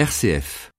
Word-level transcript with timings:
RCF. 0.00 0.72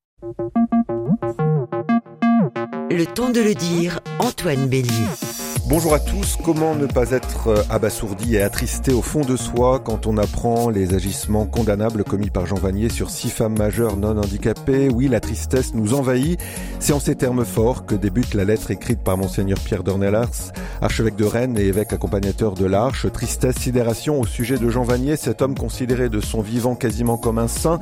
Le 2.89 3.03
temps 3.05 3.29
de 3.29 3.39
le 3.39 3.53
dire, 3.53 3.99
Antoine 4.17 4.67
Bélier. 4.67 5.30
Bonjour 5.67 5.93
à 5.93 5.99
tous. 5.99 6.37
Comment 6.43 6.75
ne 6.75 6.85
pas 6.85 7.11
être 7.11 7.47
euh, 7.47 7.63
abasourdi 7.69 8.35
et 8.35 8.41
attristé 8.41 8.91
au 8.91 9.01
fond 9.01 9.21
de 9.21 9.37
soi 9.37 9.79
quand 9.79 10.05
on 10.05 10.17
apprend 10.17 10.69
les 10.69 10.95
agissements 10.95 11.45
condamnables 11.45 12.03
commis 12.03 12.29
par 12.29 12.45
Jean 12.45 12.55
Vanier 12.55 12.89
sur 12.89 13.09
six 13.09 13.29
femmes 13.29 13.57
majeures 13.57 13.95
non 13.95 14.17
handicapées? 14.17 14.89
Oui, 14.89 15.07
la 15.07 15.19
tristesse 15.19 15.73
nous 15.73 15.93
envahit. 15.93 16.39
C'est 16.79 16.93
en 16.93 16.99
ces 16.99 17.15
termes 17.15 17.45
forts 17.45 17.85
que 17.85 17.95
débute 17.95 18.33
la 18.33 18.43
lettre 18.43 18.71
écrite 18.71 18.99
par 19.01 19.17
Monseigneur 19.17 19.59
Pierre 19.59 19.83
Dornellars, 19.83 20.51
archevêque 20.81 21.15
de 21.15 21.25
Rennes 21.25 21.57
et 21.57 21.67
évêque 21.67 21.93
accompagnateur 21.93 22.55
de 22.55 22.65
l'Arche. 22.65 23.05
Tristesse, 23.11 23.55
sidération 23.57 24.19
au 24.19 24.25
sujet 24.25 24.57
de 24.57 24.69
Jean 24.69 24.83
Vanier, 24.83 25.15
cet 25.15 25.41
homme 25.41 25.55
considéré 25.55 26.09
de 26.09 26.19
son 26.19 26.41
vivant 26.41 26.75
quasiment 26.75 27.17
comme 27.17 27.37
un 27.37 27.47
saint. 27.47 27.79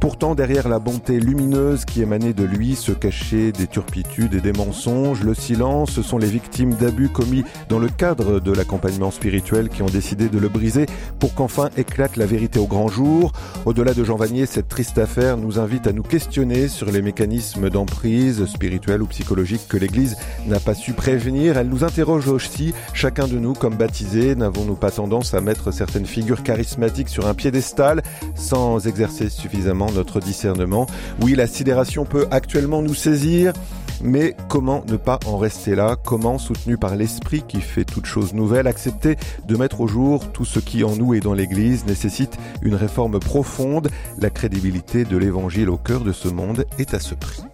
Pourtant, 0.00 0.34
derrière 0.34 0.68
la 0.68 0.78
bonté 0.78 1.18
lumineuse 1.18 1.84
qui 1.84 2.02
émanait 2.02 2.34
de 2.34 2.44
lui 2.44 2.76
se 2.76 2.92
cachaient 2.92 3.50
des 3.50 3.66
turpitudes 3.66 4.34
et 4.34 4.40
des 4.40 4.52
mensonges. 4.52 5.22
Le 5.22 5.34
silence, 5.34 5.90
ce 5.90 6.02
sont 6.02 6.18
les 6.18 6.28
victimes 6.28 6.74
d'abus 6.74 7.08
commis 7.16 7.44
dans 7.70 7.78
le 7.78 7.88
cadre 7.88 8.40
de 8.40 8.52
l'accompagnement 8.52 9.10
spirituel 9.10 9.70
qui 9.70 9.80
ont 9.80 9.86
décidé 9.86 10.28
de 10.28 10.38
le 10.38 10.50
briser 10.50 10.84
pour 11.18 11.34
qu'enfin 11.34 11.70
éclate 11.78 12.16
la 12.18 12.26
vérité 12.26 12.58
au 12.58 12.66
grand 12.66 12.88
jour. 12.88 13.32
Au-delà 13.64 13.94
de 13.94 14.04
Jean 14.04 14.16
Vanier, 14.16 14.44
cette 14.44 14.68
triste 14.68 14.98
affaire 14.98 15.38
nous 15.38 15.58
invite 15.58 15.86
à 15.86 15.92
nous 15.92 16.02
questionner 16.02 16.68
sur 16.68 16.90
les 16.92 17.00
mécanismes 17.00 17.70
d'emprise 17.70 18.44
spirituelle 18.44 19.00
ou 19.00 19.06
psychologique 19.06 19.66
que 19.66 19.78
l'Église 19.78 20.18
n'a 20.46 20.60
pas 20.60 20.74
su 20.74 20.92
prévenir. 20.92 21.56
Elle 21.56 21.70
nous 21.70 21.84
interroge 21.84 22.28
aussi, 22.28 22.74
chacun 22.92 23.26
de 23.26 23.38
nous 23.38 23.54
comme 23.54 23.76
baptisés, 23.76 24.34
n'avons-nous 24.34 24.76
pas 24.76 24.90
tendance 24.90 25.32
à 25.32 25.40
mettre 25.40 25.70
certaines 25.70 26.04
figures 26.04 26.42
charismatiques 26.42 27.08
sur 27.08 27.26
un 27.26 27.32
piédestal 27.32 28.02
sans 28.34 28.86
exercer 28.86 29.30
suffisamment 29.30 29.90
notre 29.94 30.20
discernement? 30.20 30.86
Oui, 31.22 31.34
la 31.34 31.46
sidération 31.46 32.04
peut 32.04 32.26
actuellement 32.30 32.82
nous 32.82 32.94
saisir. 32.94 33.54
Mais 34.02 34.36
comment 34.48 34.84
ne 34.88 34.96
pas 34.96 35.18
en 35.26 35.38
rester 35.38 35.74
là? 35.74 35.96
Comment, 36.04 36.38
soutenu 36.38 36.76
par 36.76 36.96
l'Esprit 37.06 37.44
qui 37.46 37.60
fait 37.60 37.84
toute 37.84 38.04
chose 38.04 38.34
nouvelle, 38.34 38.66
accepter 38.66 39.14
de 39.46 39.56
mettre 39.56 39.80
au 39.80 39.86
jour 39.86 40.32
tout 40.32 40.44
ce 40.44 40.58
qui 40.58 40.82
en 40.82 40.96
nous 40.96 41.14
et 41.14 41.20
dans 41.20 41.34
l'Église 41.34 41.86
nécessite 41.86 42.36
une 42.62 42.74
réforme 42.74 43.20
profonde 43.20 43.90
La 44.18 44.28
crédibilité 44.28 45.04
de 45.04 45.16
l'Évangile 45.16 45.70
au 45.70 45.76
cœur 45.76 46.00
de 46.00 46.10
ce 46.10 46.26
monde 46.26 46.66
est 46.80 46.94
à 46.94 46.98
ce 46.98 47.14
prix. 47.14 47.44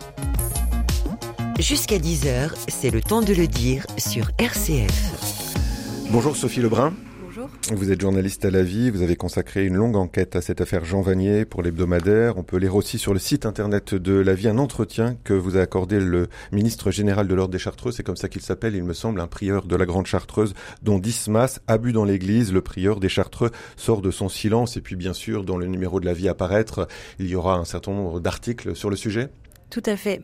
Jusqu'à 1.59 1.99
10h, 1.99 2.53
c'est 2.67 2.91
le 2.91 3.03
temps 3.03 3.21
de 3.21 3.35
le 3.35 3.47
dire 3.47 3.87
sur 3.99 4.31
RCF. 4.39 6.09
Bonjour 6.11 6.35
Sophie 6.35 6.61
Lebrun. 6.61 6.95
Bonjour. 7.43 7.77
Vous 7.77 7.91
êtes 7.91 8.01
journaliste 8.01 8.45
à 8.45 8.51
la 8.51 8.63
vie, 8.63 8.91
vous 8.91 9.03
avez 9.03 9.17
consacré 9.17 9.67
une 9.67 9.75
longue 9.75 9.97
enquête 9.97 10.37
à 10.37 10.41
cette 10.41 10.61
affaire 10.61 10.85
Jean 10.85 11.01
Vanier 11.01 11.45
pour 11.45 11.63
l'hebdomadaire. 11.63 12.37
On 12.37 12.43
peut 12.43 12.57
lire 12.57 12.77
aussi 12.77 12.99
sur 12.99 13.13
le 13.13 13.19
site 13.19 13.47
internet 13.47 13.95
de 13.95 14.13
la 14.13 14.35
vie 14.35 14.49
un 14.49 14.59
entretien 14.59 15.17
que 15.25 15.33
vous 15.33 15.57
a 15.57 15.61
accordé 15.61 15.99
le 15.99 16.29
ministre 16.53 16.91
général 16.91 17.27
de 17.27 17.35
l'Ordre 17.35 17.53
des 17.53 17.59
Chartreux, 17.59 17.91
c'est 17.91 18.03
comme 18.03 18.17
ça 18.17 18.29
qu'il 18.29 18.43
s'appelle, 18.43 18.75
il 18.75 18.85
me 18.85 18.93
semble, 18.93 19.21
un 19.21 19.27
prieur 19.27 19.65
de 19.65 19.77
la 19.77 19.87
Grande 19.87 20.07
Chartreuse, 20.07 20.55
dont 20.83 20.99
Dismas, 20.99 21.61
abus 21.67 21.93
dans 21.93 22.05
l'église, 22.05 22.53
le 22.53 22.61
prieur 22.61 23.01
des 23.01 23.09
Chartreux 23.09 23.51
sort 23.77 24.03
de 24.03 24.11
son 24.11 24.29
silence 24.29 24.77
et 24.77 24.81
puis 24.81 24.97
bien 24.97 25.13
sûr 25.13 25.45
dans 25.45 25.57
le 25.57 25.67
numéro 25.67 26.01
de 26.01 26.07
la 26.07 26.15
vie 26.15 26.29
à 26.29 26.35
paraître, 26.35 26.87
il 27.19 27.27
y 27.27 27.35
aura 27.35 27.57
un 27.57 27.65
certain 27.65 27.93
nombre 27.93 28.21
d'articles 28.21 28.77
sur 28.77 28.91
le 28.91 28.97
sujet. 28.97 29.31
Tout 29.71 29.83
à 29.87 29.97
fait. 29.97 30.23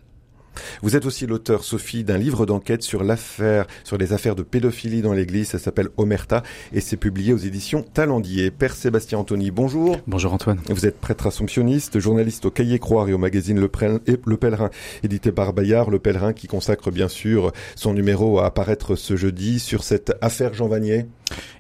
Vous 0.82 0.96
êtes 0.96 1.06
aussi 1.06 1.26
l'auteur, 1.26 1.64
Sophie, 1.64 2.04
d'un 2.04 2.18
livre 2.18 2.46
d'enquête 2.46 2.82
sur 2.82 3.04
l'affaire, 3.04 3.66
sur 3.84 3.98
les 3.98 4.12
affaires 4.12 4.34
de 4.34 4.42
pédophilie 4.42 5.02
dans 5.02 5.12
l'Église. 5.12 5.48
Ça 5.48 5.58
s'appelle 5.58 5.88
Omerta 5.96 6.42
et 6.72 6.80
c'est 6.80 6.96
publié 6.96 7.32
aux 7.32 7.38
éditions 7.38 7.82
Talendier. 7.82 8.50
Père 8.50 8.74
Sébastien 8.74 9.18
Anthony, 9.18 9.50
bonjour. 9.50 9.98
Bonjour 10.06 10.32
Antoine. 10.32 10.60
Vous 10.68 10.86
êt 10.86 10.90
prêtre 10.90 11.26
assomptionniste, 11.26 11.98
journaliste 11.98 12.46
au 12.46 12.50
Cahier 12.50 12.78
Croire 12.78 13.08
et 13.08 13.12
au 13.12 13.18
magazine 13.18 13.60
Le, 13.60 13.68
Pèlerin, 13.68 14.70
édité 15.02 15.32
par 15.32 15.52
Bayard. 15.52 15.90
Le 15.90 15.98
Pèlerin 15.98 16.32
qui 16.32 16.46
consacre 16.46 16.90
bien 16.90 17.08
sûr 17.08 17.52
son 17.74 17.94
numéro 17.94 18.38
à 18.38 18.46
apparaître 18.46 18.96
ce 18.96 19.16
jeudi 19.16 19.58
sur 19.58 19.84
cette 19.84 20.14
affaire 20.20 20.54
Jean 20.54 20.68
Vanier. 20.68 21.06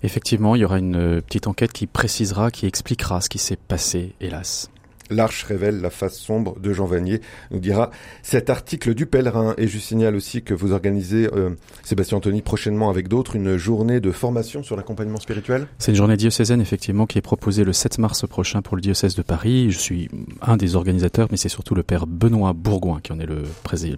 Effectivement, 0.02 0.54
il 0.54 0.62
y 0.62 0.64
aura 0.64 0.78
une 0.78 1.20
petite 1.22 1.46
enquête 1.46 1.72
qui 1.72 1.86
précisera, 1.86 2.50
qui 2.50 2.66
expliquera 2.66 3.20
ce 3.20 3.28
qui 3.28 3.38
s'est 3.38 3.56
passé, 3.56 4.14
hélas. 4.20 4.70
L'Arche 5.10 5.44
révèle 5.44 5.80
la 5.80 5.90
face 5.90 6.16
sombre 6.16 6.58
de 6.60 6.72
Jean 6.72 6.86
Vanier, 6.86 7.20
nous 7.50 7.60
dira 7.60 7.90
cet 8.22 8.50
article 8.50 8.94
du 8.94 9.06
pèlerin. 9.06 9.54
Et 9.58 9.66
je 9.66 9.78
signale 9.78 10.16
aussi 10.16 10.42
que 10.42 10.54
vous 10.54 10.72
organisez, 10.72 11.28
euh, 11.32 11.50
Sébastien 11.82 12.18
Anthony, 12.18 12.42
prochainement 12.42 12.90
avec 12.90 13.08
d'autres, 13.08 13.36
une 13.36 13.56
journée 13.56 14.00
de 14.00 14.10
formation 14.10 14.62
sur 14.62 14.76
l'accompagnement 14.76 15.20
spirituel. 15.20 15.66
C'est 15.78 15.92
une 15.92 15.96
journée 15.96 16.16
diocésaine, 16.16 16.60
effectivement, 16.60 17.06
qui 17.06 17.18
est 17.18 17.22
proposée 17.22 17.64
le 17.64 17.72
7 17.72 17.98
mars 17.98 18.26
prochain 18.26 18.62
pour 18.62 18.76
le 18.76 18.82
diocèse 18.82 19.14
de 19.14 19.22
Paris. 19.22 19.70
Je 19.70 19.78
suis 19.78 20.08
un 20.42 20.56
des 20.56 20.76
organisateurs, 20.76 21.28
mais 21.30 21.36
c'est 21.36 21.48
surtout 21.48 21.74
le 21.74 21.82
père 21.82 22.06
Benoît 22.06 22.52
Bourgoin 22.52 23.00
qui 23.02 23.12
en 23.12 23.20
est 23.20 23.26
le, 23.26 23.42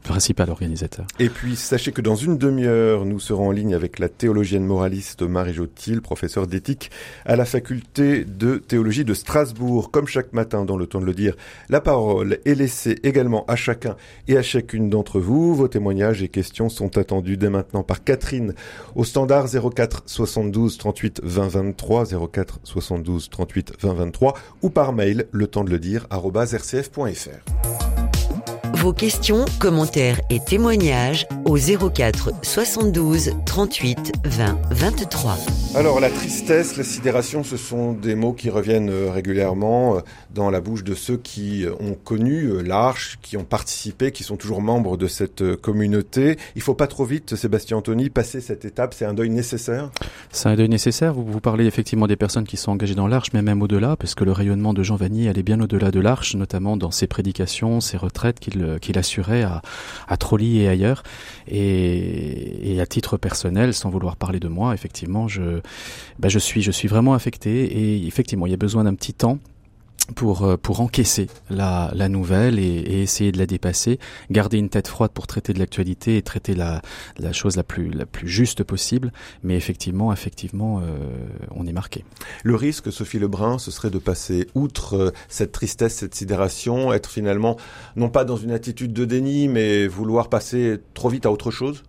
principal 0.02 0.50
organisateur. 0.50 1.06
Et 1.18 1.28
puis, 1.28 1.56
sachez 1.56 1.92
que 1.92 2.00
dans 2.00 2.16
une 2.16 2.38
demi-heure, 2.38 3.04
nous 3.04 3.20
serons 3.20 3.48
en 3.48 3.52
ligne 3.52 3.74
avec 3.74 3.98
la 3.98 4.08
théologienne 4.08 4.64
moraliste 4.64 5.22
Marie-Jo 5.22 5.66
professeure 6.02 6.46
d'éthique 6.46 6.90
à 7.24 7.36
la 7.36 7.44
faculté 7.44 8.24
de 8.24 8.56
théologie 8.56 9.04
de 9.04 9.14
Strasbourg. 9.14 9.90
Comme 9.90 10.06
chaque 10.06 10.32
matin 10.32 10.64
dans 10.64 10.76
le 10.76 10.86
temps 10.86 10.99
de 11.00 11.06
le 11.06 11.14
dire, 11.14 11.36
la 11.68 11.80
parole 11.80 12.38
est 12.44 12.54
laissée 12.54 12.96
également 13.02 13.44
à 13.46 13.56
chacun 13.56 13.96
et 14.28 14.36
à 14.36 14.42
chacune 14.42 14.90
d'entre 14.90 15.20
vous. 15.20 15.54
Vos 15.54 15.68
témoignages 15.68 16.22
et 16.22 16.28
questions 16.28 16.68
sont 16.68 16.98
attendus 16.98 17.36
dès 17.36 17.50
maintenant 17.50 17.82
par 17.82 18.04
Catherine 18.04 18.54
au 18.94 19.04
standard 19.04 19.46
04 19.48 20.04
72 20.06 20.78
38 20.78 21.20
20 21.24 21.48
23 21.48 22.04
04 22.30 22.60
72 22.64 23.30
38 23.30 23.72
20 23.80 23.92
23 23.94 24.34
ou 24.62 24.70
par 24.70 24.92
mail 24.92 25.26
le 25.32 25.46
temps 25.46 25.64
de 25.64 25.70
le 25.70 25.78
dire 25.78 26.06
rcf.fr. 26.10 27.79
Vos 28.80 28.94
questions, 28.94 29.44
commentaires 29.58 30.22
et 30.30 30.40
témoignages 30.40 31.26
au 31.44 31.58
04 31.58 32.30
72 32.40 33.32
38 33.44 34.12
20 34.24 34.58
23. 34.70 35.36
Alors 35.74 36.00
la 36.00 36.08
tristesse, 36.08 36.78
la 36.78 36.82
sidération, 36.82 37.44
ce 37.44 37.58
sont 37.58 37.92
des 37.92 38.14
mots 38.14 38.32
qui 38.32 38.48
reviennent 38.48 38.88
euh, 38.88 39.10
régulièrement 39.10 39.96
euh, 39.96 40.00
dans 40.34 40.48
la 40.48 40.62
bouche 40.62 40.82
de 40.82 40.94
ceux 40.94 41.18
qui 41.18 41.66
euh, 41.66 41.74
ont 41.78 41.92
connu 41.92 42.62
l'Arche, 42.62 43.18
qui 43.20 43.36
ont 43.36 43.44
participé, 43.44 44.12
qui 44.12 44.24
sont 44.24 44.36
toujours 44.36 44.62
membres 44.62 44.96
de 44.96 45.06
cette 45.06 45.56
communauté. 45.56 46.38
Il 46.56 46.62
faut 46.62 46.74
pas 46.74 46.86
trop 46.86 47.04
vite, 47.04 47.36
Sébastien 47.36 47.76
Anthony, 47.76 48.08
passer 48.08 48.40
cette 48.40 48.64
étape. 48.64 48.94
C'est 48.94 49.04
un 49.04 49.12
deuil 49.12 49.28
nécessaire? 49.28 49.90
C'est 50.32 50.48
un 50.48 50.56
deuil 50.56 50.70
nécessaire. 50.70 51.12
Vous, 51.12 51.24
vous 51.24 51.40
parlez 51.40 51.66
effectivement 51.66 52.06
des 52.06 52.16
personnes 52.16 52.46
qui 52.46 52.56
sont 52.56 52.72
engagées 52.72 52.94
dans 52.94 53.08
l'Arche, 53.08 53.28
mais 53.34 53.42
même 53.42 53.60
au-delà, 53.60 53.96
parce 53.96 54.14
que 54.14 54.24
le 54.24 54.32
rayonnement 54.32 54.72
de 54.72 54.82
Jean 54.82 54.96
Vanier 54.96 55.28
allait 55.28 55.42
bien 55.42 55.60
au-delà 55.60 55.90
de 55.90 56.00
l'Arche, 56.00 56.34
notamment 56.34 56.78
dans 56.78 56.90
ses 56.90 57.06
prédications, 57.06 57.82
ses 57.82 57.98
retraites 57.98 58.40
qu'il 58.40 58.69
qu'il 58.78 58.98
assurait 58.98 59.42
à, 59.42 59.62
à 60.08 60.16
et 60.42 60.68
ailleurs. 60.68 61.02
Et, 61.48 62.74
et, 62.74 62.80
à 62.80 62.86
titre 62.86 63.16
personnel, 63.16 63.74
sans 63.74 63.90
vouloir 63.90 64.16
parler 64.16 64.40
de 64.40 64.48
moi, 64.48 64.74
effectivement, 64.74 65.28
je, 65.28 65.60
ben 66.18 66.28
je 66.28 66.38
suis, 66.38 66.62
je 66.62 66.70
suis 66.70 66.88
vraiment 66.88 67.14
affecté. 67.14 67.64
Et 67.64 68.06
effectivement, 68.06 68.46
il 68.46 68.50
y 68.50 68.54
a 68.54 68.58
besoin 68.58 68.84
d'un 68.84 68.94
petit 68.94 69.14
temps 69.14 69.38
pour 70.14 70.44
euh, 70.44 70.56
pour 70.56 70.80
encaisser 70.80 71.28
la, 71.48 71.90
la 71.94 72.08
nouvelle 72.08 72.58
et, 72.58 72.62
et, 72.62 73.02
essayer 73.02 73.32
de 73.32 73.38
la 73.38 73.46
dépasser, 73.46 73.98
garder 74.30 74.58
une 74.58 74.68
tête 74.68 74.88
froide 74.88 75.10
pour 75.12 75.26
traiter 75.26 75.52
de 75.52 75.58
l'actualité 75.58 76.16
et 76.16 76.22
traiter 76.22 76.54
la, 76.54 76.82
la 77.18 77.32
chose 77.32 77.56
la 77.56 77.62
plus 77.62 77.90
la 77.90 78.06
plus 78.06 78.28
juste 78.28 78.64
possible. 78.64 79.12
Mais 79.42 79.56
effectivement, 79.56 80.12
effectivement, 80.12 80.80
euh, 80.80 80.84
on 81.54 81.66
est 81.66 81.72
marqué. 81.72 82.04
Le 82.44 82.54
risque, 82.54 82.92
Sophie 82.92 83.18
Lebrun, 83.18 83.58
ce 83.58 83.70
serait 83.70 83.90
de 83.90 83.98
passer 83.98 84.46
outre 84.54 84.96
euh, 84.96 85.10
cette 85.28 85.52
tristesse, 85.52 85.94
cette 85.94 86.14
sidération, 86.14 86.92
être 86.92 87.10
finalement 87.10 87.56
non 87.96 88.08
pas 88.08 88.24
dans 88.24 88.36
une 88.36 88.52
attitude 88.52 88.92
de 88.92 89.04
déni, 89.04 89.48
mais 89.48 89.86
vouloir 89.86 90.28
passer 90.28 90.78
trop 90.94 91.08
vite 91.08 91.26
à 91.26 91.30
autre 91.30 91.50
chose? 91.50 91.82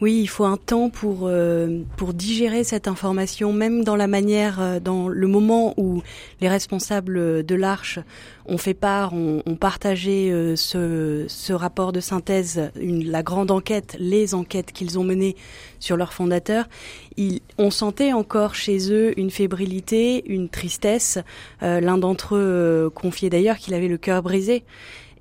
Oui, 0.00 0.20
il 0.20 0.26
faut 0.26 0.44
un 0.44 0.56
temps 0.56 0.90
pour 0.90 1.20
euh, 1.22 1.82
pour 1.96 2.14
digérer 2.14 2.64
cette 2.64 2.88
information, 2.88 3.52
même 3.52 3.84
dans 3.84 3.94
la 3.94 4.08
manière, 4.08 4.60
euh, 4.60 4.80
dans 4.80 5.06
le 5.06 5.26
moment 5.28 5.72
où 5.76 6.02
les 6.40 6.48
responsables 6.48 7.44
de 7.44 7.54
l'Arche 7.54 8.00
ont 8.46 8.58
fait 8.58 8.74
part, 8.74 9.14
ont, 9.14 9.40
partagé 9.54 10.32
euh, 10.32 10.56
ce, 10.56 11.52
rapport 11.52 11.92
de 11.92 12.00
synthèse, 12.00 12.72
une, 12.74 13.08
la 13.08 13.22
grande 13.22 13.52
enquête, 13.52 13.96
les 14.00 14.34
enquêtes 14.34 14.72
qu'ils 14.72 14.98
ont 14.98 15.04
menées 15.04 15.36
sur 15.78 15.96
leurs 15.96 16.12
fondateurs. 16.12 16.68
Ils, 17.16 17.40
on 17.56 17.70
sentait 17.70 18.12
encore 18.12 18.56
chez 18.56 18.92
eux 18.92 19.18
une 19.18 19.30
fébrilité, 19.30 20.24
une 20.26 20.48
tristesse. 20.48 21.18
L'un 21.60 21.98
d'entre 21.98 22.34
eux 22.34 22.90
confiait 22.94 23.30
d'ailleurs 23.30 23.58
qu'il 23.58 23.74
avait 23.74 23.88
le 23.88 23.96
cœur 23.96 24.22
brisé. 24.22 24.64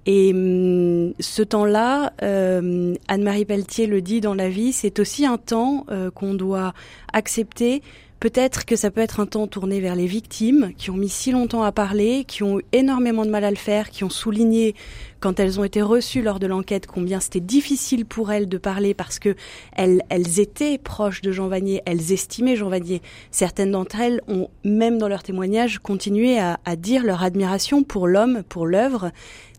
Et 0.06 0.34
hum, 0.34 1.14
ce 1.20 1.42
temps-là, 1.42 2.14
euh, 2.22 2.96
Anne-Marie 3.08 3.46
Pelletier 3.46 3.88
le 3.88 4.02
dit 4.02 4.22
dans 4.22 4.34
la 4.34 4.50
vie, 4.50 4.74
c'est 4.74 5.00
aussi 5.00 5.26
un 5.26 5.38
temps 5.38 5.86
euh, 5.90 6.12
qu'on 6.12 6.34
doit 6.34 6.74
accepter 7.14 7.82
Peut-être 8.24 8.64
que 8.64 8.78
ça 8.78 8.90
peut 8.90 9.02
être 9.02 9.20
un 9.20 9.26
temps 9.26 9.48
tourné 9.48 9.82
vers 9.82 9.98
les 9.98 10.06
victimes 10.06 10.72
qui 10.78 10.92
ont 10.92 10.96
mis 10.96 11.10
si 11.10 11.34
longtemps 11.34 11.64
à 11.64 11.74
parler, 11.74 12.24
qui 12.26 12.42
ont 12.42 12.58
eu 12.58 12.64
énormément 12.72 13.26
de 13.26 13.30
mal 13.30 13.44
à 13.44 13.50
le 13.50 13.58
faire, 13.58 13.90
qui 13.90 14.06
ont 14.06 14.10
souligné 14.10 14.76
quand 15.20 15.42
elles 15.42 15.60
ont 15.60 15.66
été 15.66 15.82
reçues 15.82 16.22
lors 16.22 16.40
de 16.40 16.48
l'enquête 16.48 16.88
combien 16.88 17.20
c'était 17.20 17.42
difficile 17.42 18.06
pour 18.06 18.32
elles 18.32 18.48
de 18.48 18.58
parler 18.58 18.94
parce 18.94 19.20
que 19.20 19.36
elles, 19.76 20.04
elles 20.08 20.40
étaient 20.40 20.78
proches 20.78 21.22
de 21.22 21.34
Jean 21.34 21.50
Vanier, 21.50 21.82
elles 21.86 22.14
estimaient 22.14 22.56
Jean 22.56 22.70
Vanier. 22.70 23.02
Certaines 23.30 23.72
d'entre 23.72 24.00
elles 24.00 24.22
ont, 24.30 24.48
même 24.64 25.00
dans 25.00 25.10
leur 25.10 25.24
témoignage, 25.24 25.80
continué 25.80 26.40
à, 26.40 26.62
à 26.64 26.78
dire 26.78 27.04
leur 27.04 27.24
admiration 27.24 27.84
pour 27.84 28.08
l'homme, 28.08 28.44
pour 28.48 28.68
l'œuvre. 28.68 29.12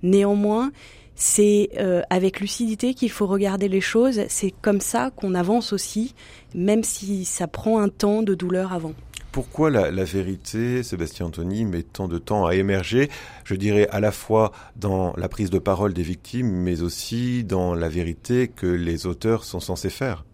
Néanmoins, 0.02 0.72
c'est 1.14 1.70
euh, 1.78 2.02
avec 2.10 2.40
lucidité 2.40 2.94
qu'il 2.94 3.10
faut 3.10 3.26
regarder 3.26 3.68
les 3.68 3.80
choses. 3.80 4.22
C'est 4.28 4.52
comme 4.62 4.80
ça 4.80 5.10
qu'on 5.10 5.34
avance 5.34 5.72
aussi, 5.72 6.14
même 6.54 6.82
si 6.82 7.24
ça 7.24 7.46
prend 7.46 7.80
un 7.80 7.88
temps 7.88 8.22
de 8.22 8.34
douleur 8.34 8.72
avant. 8.72 8.94
Pourquoi 9.32 9.68
la, 9.68 9.90
la, 9.90 10.04
vérité, 10.04 10.84
Sébastien 10.84 11.26
Anthony, 11.26 11.64
met 11.64 11.82
tant 11.82 12.06
de 12.06 12.18
temps 12.18 12.46
à 12.46 12.54
émerger 12.54 13.10
Je 13.44 13.56
dirais 13.56 13.88
à 13.90 13.98
la 13.98 14.12
fois 14.12 14.52
dans 14.76 15.12
la 15.16 15.28
prise 15.28 15.50
de 15.50 15.58
parole 15.58 15.92
des 15.92 16.04
victimes, 16.04 16.50
mais 16.50 16.82
aussi 16.82 17.42
dans 17.42 17.74
la 17.74 17.88
vérité 17.88 18.46
que 18.46 18.66
les 18.66 19.06
auteurs 19.06 19.42
sont 19.42 19.58
censés 19.58 19.90
faire? 19.90 20.24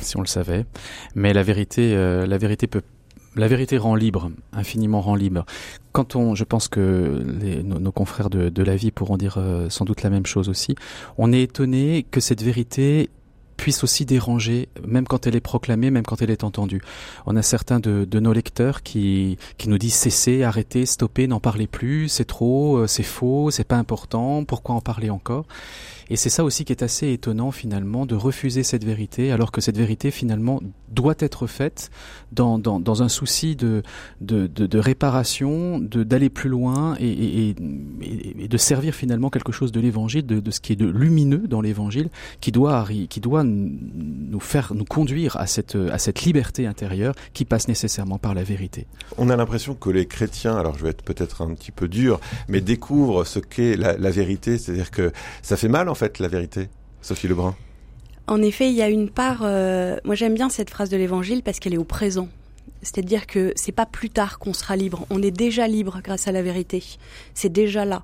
Si 0.00 0.16
on 0.16 0.20
le 0.20 0.26
savait, 0.26 0.64
mais 1.14 1.34
la 1.34 1.42
vérité, 1.42 1.94
euh, 1.94 2.26
la 2.26 2.38
vérité 2.38 2.66
peut 2.66 2.82
la 3.36 3.48
vérité 3.48 3.78
rend 3.78 3.94
libre, 3.94 4.30
infiniment 4.52 5.00
rend 5.00 5.14
libre. 5.14 5.44
Quand 5.92 6.16
on, 6.16 6.34
je 6.34 6.44
pense 6.44 6.68
que 6.68 7.22
nos, 7.62 7.92
confrères 7.92 8.30
de, 8.30 8.62
la 8.62 8.76
vie 8.76 8.90
pourront 8.90 9.16
dire 9.16 9.36
euh, 9.38 9.68
sans 9.70 9.84
doute 9.84 10.02
la 10.02 10.10
même 10.10 10.26
chose 10.26 10.48
aussi, 10.48 10.74
on 11.18 11.32
est 11.32 11.42
étonné 11.42 12.06
que 12.10 12.20
cette 12.20 12.42
vérité 12.42 13.10
puisse 13.56 13.84
aussi 13.84 14.06
déranger, 14.06 14.70
même 14.86 15.06
quand 15.06 15.26
elle 15.26 15.36
est 15.36 15.40
proclamée, 15.40 15.90
même 15.90 16.04
quand 16.04 16.22
elle 16.22 16.30
est 16.30 16.44
entendue. 16.44 16.80
On 17.26 17.36
a 17.36 17.42
certains 17.42 17.78
de, 17.78 18.06
de 18.06 18.18
nos 18.18 18.32
lecteurs 18.32 18.82
qui, 18.82 19.36
qui 19.58 19.68
nous 19.68 19.76
disent 19.76 19.94
cessez, 19.94 20.42
arrêtez, 20.42 20.86
stoppez, 20.86 21.26
n'en 21.26 21.40
parlez 21.40 21.66
plus, 21.66 22.08
c'est 22.08 22.24
trop, 22.24 22.78
euh, 22.78 22.86
c'est 22.86 23.02
faux, 23.02 23.50
c'est 23.50 23.64
pas 23.64 23.76
important, 23.76 24.44
pourquoi 24.44 24.76
en 24.76 24.80
parler 24.80 25.10
encore? 25.10 25.44
Et 26.10 26.16
c'est 26.16 26.30
ça 26.30 26.44
aussi 26.44 26.64
qui 26.64 26.72
est 26.72 26.82
assez 26.82 27.12
étonnant 27.12 27.50
finalement 27.52 28.04
de 28.04 28.14
refuser 28.14 28.62
cette 28.62 28.84
vérité 28.84 29.32
alors 29.32 29.52
que 29.52 29.60
cette 29.60 29.76
vérité 29.76 30.10
finalement 30.10 30.60
doit 30.90 31.14
être 31.20 31.46
faite 31.46 31.90
dans, 32.32 32.58
dans, 32.58 32.80
dans 32.80 33.02
un 33.02 33.08
souci 33.08 33.56
de, 33.56 33.82
de, 34.20 34.46
de, 34.46 34.66
de 34.66 34.78
réparation, 34.78 35.78
d'aller 35.78 36.28
plus 36.28 36.50
loin 36.50 36.96
et, 37.00 37.54
de 37.54 38.56
servir 38.56 38.94
finalement 38.94 39.30
quelque 39.30 39.52
chose 39.52 39.72
de 39.72 39.80
l'évangile, 39.80 40.26
de, 40.26 40.40
de 40.40 40.50
ce 40.50 40.60
qui 40.60 40.72
est 40.72 40.76
de 40.76 40.88
lumineux 40.88 41.46
dans 41.46 41.60
l'évangile, 41.60 42.08
qui 42.40 42.50
doit, 42.50 42.86
qui 43.08 43.20
doit 43.20 43.44
nous 43.44 44.40
faire, 44.40 44.72
nous 44.74 44.84
conduire 44.84 45.36
à 45.36 45.46
cette, 45.46 45.76
à 45.76 45.98
cette 45.98 46.22
liberté 46.22 46.66
intérieure 46.66 47.14
qui 47.32 47.44
passe 47.44 47.68
nécessairement 47.68 48.18
par 48.18 48.34
la 48.34 48.42
vérité. 48.42 48.86
On 49.18 49.30
a 49.30 49.36
l'impression 49.36 49.74
que 49.74 49.90
les 49.90 50.06
chrétiens, 50.06 50.56
alors 50.56 50.76
je 50.76 50.84
vais 50.84 50.90
être 50.90 51.02
peut-être 51.02 51.42
un 51.42 51.54
petit 51.54 51.70
peu 51.72 51.88
dur, 51.88 52.20
mais 52.48 52.60
découvrent 52.60 53.24
ce 53.24 53.38
qu'est 53.38 53.76
la, 53.76 53.96
la 53.96 54.10
vérité, 54.10 54.58
c'est-à-dire 54.58 54.90
que 54.90 55.12
ça 55.42 55.56
fait 55.56 55.68
mal 55.68 55.88
en 55.88 55.94
fait 56.00 56.18
la 56.18 56.28
vérité, 56.28 56.68
Sophie 57.02 57.28
Lebrun? 57.28 57.54
En 58.26 58.40
effet, 58.40 58.70
il 58.70 58.74
y 58.74 58.82
a 58.82 58.88
une 58.88 59.10
part. 59.10 59.40
Euh, 59.42 59.98
moi, 60.04 60.14
j'aime 60.14 60.34
bien 60.34 60.48
cette 60.48 60.70
phrase 60.70 60.88
de 60.88 60.96
l'Évangile 60.96 61.42
parce 61.42 61.58
qu'elle 61.58 61.74
est 61.74 61.78
au 61.78 61.84
présent. 61.84 62.28
C'est-à-dire 62.80 63.26
que 63.26 63.52
c'est 63.56 63.72
pas 63.72 63.84
plus 63.84 64.08
tard 64.08 64.38
qu'on 64.38 64.54
sera 64.54 64.76
libre. 64.76 65.06
On 65.10 65.22
est 65.22 65.30
déjà 65.30 65.68
libre 65.68 66.00
grâce 66.02 66.26
à 66.26 66.32
la 66.32 66.40
vérité. 66.40 66.82
C'est 67.34 67.52
déjà 67.52 67.84
là. 67.84 68.02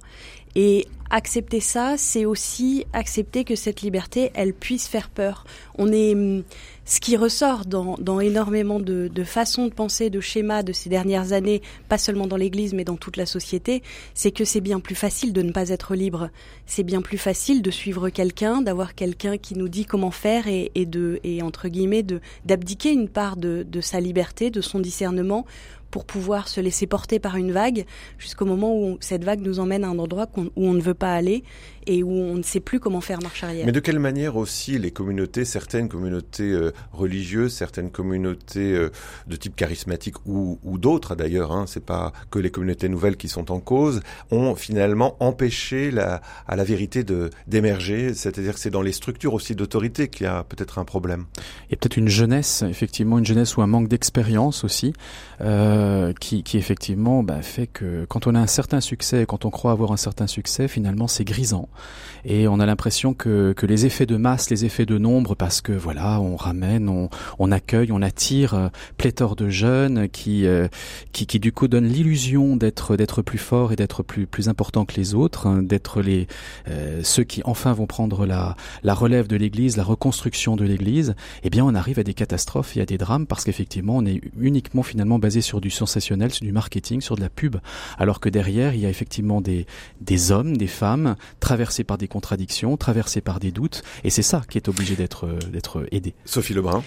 Et 0.54 0.86
accepter 1.08 1.60
ça, 1.60 1.94
c'est 1.96 2.26
aussi 2.26 2.84
accepter 2.92 3.44
que 3.44 3.56
cette 3.56 3.80
liberté, 3.80 4.30
elle 4.34 4.52
puisse 4.52 4.88
faire 4.88 5.08
peur. 5.08 5.46
On 5.78 5.90
est, 5.90 6.14
hum, 6.14 6.42
ce 6.86 7.00
qui 7.00 7.16
ressort 7.16 7.66
dans, 7.66 7.96
dans 7.98 8.20
énormément 8.20 8.78
de, 8.78 9.08
de, 9.12 9.24
façons 9.24 9.66
de 9.66 9.72
penser, 9.72 10.08
de 10.08 10.20
schémas 10.20 10.62
de 10.62 10.72
ces 10.72 10.88
dernières 10.88 11.32
années, 11.32 11.60
pas 11.88 11.98
seulement 11.98 12.28
dans 12.28 12.36
l'Église, 12.36 12.72
mais 12.74 12.84
dans 12.84 12.96
toute 12.96 13.16
la 13.16 13.26
société, 13.26 13.82
c'est 14.14 14.30
que 14.30 14.44
c'est 14.44 14.60
bien 14.60 14.78
plus 14.78 14.94
facile 14.94 15.32
de 15.32 15.42
ne 15.42 15.50
pas 15.50 15.70
être 15.70 15.96
libre. 15.96 16.30
C'est 16.64 16.84
bien 16.84 17.02
plus 17.02 17.18
facile 17.18 17.60
de 17.60 17.70
suivre 17.72 18.08
quelqu'un, 18.08 18.62
d'avoir 18.62 18.94
quelqu'un 18.94 19.36
qui 19.36 19.56
nous 19.56 19.68
dit 19.68 19.84
comment 19.84 20.12
faire 20.12 20.46
et, 20.46 20.70
et 20.76 20.86
de, 20.86 21.18
et 21.24 21.42
entre 21.42 21.68
guillemets, 21.68 22.04
d'abdiquer 22.44 22.92
une 22.92 23.08
part 23.08 23.36
de, 23.36 23.66
de 23.68 23.80
sa 23.80 23.98
liberté, 23.98 24.50
de 24.50 24.60
son 24.60 24.78
discernement 24.78 25.44
pour 25.90 26.04
pouvoir 26.04 26.48
se 26.48 26.60
laisser 26.60 26.86
porter 26.86 27.18
par 27.18 27.36
une 27.36 27.52
vague 27.52 27.84
jusqu'au 28.18 28.44
moment 28.44 28.74
où 28.74 28.98
cette 29.00 29.24
vague 29.24 29.40
nous 29.40 29.60
emmène 29.60 29.84
à 29.84 29.88
un 29.88 29.98
endroit 29.98 30.26
où 30.36 30.50
on 30.56 30.72
ne 30.72 30.80
veut 30.80 30.94
pas 30.94 31.14
aller 31.14 31.44
et 31.86 32.02
où 32.02 32.10
on 32.10 32.34
ne 32.34 32.42
sait 32.42 32.60
plus 32.60 32.80
comment 32.80 33.00
faire 33.00 33.22
marche 33.22 33.44
arrière. 33.44 33.64
Mais 33.64 33.72
de 33.72 33.80
quelle 33.80 34.00
manière 34.00 34.36
aussi 34.36 34.78
les 34.78 34.90
communautés, 34.90 35.44
certaines 35.44 35.88
communautés 35.88 36.50
euh, 36.50 36.72
religieuses, 36.92 37.52
certaines 37.52 37.90
communautés 37.90 38.74
euh, 38.74 38.90
de 39.28 39.36
type 39.36 39.54
charismatique 39.54 40.16
ou, 40.26 40.58
ou 40.64 40.78
d'autres 40.78 41.14
d'ailleurs, 41.14 41.52
hein, 41.52 41.64
c'est 41.66 41.84
pas 41.84 42.12
que 42.30 42.38
les 42.38 42.50
communautés 42.50 42.88
nouvelles 42.88 43.16
qui 43.16 43.28
sont 43.28 43.52
en 43.52 43.60
cause, 43.60 44.00
ont 44.30 44.54
finalement 44.56 45.16
empêché 45.20 45.90
la, 45.90 46.20
à 46.46 46.56
la 46.56 46.64
vérité 46.64 47.04
de 47.04 47.30
d'émerger. 47.46 48.14
C'est-à-dire 48.14 48.54
que 48.54 48.60
c'est 48.60 48.70
dans 48.70 48.82
les 48.82 48.92
structures 48.92 49.34
aussi 49.34 49.54
d'autorité 49.54 50.08
qu'il 50.08 50.24
y 50.24 50.28
a 50.28 50.44
peut-être 50.44 50.78
un 50.78 50.84
problème. 50.84 51.26
Et 51.70 51.76
peut-être 51.76 51.96
une 51.96 52.08
jeunesse, 52.08 52.64
effectivement, 52.68 53.18
une 53.18 53.26
jeunesse 53.26 53.56
ou 53.56 53.62
un 53.62 53.66
manque 53.66 53.88
d'expérience 53.88 54.64
aussi, 54.64 54.92
euh, 55.40 55.75
qui, 56.20 56.42
qui 56.42 56.58
effectivement 56.58 57.22
bah, 57.22 57.42
fait 57.42 57.66
que 57.66 58.04
quand 58.08 58.26
on 58.26 58.34
a 58.34 58.40
un 58.40 58.46
certain 58.46 58.80
succès, 58.80 59.26
quand 59.26 59.44
on 59.44 59.50
croit 59.50 59.72
avoir 59.72 59.92
un 59.92 59.96
certain 59.96 60.26
succès, 60.26 60.68
finalement 60.68 61.08
c'est 61.08 61.24
grisant 61.24 61.68
et 62.26 62.48
on 62.48 62.58
a 62.58 62.66
l'impression 62.66 63.14
que, 63.14 63.52
que 63.52 63.66
les 63.66 63.86
effets 63.86 64.04
de 64.04 64.16
masse, 64.16 64.50
les 64.50 64.64
effets 64.64 64.84
de 64.84 64.98
nombre, 64.98 65.36
parce 65.36 65.60
que 65.60 65.72
voilà, 65.72 66.20
on 66.20 66.34
ramène, 66.34 66.88
on, 66.88 67.08
on 67.38 67.52
accueille, 67.52 67.92
on 67.92 68.02
attire 68.02 68.54
euh, 68.54 68.68
pléthore 68.96 69.36
de 69.36 69.48
jeunes 69.48 70.08
qui, 70.08 70.44
euh, 70.44 70.66
qui, 71.12 71.26
qui 71.26 71.38
du 71.38 71.52
coup 71.52 71.68
donnent 71.68 71.86
l'illusion 71.86 72.56
d'être 72.56 72.96
d'être 72.96 73.22
plus 73.22 73.38
fort 73.38 73.72
et 73.72 73.76
d'être 73.76 74.02
plus 74.02 74.26
plus 74.26 74.48
important 74.48 74.84
que 74.84 74.96
les 74.96 75.14
autres, 75.14 75.46
hein, 75.46 75.62
d'être 75.62 76.02
les 76.02 76.26
euh, 76.68 77.00
ceux 77.04 77.22
qui 77.22 77.42
enfin 77.44 77.72
vont 77.72 77.86
prendre 77.86 78.26
la 78.26 78.56
la 78.82 78.94
relève 78.94 79.28
de 79.28 79.36
l'Église, 79.36 79.76
la 79.76 79.84
reconstruction 79.84 80.56
de 80.56 80.64
l'Église. 80.64 81.14
Eh 81.44 81.50
bien, 81.50 81.64
on 81.64 81.76
arrive 81.76 82.00
à 82.00 82.02
des 82.02 82.14
catastrophes 82.14 82.76
et 82.76 82.80
à 82.80 82.86
des 82.86 82.98
drames 82.98 83.26
parce 83.26 83.44
qu'effectivement, 83.44 83.96
on 83.96 84.04
est 84.04 84.20
uniquement 84.40 84.82
finalement 84.82 85.20
basé 85.20 85.40
sur 85.40 85.60
du 85.66 85.70
sensationnel, 85.70 86.32
sur 86.32 86.44
du 86.44 86.52
marketing, 86.52 87.00
sur 87.00 87.16
de 87.16 87.20
la 87.20 87.28
pub, 87.28 87.56
alors 87.98 88.20
que 88.20 88.28
derrière, 88.28 88.74
il 88.74 88.80
y 88.80 88.86
a 88.86 88.90
effectivement 88.90 89.40
des 89.40 89.66
des 90.00 90.30
hommes, 90.30 90.56
des 90.56 90.66
femmes 90.66 91.16
traversés 91.40 91.56
traversé 91.56 91.84
par 91.84 91.96
des 91.96 92.06
contradictions, 92.06 92.76
traversé 92.76 93.22
par 93.22 93.40
des 93.40 93.50
doutes, 93.50 93.82
et 94.04 94.10
c'est 94.10 94.22
ça 94.22 94.42
qui 94.48 94.58
est 94.58 94.68
obligé 94.68 94.94
d'être 94.94 95.26
euh, 95.26 95.38
d'être 95.50 95.86
aidé. 95.90 96.14
Sophie 96.26 96.52
Lebrun. 96.52 96.84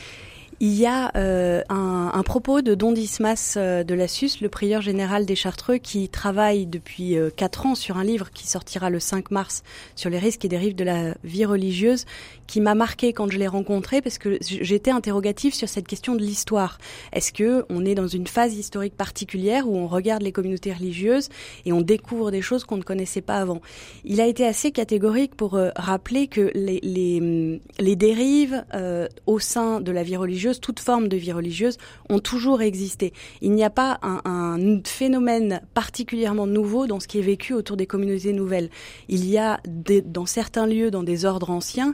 Il 0.62 0.74
y 0.74 0.86
a 0.86 1.10
euh, 1.16 1.62
un, 1.70 2.12
un, 2.14 2.24
propos 2.24 2.62
de 2.62 2.76
Don 2.76 2.92
Dismas 2.92 3.54
euh, 3.56 3.86
de 3.86 3.94
la 3.94 4.10
SUS, 4.10 4.42
le 4.42 4.50
prieur 4.50 4.82
général 4.82 5.26
des 5.26 5.36
Chartreux, 5.36 5.78
qui 5.78 6.10
travaille 6.10 6.66
depuis 6.66 7.18
euh, 7.18 7.30
quatre 7.34 7.66
ans 7.66 7.76
sur 7.76 7.96
un 7.96 8.04
livre 8.04 8.30
qui 8.30 8.46
sortira 8.46 8.90
le 8.90 9.00
5 9.00 9.32
mars 9.32 9.64
sur 9.96 10.10
les 10.10 10.20
risques 10.20 10.44
et 10.44 10.50
dérives 10.50 10.76
de 10.76 10.84
la 10.84 11.14
vie 11.24 11.46
religieuse, 11.46 12.04
qui 12.46 12.60
m'a 12.60 12.76
marqué 12.76 13.14
quand 13.14 13.32
je 13.32 13.38
l'ai 13.38 13.48
rencontré 13.48 14.02
parce 14.02 14.18
que 14.18 14.38
j'étais 14.42 14.92
interrogative 14.92 15.54
sur 15.54 15.70
cette 15.70 15.88
question 15.88 16.14
de 16.14 16.22
l'histoire. 16.22 16.78
Est-ce 17.14 17.32
que 17.32 17.64
on 17.70 17.86
est 17.86 17.96
dans 17.96 18.08
une 18.08 18.28
phase 18.28 18.54
historique 18.54 18.98
particulière 18.98 19.66
où 19.66 19.78
on 19.78 19.88
regarde 19.88 20.24
les 20.24 20.34
communautés 20.34 20.74
religieuses 20.74 21.30
et 21.66 21.72
on 21.72 21.80
découvre 21.80 22.32
des 22.32 22.42
choses 22.42 22.66
qu'on 22.66 22.78
ne 22.78 22.84
connaissait 22.84 23.22
pas 23.22 23.38
avant? 23.38 23.62
Il 24.04 24.20
a 24.20 24.28
été 24.28 24.46
assez 24.46 24.72
catégorique 24.72 25.36
pour 25.36 25.56
euh, 25.56 25.70
rappeler 25.78 26.28
que 26.28 26.52
les, 26.54 26.82
les, 26.84 27.62
les 27.80 27.96
dérives 27.96 28.66
euh, 28.74 29.08
au 29.26 29.40
sein 29.40 29.80
de 29.80 29.92
la 29.94 30.04
vie 30.04 30.18
religieuse 30.18 30.49
toute 30.54 30.80
forme 30.80 31.08
de 31.08 31.18
vie 31.18 31.32
religieuse, 31.32 31.78
ont 32.10 32.20
toujours 32.20 32.62
existé. 32.62 33.14
Il 33.42 33.52
n'y 33.52 33.64
a 33.64 33.70
pas 33.70 34.00
un, 34.04 34.80
phénomène 34.86 35.62
particulièrement 35.74 36.48
nouveau 36.48 36.88
dans 36.88 37.00
ce 37.00 37.08
qui 37.08 37.20
est 37.20 37.24
vécu 37.24 37.54
autour 37.54 37.78
des 37.78 37.86
communautés 37.86 38.34
nouvelles. 38.34 38.70
Il 39.08 39.30
y 39.30 39.38
a 39.38 39.60
dans 40.06 40.26
certains 40.26 40.68
lieux, 40.68 40.92
dans 40.92 41.04
des 41.04 41.26
ordres 41.26 41.50
anciens, 41.50 41.94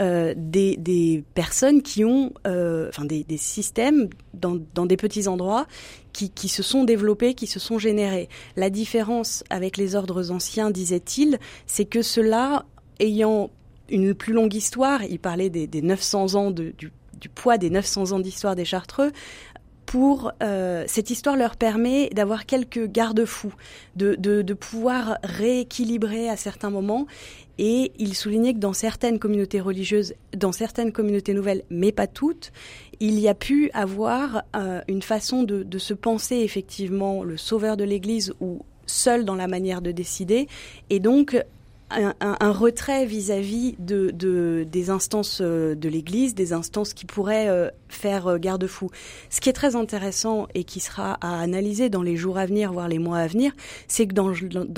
euh, 0.00 0.34
des, 0.36 1.22
personnes 1.34 1.82
qui 1.82 2.04
ont, 2.04 2.32
euh, 2.46 2.90
des, 3.04 3.24
systèmes 3.36 4.08
dans, 4.34 4.86
des 4.86 4.96
petits 4.96 5.28
endroits 5.28 5.66
qui, 6.12 6.48
se 6.48 6.62
sont 6.62 6.84
développés, 6.84 7.34
qui 7.34 7.46
se 7.46 7.60
sont 7.60 7.78
générés. 7.78 8.28
La 8.56 8.70
différence 8.70 9.44
avec 9.50 9.76
les 9.76 9.94
ordres 9.94 10.30
anciens, 10.30 10.70
disait-il, 10.70 11.38
c'est 11.66 11.84
que 11.84 12.02
ceux-là, 12.02 12.64
ayant 13.00 13.50
une 13.88 14.14
plus 14.14 14.32
longue 14.32 14.54
histoire, 14.54 15.04
il 15.04 15.18
parlait 15.18 15.50
des, 15.50 15.66
des 15.66 15.82
900 15.82 16.34
ans 16.34 16.50
de, 16.50 16.72
du 16.76 16.90
du 17.22 17.28
poids 17.28 17.56
des 17.56 17.70
900 17.70 18.12
ans 18.12 18.18
d'histoire 18.18 18.56
des 18.56 18.64
Chartreux, 18.64 19.12
pour 19.86 20.32
euh, 20.42 20.84
cette 20.86 21.10
histoire 21.10 21.36
leur 21.36 21.56
permet 21.56 22.08
d'avoir 22.10 22.46
quelques 22.46 22.90
garde-fous, 22.90 23.54
de, 23.94 24.14
de, 24.16 24.54
pouvoir 24.54 25.18
rééquilibrer 25.22 26.28
à 26.28 26.36
certains 26.36 26.70
moments. 26.70 27.06
Et 27.58 27.92
il 27.98 28.14
soulignait 28.14 28.54
que 28.54 28.58
dans 28.58 28.72
certaines 28.72 29.18
communautés 29.18 29.60
religieuses, 29.60 30.14
dans 30.34 30.52
certaines 30.52 30.92
communautés 30.92 31.34
nouvelles, 31.34 31.62
mais 31.70 31.92
pas 31.92 32.06
toutes, 32.06 32.52
il 33.00 33.20
y 33.20 33.28
a 33.28 33.34
pu 33.34 33.70
avoir 33.74 34.44
euh, 34.56 34.80
une 34.88 35.02
façon 35.02 35.42
de, 35.42 35.62
de 35.62 35.78
se 35.78 35.94
penser 35.94 36.36
effectivement 36.36 37.22
le 37.22 37.36
sauveur 37.36 37.76
de 37.76 37.84
l'Église 37.84 38.32
ou 38.40 38.64
seul 38.86 39.24
dans 39.24 39.36
la 39.36 39.46
manière 39.46 39.82
de 39.82 39.92
décider, 39.92 40.48
et 40.90 41.00
donc 41.00 41.36
un, 42.20 42.52
retrait 42.52 43.06
vis-à-vis 43.06 43.74
de, 43.78 44.64
des 44.68 44.90
instances 44.90 45.40
euh, 45.40 45.74
de 45.74 45.88
l'Église, 45.88 46.34
des 46.34 46.52
instances 46.52 46.94
qui 46.94 47.06
pourraient 47.06 47.48
euh, 47.48 47.70
faire 47.88 48.26
euh, 48.26 48.38
garde-fou. 48.38 48.90
Ce 49.30 49.40
qui 49.40 49.48
est 49.48 49.52
très 49.52 49.76
intéressant 49.76 50.46
et 50.54 50.64
qui 50.64 50.80
sera 50.80 51.18
à 51.20 51.40
analyser 51.40 51.90
dans 51.90 52.02
les 52.02 52.16
jours 52.16 52.38
à 52.38 52.46
venir, 52.46 52.72
voire 52.72 52.88
les 52.88 52.98
mois 52.98 53.18
à 53.18 53.26
venir, 53.26 53.52
c'est 53.88 54.06
que 54.06 54.14
dans, 54.14 54.28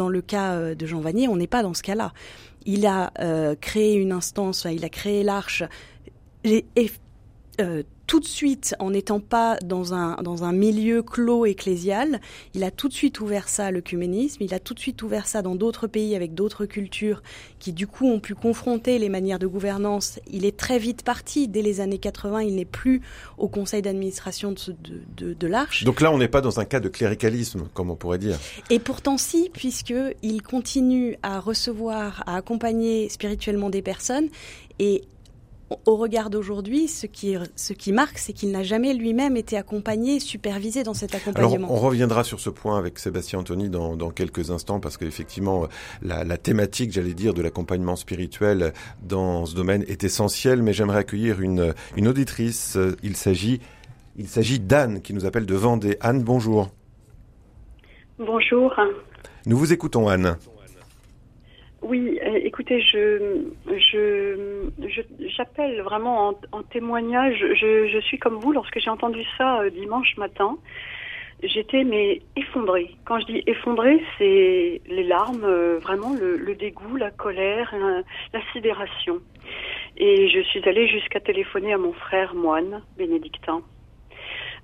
le 0.08 0.20
cas 0.20 0.74
de 0.74 0.86
Jean 0.86 1.00
Vanier, 1.00 1.28
on 1.28 1.36
n'est 1.36 1.46
pas 1.46 1.62
dans 1.62 1.74
ce 1.74 1.82
cas-là. 1.82 2.12
Il 2.66 2.86
a 2.86 3.12
créé 3.60 3.94
une 3.94 4.12
instance, 4.12 4.66
il 4.70 4.84
a 4.84 4.88
créé 4.88 5.22
l'Arche 5.22 5.62
et, 6.44 6.64
tout 8.06 8.20
de 8.20 8.26
suite, 8.26 8.74
en 8.78 8.90
n'étant 8.90 9.20
pas 9.20 9.56
dans 9.64 9.94
un, 9.94 10.16
dans 10.22 10.44
un 10.44 10.52
milieu 10.52 11.02
clos 11.02 11.46
ecclésial, 11.46 12.20
il 12.54 12.64
a 12.64 12.70
tout 12.70 12.88
de 12.88 12.92
suite 12.92 13.20
ouvert 13.20 13.48
ça 13.48 13.66
à 13.66 13.70
l'œcuménisme, 13.70 14.42
il 14.42 14.54
a 14.54 14.58
tout 14.58 14.74
de 14.74 14.78
suite 14.78 15.02
ouvert 15.02 15.26
ça 15.26 15.42
dans 15.42 15.54
d'autres 15.54 15.86
pays 15.86 16.14
avec 16.14 16.34
d'autres 16.34 16.66
cultures 16.66 17.22
qui 17.58 17.72
du 17.72 17.86
coup 17.86 18.06
ont 18.06 18.20
pu 18.20 18.34
confronter 18.34 18.98
les 18.98 19.08
manières 19.08 19.38
de 19.38 19.46
gouvernance. 19.46 20.20
Il 20.30 20.44
est 20.44 20.56
très 20.56 20.78
vite 20.78 21.02
parti, 21.02 21.48
dès 21.48 21.62
les 21.62 21.80
années 21.80 21.98
80, 21.98 22.42
il 22.42 22.56
n'est 22.56 22.64
plus 22.64 23.00
au 23.38 23.48
conseil 23.48 23.82
d'administration 23.82 24.52
de, 24.52 24.74
de, 25.16 25.32
de, 25.32 25.46
l'Arche. 25.46 25.84
Donc 25.84 26.00
là, 26.00 26.12
on 26.12 26.18
n'est 26.18 26.28
pas 26.28 26.40
dans 26.40 26.60
un 26.60 26.64
cas 26.64 26.80
de 26.80 26.88
cléricalisme, 26.88 27.68
comme 27.72 27.90
on 27.90 27.96
pourrait 27.96 28.18
dire. 28.18 28.38
Et 28.70 28.78
pourtant 28.78 29.16
si, 29.16 29.50
puisqu'il 29.52 30.42
continue 30.42 31.16
à 31.22 31.40
recevoir, 31.40 32.22
à 32.26 32.36
accompagner 32.36 33.08
spirituellement 33.08 33.70
des 33.70 33.82
personnes 33.82 34.28
et 34.78 35.02
au 35.86 35.96
regard 35.96 36.30
d'aujourd'hui, 36.30 36.88
ce 36.88 37.06
qui, 37.06 37.36
ce 37.56 37.72
qui 37.72 37.92
marque, 37.92 38.18
c'est 38.18 38.32
qu'il 38.32 38.50
n'a 38.50 38.62
jamais 38.62 38.94
lui-même 38.94 39.36
été 39.36 39.56
accompagné, 39.56 40.20
supervisé 40.20 40.82
dans 40.82 40.94
cet 40.94 41.14
accompagnement. 41.14 41.66
Alors, 41.66 41.70
on 41.70 41.76
reviendra 41.76 42.24
sur 42.24 42.40
ce 42.40 42.50
point 42.50 42.78
avec 42.78 42.98
Sébastien 42.98 43.40
Anthony 43.40 43.68
dans, 43.68 43.96
dans 43.96 44.10
quelques 44.10 44.50
instants, 44.50 44.80
parce 44.80 44.96
qu'effectivement, 44.96 45.68
la, 46.02 46.24
la 46.24 46.36
thématique, 46.36 46.92
j'allais 46.92 47.14
dire, 47.14 47.34
de 47.34 47.42
l'accompagnement 47.42 47.96
spirituel 47.96 48.72
dans 49.02 49.46
ce 49.46 49.54
domaine 49.54 49.84
est 49.88 50.04
essentielle, 50.04 50.62
mais 50.62 50.72
j'aimerais 50.72 50.98
accueillir 50.98 51.40
une, 51.40 51.74
une 51.96 52.08
auditrice. 52.08 52.78
Il 53.02 53.16
s'agit, 53.16 53.60
il 54.16 54.28
s'agit 54.28 54.60
d'Anne, 54.60 55.00
qui 55.02 55.14
nous 55.14 55.26
appelle 55.26 55.46
de 55.46 55.54
Vendée. 55.54 55.96
Anne, 56.00 56.22
bonjour. 56.22 56.70
Bonjour. 58.18 58.74
Nous 59.46 59.56
vous 59.56 59.72
écoutons, 59.72 60.08
Anne. 60.08 60.36
Oui, 61.84 62.18
euh, 62.24 62.40
écoutez, 62.42 62.80
je, 62.80 63.42
je, 63.66 64.64
j'appelle 65.36 65.82
vraiment 65.82 66.34
en, 66.52 66.62
témoignage. 66.62 67.36
Je, 67.36 68.00
suis 68.00 68.18
comme 68.18 68.36
vous 68.36 68.52
lorsque 68.52 68.78
j'ai 68.78 68.88
entendu 68.88 69.22
ça 69.36 69.60
euh, 69.60 69.68
dimanche 69.68 70.16
matin. 70.16 70.56
J'étais 71.42 71.84
mais 71.84 72.22
effondrée. 72.36 72.96
Quand 73.04 73.20
je 73.20 73.26
dis 73.26 73.42
effondrée, 73.46 74.02
c'est 74.16 74.80
les 74.86 75.04
larmes, 75.04 75.44
euh, 75.44 75.78
vraiment 75.78 76.14
le, 76.14 76.54
dégoût, 76.54 76.96
la 76.96 77.10
colère, 77.10 77.74
la, 78.32 78.40
sidération. 78.54 79.18
Et 79.98 80.30
je 80.30 80.40
suis 80.40 80.66
allée 80.66 80.88
jusqu'à 80.88 81.20
téléphoner 81.20 81.74
à 81.74 81.78
mon 81.78 81.92
frère 81.92 82.34
moine 82.34 82.82
bénédictin 82.96 83.60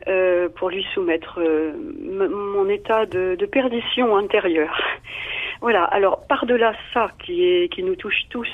euh, 0.08 0.48
pour 0.48 0.70
lui 0.70 0.84
soumettre 0.94 1.40
mon 1.40 2.68
état 2.68 3.06
de, 3.06 3.36
de 3.38 3.46
perdition 3.46 4.16
intérieure. 4.16 4.78
Voilà. 5.62 5.84
Alors 5.84 6.26
par-delà 6.26 6.72
ça 6.94 7.10
qui 7.22 7.44
est 7.44 7.68
qui 7.70 7.82
nous 7.82 7.94
touche 7.94 8.22
tous, 8.30 8.48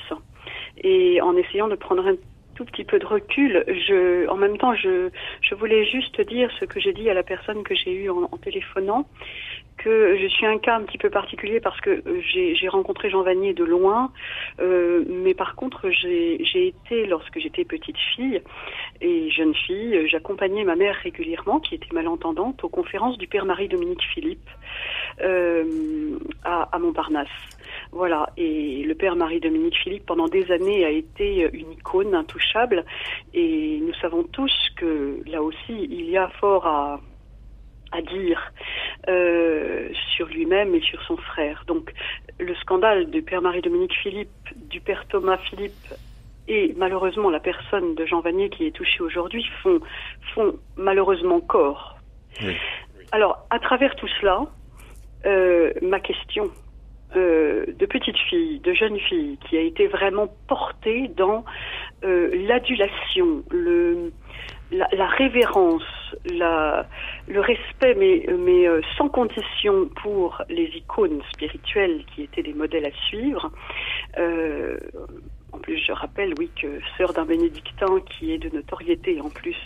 et 0.83 1.21
en 1.21 1.37
essayant 1.37 1.69
de 1.69 1.77
prendre 1.77 2.05
un 2.05 2.17
tout 2.57 2.65
petit 2.65 2.85
peu 2.85 2.99
de 2.99 3.07
recul, 3.07 3.65
je, 3.69 4.27
en 4.29 4.37
même 4.37 4.57
temps, 4.57 4.75
je, 4.75 5.11
je 5.43 5.55
voulais 5.55 5.85
juste 5.85 6.21
dire 6.23 6.51
ce 6.59 6.65
que 6.65 6.81
j'ai 6.81 6.93
dit 6.93 7.09
à 7.09 7.15
la 7.15 7.23
personne 7.23 7.63
que 7.63 7.75
j'ai 7.75 7.93
eue 7.93 8.11
en, 8.11 8.25
en, 8.25 8.37
téléphonant, 8.39 9.07
que 9.79 10.17
je 10.17 10.27
suis 10.27 10.47
un 10.47 10.59
cas 10.59 10.77
un 10.77 10.83
petit 10.83 10.99
peu 10.99 11.11
particulier 11.11 11.61
parce 11.61 11.81
que 11.81 12.03
j'ai 12.23 12.69
rencontré 12.69 13.11
Jean 13.11 13.23
Vanier 13.23 13.55
de 13.55 13.65
loin, 13.65 14.11
euh, 14.61 15.05
mais 15.09 15.35
par 15.35 15.55
contre, 15.55 15.91
j'ai 15.91 16.67
été, 16.67 17.07
lorsque 17.07 17.39
j'étais 17.39 17.65
petite 17.65 17.99
fille 18.15 18.43
et 19.01 19.31
jeune 19.31 19.55
fille, 19.55 20.09
j'accompagnais 20.09 20.65
ma 20.65 20.77
mère 20.77 20.97
régulièrement, 21.03 21.61
qui 21.61 21.75
était 21.75 21.93
malentendante, 21.93 22.65
aux 22.65 22.69
conférences 22.69 23.19
du 23.19 23.27
père 23.27 23.45
Marie-Dominique 23.45 24.03
Philippe 24.15 24.49
euh, 25.21 26.19
à, 26.45 26.69
à 26.75 26.79
Montparnasse. 26.79 27.29
Voilà, 27.93 28.31
et 28.37 28.83
le 28.83 28.95
père 28.95 29.17
Marie-Dominique 29.17 29.77
Philippe, 29.77 30.07
pendant 30.07 30.29
des 30.29 30.51
années, 30.51 30.85
a 30.85 30.91
été 30.91 31.49
une 31.53 31.73
icône 31.73 32.15
intouchable, 32.15 32.85
et 33.35 33.81
nous 33.83 33.95
savons 33.95 34.25
tous 34.25 34.53
que 34.77 35.21
là 35.27 35.43
aussi, 35.43 35.87
il 35.91 36.11
y 36.11 36.17
a 36.17 36.29
fort 36.29 36.67
à, 36.67 37.01
à 37.93 38.03
dire 38.03 38.53
euh, 39.09 39.89
sur 40.17 40.27
lui-même 40.27 40.75
et 40.75 40.81
sur 40.81 41.03
son 41.05 41.17
frère. 41.17 41.65
Donc, 41.67 41.93
le 42.39 42.55
scandale 42.57 43.11
du 43.11 43.23
père 43.23 43.43
Marie-Dominique 43.43 43.95
Philippe, 44.03 44.31
du 44.69 44.81
père 44.81 45.07
Thomas 45.09 45.39
Philippe 45.39 45.73
et 46.49 46.75
malheureusement 46.77 47.31
la 47.31 47.41
personne 47.41 47.95
de 47.95 48.07
Jean 48.07 48.21
Vanier 48.21 48.51
qui 48.51 48.67
est 48.67 48.71
touchée 48.71 49.03
aujourd'hui 49.03 49.45
font, 49.63 49.81
font 50.35 50.55
malheureusement 50.77 51.41
corps. 51.41 51.97
Alors, 53.13 53.47
à 53.51 53.59
travers 53.59 53.97
tout 53.97 54.09
cela, 54.21 54.47
euh, 55.25 55.73
ma 55.83 56.01
question 56.01 56.51
euh, 57.17 57.67
de 57.67 57.87
petite 57.87 58.19
fille, 58.29 58.61
de 58.61 58.75
jeune 58.75 58.99
fille, 58.99 59.39
qui 59.49 59.57
a 59.57 59.61
été 59.61 59.87
vraiment 59.87 60.29
portée 60.49 61.09
dans 61.09 61.45
l'adulation, 62.03 63.43
le, 63.51 64.13
la, 64.71 65.07
révérence, 65.07 65.83
le 66.25 67.41
respect, 67.41 67.95
mais, 67.95 68.27
mais 68.37 68.67
euh, 68.67 68.81
sans 68.97 69.09
condition 69.09 69.89
pour 70.03 70.43
les 70.49 70.71
icônes 70.75 71.23
spirituelles 71.33 72.05
qui 72.15 72.23
étaient 72.23 72.43
des 72.43 72.55
modèles 72.55 72.87
à 72.87 72.93
suivre. 73.09 73.51
Euh, 74.19 74.79
en 75.53 75.59
plus, 75.59 75.79
je 75.79 75.93
rappelle, 75.93 76.35
oui, 76.39 76.51
que 76.61 76.81
sœur 76.99 77.13
d'un 77.13 77.25
bénédictin 77.25 78.01
qui 78.01 78.33
est 78.33 78.39
de 78.39 78.55
notoriété 78.55 79.21
en 79.21 79.31
plus, 79.31 79.57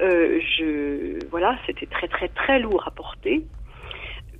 euh, 0.00 0.40
je, 0.40 1.24
voilà, 1.30 1.56
c'était 1.66 1.86
très 1.86 2.08
très 2.08 2.28
très 2.28 2.58
lourd 2.58 2.82
à 2.86 2.90
porter. 2.90 3.44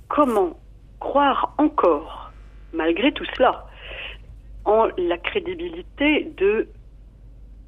Comment 0.07 0.59
croire 0.99 1.53
encore, 1.57 2.31
malgré 2.73 3.11
tout 3.11 3.25
cela, 3.37 3.67
en 4.65 4.87
la 4.97 5.17
crédibilité 5.17 6.31
de, 6.37 6.67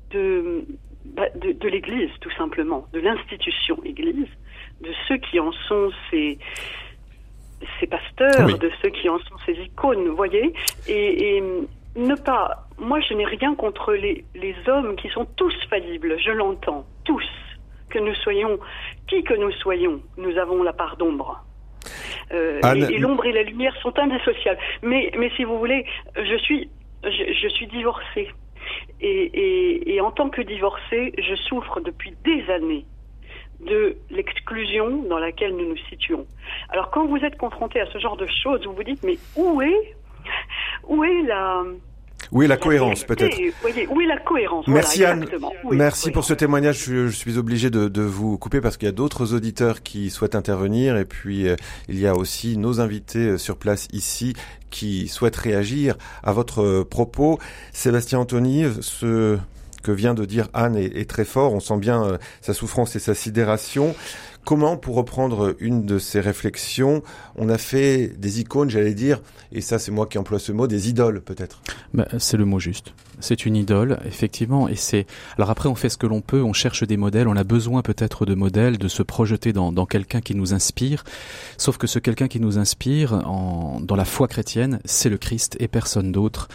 de, 0.10 0.66
bah, 1.06 1.28
de, 1.36 1.68
l'Église, 1.68 2.12
tout 2.20 2.32
simplement, 2.32 2.88
de 2.94 3.00
l'institution 3.00 3.78
Église, 3.84 4.28
de 4.82 4.92
ceux 5.08 5.18
qui 5.18 5.40
en 5.40 5.52
sont 5.68 5.90
ces, 6.10 6.38
ces 7.80 7.88
pasteurs, 7.88 8.58
de 8.58 8.72
ceux 8.82 8.90
qui 8.90 9.10
en 9.10 9.18
sont 9.20 9.36
ces 9.46 9.54
icônes, 9.54 10.08
vous 10.08 10.16
voyez, 10.16 10.54
et, 10.88 11.38
et, 11.38 11.44
ne 11.96 12.16
pas. 12.16 12.68
Moi, 12.78 13.00
je 13.02 13.14
n'ai 13.14 13.26
rien 13.26 13.54
contre 13.56 13.94
les, 13.94 14.24
les 14.34 14.56
hommes 14.68 14.96
qui 14.96 15.10
sont 15.10 15.26
tous 15.36 15.54
faillibles, 15.70 16.18
je 16.20 16.32
l'entends, 16.32 16.86
tous. 17.04 17.28
Que 17.90 18.00
nous 18.00 18.16
soyons, 18.16 18.58
qui 19.08 19.22
que 19.24 19.34
nous 19.34 19.52
soyons, 19.52 20.02
nous 20.18 20.38
avons 20.38 20.64
la 20.64 20.72
part 20.72 20.96
d'ombre. 20.96 21.44
Euh, 22.32 22.62
et, 22.76 22.98
l'ombre 22.98 23.26
et 23.26 23.34
la 23.34 23.44
lumière 23.44 23.76
sont 23.82 23.98
indissociables. 24.00 24.60
Mais, 24.82 25.12
mais 25.18 25.30
si 25.36 25.44
vous 25.44 25.60
voulez, 25.60 25.86
je 26.16 26.38
suis, 26.38 26.70
je, 27.04 27.34
je 27.34 27.48
suis 27.50 27.68
divorcée. 27.68 28.30
Et, 29.02 30.00
en 30.02 30.12
tant 30.12 30.30
que 30.30 30.42
divorcée, 30.42 31.14
je 31.18 31.36
souffre 31.36 31.80
depuis 31.80 32.14
des 32.24 32.50
années 32.50 32.86
de 33.60 33.98
l'exclusion 34.10 35.04
dans 35.04 35.20
laquelle 35.20 35.56
nous 35.56 35.70
nous 35.70 35.78
situons. 35.90 36.26
Alors 36.70 36.90
quand 36.90 37.06
vous 37.06 37.18
êtes 37.18 37.38
confronté 37.38 37.80
à 37.80 37.86
ce 37.88 38.00
genre 38.00 38.18
de 38.18 38.28
choses, 38.44 38.66
vous 38.66 38.74
vous 38.74 38.84
dites 38.84 39.04
mais 39.04 39.18
où 39.36 39.62
est 39.62 39.96
où 40.88 41.04
est 41.04 41.22
la 41.24 41.64
oui, 42.32 42.48
la, 42.48 42.58
cohérence 42.58 43.04
peut-être. 43.04 43.38
Oui, 43.90 44.06
la 44.08 44.18
cohérence. 44.18 44.68
Merci 44.68 45.04
Anne. 45.04 45.26
Merci 45.72 46.12
pour 46.12 46.24
ce 46.24 46.34
témoignage. 46.34 46.84
Je, 46.86 47.08
suis 47.10 47.38
obligé 47.38 47.70
de, 47.70 48.02
vous 48.02 48.38
couper 48.38 48.62
parce 48.62 48.78
qu'il 48.78 48.88
y 48.88 48.90
a 48.90 48.94
d'autres 48.94 49.34
auditeurs 49.34 49.84
qui 49.84 50.10
souhaitent 50.10 50.36
intervenir 50.36 50.98
et 50.98 51.06
puis 51.06 51.48
euh, 51.48 51.56
il 51.88 52.00
y 52.00 52.08
a 52.08 52.16
aussi 52.16 52.58
nos 52.58 52.80
invités 52.80 53.20
euh, 53.20 53.38
sur 53.38 53.58
place 53.58 53.88
ici 53.92 54.34
qui 54.70 55.08
souhaitent 55.08 55.36
réagir 55.36 55.96
à 56.24 56.32
votre 56.32 56.62
euh, 56.62 56.84
propos. 56.84 57.40
Sébastien 57.74 58.20
Anthony, 58.20 58.66
ce 58.82 59.38
que 59.84 59.92
vient 59.92 60.14
de 60.14 60.26
dire 60.26 60.48
Anne 60.54 60.76
est, 60.76 60.98
est 60.98 61.10
très 61.10 61.26
fort. 61.26 61.54
On 61.54 61.60
sent 61.60 61.78
bien 61.78 62.18
sa 62.42 62.54
souffrance 62.54 62.96
et 62.96 63.00
sa 63.00 63.14
sidération. 63.16 63.96
Comment, 64.44 64.76
pour 64.76 64.96
reprendre 64.96 65.56
une 65.60 65.86
de 65.86 66.00
ces 66.00 66.20
réflexions, 66.20 67.04
on 67.36 67.50
a 67.50 67.58
fait 67.58 68.08
des 68.18 68.40
icônes, 68.40 68.70
j'allais 68.70 68.94
dire, 68.94 69.22
et 69.52 69.62
ça 69.62 69.78
c'est 69.80 69.92
moi 69.92 70.08
qui 70.08 70.18
emploie 70.18 70.40
ce 70.40 70.52
mot, 70.52 70.68
des 70.68 70.90
idoles 70.90 71.22
peut-être? 71.22 71.62
Bah, 71.94 72.08
C'est 72.18 72.38
le 72.38 72.46
mot 72.46 72.60
juste. 72.60 72.94
C'est 73.20 73.46
une 73.46 73.56
idole, 73.56 74.00
effectivement, 74.06 74.68
et 74.68 74.76
c'est. 74.76 75.06
Alors 75.38 75.52
après, 75.52 75.70
on 75.70 75.76
fait 75.76 75.90
ce 75.90 75.98
que 75.98 76.08
l'on 76.08 76.22
peut, 76.22 76.42
on 76.42 76.54
cherche 76.54 76.84
des 76.88 76.98
modèles, 76.98 77.28
on 77.28 77.36
a 77.36 77.44
besoin 77.44 77.84
peut-être 77.84 78.26
de 78.26 78.34
modèles, 78.34 78.80
de 78.80 78.88
se 78.88 79.04
projeter 79.04 79.54
dans, 79.54 79.72
dans 79.72 79.86
quelqu'un 79.86 80.22
qui 80.22 80.34
nous 80.34 80.56
inspire. 80.56 81.04
Sauf 81.58 81.78
que 81.78 81.86
ce 81.86 82.00
quelqu'un 82.00 82.28
qui 82.28 82.40
nous 82.40 82.58
inspire, 82.58 83.14
en, 83.14 83.80
dans 83.80 83.96
la 83.96 84.06
foi 84.06 84.28
chrétienne, 84.28 84.80
c'est 84.86 85.10
le 85.10 85.20
Christ 85.20 85.56
et 85.60 85.68
personne 85.68 86.12
d'autre, 86.12 86.48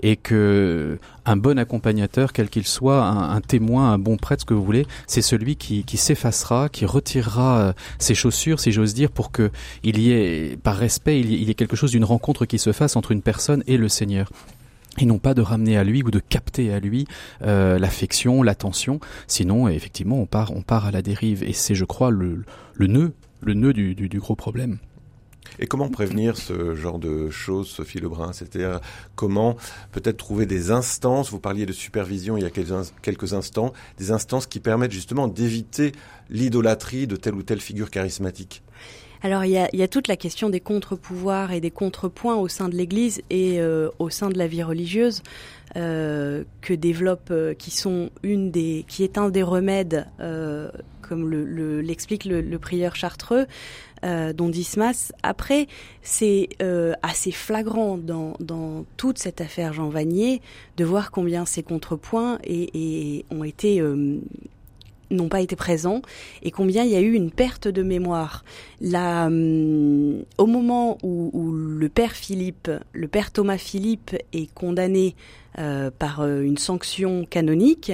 et 0.00 0.14
que 0.14 0.98
un 1.24 1.36
bon 1.36 1.58
accompagnateur, 1.58 2.32
quel 2.32 2.48
qu'il 2.48 2.66
soit, 2.66 3.04
un, 3.04 3.40
témoin, 3.40 3.92
un 3.92 3.98
bon 3.98 4.16
prêtre, 4.16 4.42
ce 4.42 4.46
que 4.46 4.54
vous 4.54 4.64
voulez, 4.64 4.86
c'est 5.06 5.22
celui 5.22 5.56
qui, 5.56 5.84
qui 5.84 5.96
s'effacera, 5.96 6.68
qui 6.68 6.84
retirera 6.84 7.60
euh, 7.60 7.72
ses 7.98 8.14
chaussures, 8.14 8.60
si 8.60 8.72
j'ose 8.72 8.94
dire, 8.94 9.10
pour 9.10 9.30
que 9.30 9.50
il 9.82 9.98
y 9.98 10.12
ait, 10.12 10.56
par 10.62 10.76
respect, 10.76 11.20
il 11.20 11.30
y 11.30 11.50
ait 11.50 11.54
quelque 11.54 11.76
chose 11.76 11.92
d'une 11.92 12.04
rencontre 12.04 12.44
qui 12.44 12.58
se 12.58 12.72
fasse 12.72 12.96
entre 12.96 13.12
une 13.12 13.22
personne 13.22 13.62
et 13.66 13.76
le 13.76 13.88
Seigneur. 13.88 14.30
et 14.98 15.06
non 15.06 15.18
pas 15.18 15.34
de 15.34 15.42
ramener 15.42 15.76
à 15.76 15.84
lui 15.84 16.02
ou 16.02 16.10
de 16.10 16.18
capter 16.18 16.72
à 16.72 16.80
lui 16.80 17.06
euh, 17.42 17.78
l'affection, 17.78 18.42
l'attention. 18.42 19.00
Sinon, 19.26 19.68
effectivement, 19.68 20.20
on 20.20 20.26
part, 20.26 20.52
on 20.54 20.62
part 20.62 20.86
à 20.86 20.90
la 20.90 21.02
dérive. 21.02 21.42
Et 21.44 21.52
c'est, 21.52 21.74
je 21.74 21.84
crois, 21.84 22.10
le, 22.10 22.44
le 22.74 22.86
nœud, 22.88 23.12
le 23.40 23.54
nœud 23.54 23.72
du, 23.72 23.94
du, 23.94 24.08
du 24.08 24.18
gros 24.18 24.36
problème. 24.36 24.78
Et 25.58 25.66
comment 25.66 25.88
prévenir 25.88 26.36
ce 26.36 26.74
genre 26.74 26.98
de 26.98 27.30
choses, 27.30 27.68
Sophie 27.68 28.00
Lebrun? 28.00 28.32
C'est-à-dire 28.32 28.80
comment 29.14 29.56
peut-être 29.92 30.16
trouver 30.16 30.46
des 30.46 30.70
instances, 30.70 31.30
vous 31.30 31.40
parliez 31.40 31.66
de 31.66 31.72
supervision 31.72 32.36
il 32.36 32.42
y 32.42 32.46
a 32.46 32.50
quelques 32.50 33.34
instants, 33.34 33.72
des 33.98 34.10
instances 34.10 34.46
qui 34.46 34.60
permettent 34.60 34.92
justement 34.92 35.28
d'éviter 35.28 35.92
l'idolâtrie 36.30 37.06
de 37.06 37.16
telle 37.16 37.34
ou 37.34 37.42
telle 37.42 37.60
figure 37.60 37.90
charismatique. 37.90 38.62
Alors 39.24 39.44
il 39.44 39.52
y, 39.52 39.58
a, 39.58 39.68
il 39.72 39.78
y 39.78 39.84
a, 39.84 39.88
toute 39.88 40.08
la 40.08 40.16
question 40.16 40.50
des 40.50 40.58
contre-pouvoirs 40.58 41.52
et 41.52 41.60
des 41.60 41.70
contrepoints 41.70 42.34
au 42.34 42.48
sein 42.48 42.68
de 42.68 42.74
l'Église 42.74 43.22
et 43.30 43.60
euh, 43.60 43.88
au 44.00 44.10
sein 44.10 44.28
de 44.28 44.36
la 44.36 44.48
vie 44.48 44.64
religieuse 44.64 45.22
euh, 45.76 46.42
que 46.60 46.74
développe, 46.74 47.28
euh, 47.30 47.54
qui 47.54 47.70
sont 47.70 48.10
une 48.24 48.50
des, 48.50 48.84
qui 48.88 49.04
est 49.04 49.18
un 49.18 49.30
des 49.30 49.44
remèdes, 49.44 50.08
comme 51.12 51.30
l'explique 51.80 52.24
le, 52.24 52.58
prieur 52.58 52.96
chartreux, 52.96 53.46
euh, 54.04 54.32
dont 54.32 54.48
Dismas. 54.48 55.12
Après, 55.22 55.66
c'est 56.02 56.48
assez 57.02 57.32
flagrant 57.32 57.98
dans, 57.98 58.84
toute 58.96 59.18
cette 59.18 59.42
affaire 59.42 59.74
Jean 59.74 59.90
Vanier 59.90 60.40
de 60.78 60.84
voir 60.84 61.10
combien 61.10 61.44
ces 61.44 61.62
contrepoints 61.62 62.38
et, 62.44 63.24
ont 63.30 63.44
été 63.44 63.82
n'ont 65.12 65.28
pas 65.28 65.40
été 65.40 65.56
présents 65.56 66.02
et 66.42 66.50
combien 66.50 66.84
il 66.84 66.90
y 66.90 66.96
a 66.96 67.00
eu 67.00 67.12
une 67.12 67.30
perte 67.30 67.68
de 67.68 67.82
mémoire. 67.82 68.44
La, 68.80 69.28
euh, 69.28 70.22
au 70.38 70.46
moment 70.46 70.98
où, 71.02 71.52
le 71.52 71.88
père 71.88 72.12
Philippe, 72.12 72.70
le 72.92 73.08
père 73.08 73.30
Thomas 73.30 73.58
Philippe 73.58 74.16
est 74.32 74.52
condamné 74.54 75.14
euh, 75.58 75.90
par 75.96 76.20
euh, 76.20 76.42
une 76.42 76.58
sanction 76.58 77.24
canonique, 77.24 77.92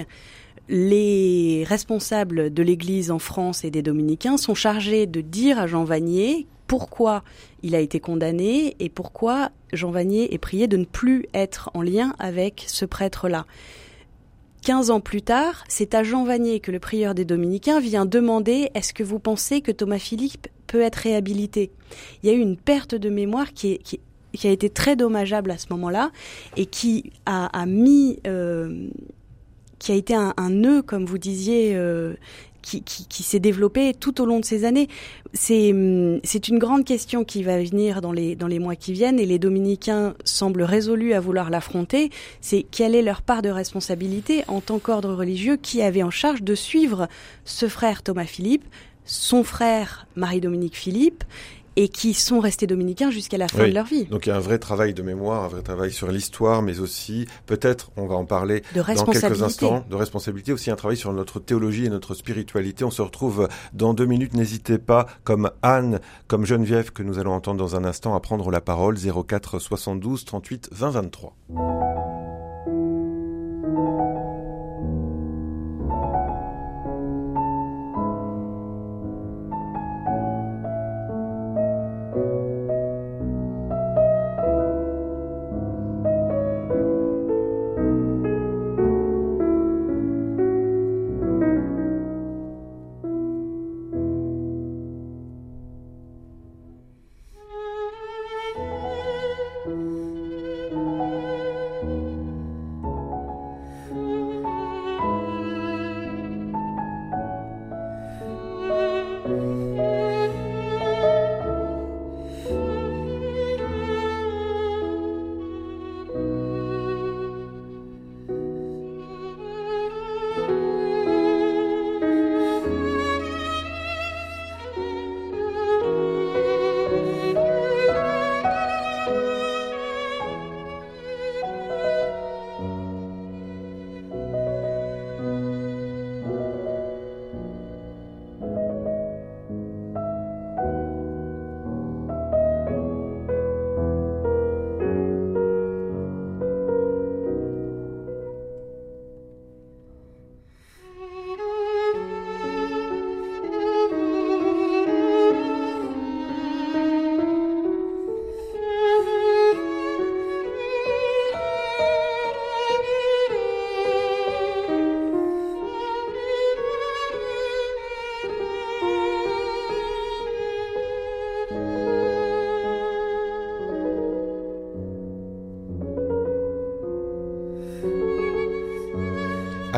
les 0.68 1.64
responsables 1.66 2.52
de 2.52 2.62
l'Église 2.62 3.10
en 3.10 3.18
France 3.18 3.64
et 3.64 3.70
des 3.70 3.82
dominicains 3.82 4.36
sont 4.36 4.54
chargés 4.54 5.06
de 5.06 5.20
dire 5.20 5.58
à 5.58 5.66
Jean 5.66 5.84
Vanier 5.84 6.46
pourquoi 6.66 7.24
il 7.62 7.74
a 7.74 7.80
été 7.80 7.98
condamné 7.98 8.76
et 8.78 8.90
pourquoi 8.90 9.50
Jean 9.72 9.90
Vanier 9.90 10.34
est 10.34 10.38
prié 10.38 10.68
de 10.68 10.76
ne 10.76 10.84
plus 10.84 11.26
être 11.32 11.70
en 11.74 11.82
lien 11.82 12.14
avec 12.18 12.64
ce 12.66 12.84
prêtre-là. 12.84 13.46
15 14.62 14.90
ans 14.90 15.00
plus 15.00 15.22
tard, 15.22 15.64
c'est 15.68 15.94
à 15.94 16.02
Jean 16.02 16.24
Vanier 16.24 16.60
que 16.60 16.70
le 16.70 16.80
prieur 16.80 17.14
des 17.14 17.24
Dominicains 17.24 17.80
vient 17.80 18.04
demander 18.04 18.70
est-ce 18.74 18.92
que 18.92 19.02
vous 19.02 19.18
pensez 19.18 19.62
que 19.62 19.72
Thomas 19.72 19.98
Philippe 19.98 20.48
peut 20.66 20.82
être 20.82 20.96
réhabilité? 20.96 21.70
Il 22.22 22.28
y 22.28 22.32
a 22.32 22.34
eu 22.34 22.40
une 22.40 22.58
perte 22.58 22.94
de 22.94 23.08
mémoire 23.08 23.54
qui, 23.54 23.80
a 24.44 24.48
été 24.48 24.68
très 24.68 24.96
dommageable 24.96 25.50
à 25.50 25.58
ce 25.58 25.66
moment-là 25.70 26.10
et 26.56 26.66
qui 26.66 27.12
a, 27.24 27.46
a 27.46 27.64
mis, 27.64 28.18
euh, 28.26 28.88
qui 29.78 29.92
a 29.92 29.94
été 29.94 30.14
un, 30.14 30.34
un, 30.36 30.50
nœud, 30.50 30.82
comme 30.82 31.04
vous 31.04 31.18
disiez, 31.18 31.74
euh, 31.74 32.14
qui, 32.62 32.82
qui, 32.82 33.06
qui 33.06 33.22
s'est 33.22 33.40
développé 33.40 33.94
tout 33.94 34.20
au 34.20 34.26
long 34.26 34.40
de 34.40 34.44
ces 34.44 34.64
années. 34.64 34.88
C'est 35.32 35.74
c'est 36.24 36.48
une 36.48 36.58
grande 36.58 36.84
question 36.84 37.24
qui 37.24 37.42
va 37.42 37.62
venir 37.62 38.00
dans 38.00 38.12
les 38.12 38.34
dans 38.34 38.46
les 38.46 38.58
mois 38.58 38.76
qui 38.76 38.92
viennent 38.92 39.18
et 39.18 39.26
les 39.26 39.38
dominicains 39.38 40.14
semblent 40.24 40.62
résolus 40.62 41.12
à 41.12 41.20
vouloir 41.20 41.50
l'affronter. 41.50 42.10
C'est 42.40 42.62
quelle 42.62 42.94
est 42.94 43.02
leur 43.02 43.22
part 43.22 43.42
de 43.42 43.50
responsabilité 43.50 44.44
en 44.48 44.60
tant 44.60 44.78
qu'ordre 44.78 45.14
religieux 45.14 45.56
qui 45.56 45.82
avait 45.82 46.02
en 46.02 46.10
charge 46.10 46.42
de 46.42 46.54
suivre 46.54 47.08
ce 47.44 47.68
frère 47.68 48.02
Thomas 48.02 48.24
Philippe, 48.24 48.64
son 49.04 49.44
frère 49.44 50.06
Marie-Dominique 50.16 50.76
Philippe 50.76 51.24
et 51.78 51.88
qui 51.88 52.12
sont 52.12 52.40
restés 52.40 52.66
dominicains 52.66 53.12
jusqu'à 53.12 53.38
la 53.38 53.46
fin 53.46 53.62
oui. 53.62 53.68
de 53.70 53.74
leur 53.74 53.86
vie. 53.86 54.06
Donc 54.06 54.26
il 54.26 54.30
y 54.30 54.32
a 54.32 54.36
un 54.36 54.40
vrai 54.40 54.58
travail 54.58 54.94
de 54.94 55.02
mémoire, 55.02 55.44
un 55.44 55.48
vrai 55.48 55.62
travail 55.62 55.92
sur 55.92 56.10
l'histoire, 56.10 56.60
mais 56.60 56.80
aussi, 56.80 57.28
peut-être, 57.46 57.92
on 57.96 58.08
va 58.08 58.16
en 58.16 58.24
parler 58.24 58.64
de 58.74 58.82
dans 58.82 59.04
quelques 59.04 59.42
instants, 59.44 59.84
de 59.88 59.94
responsabilité, 59.94 60.52
aussi 60.52 60.72
un 60.72 60.76
travail 60.76 60.96
sur 60.96 61.12
notre 61.12 61.38
théologie 61.38 61.84
et 61.84 61.88
notre 61.88 62.14
spiritualité. 62.14 62.84
On 62.84 62.90
se 62.90 63.00
retrouve 63.00 63.48
dans 63.74 63.94
deux 63.94 64.06
minutes, 64.06 64.34
n'hésitez 64.34 64.78
pas, 64.78 65.06
comme 65.22 65.52
Anne, 65.62 66.00
comme 66.26 66.44
Geneviève, 66.44 66.90
que 66.90 67.04
nous 67.04 67.20
allons 67.20 67.32
entendre 67.32 67.58
dans 67.58 67.76
un 67.76 67.84
instant, 67.84 68.16
à 68.16 68.20
prendre 68.20 68.50
la 68.50 68.60
parole, 68.60 68.96
04 68.98 69.60
72 69.60 70.24
38 70.24 70.70
20 70.72 70.90
23. 70.90 72.37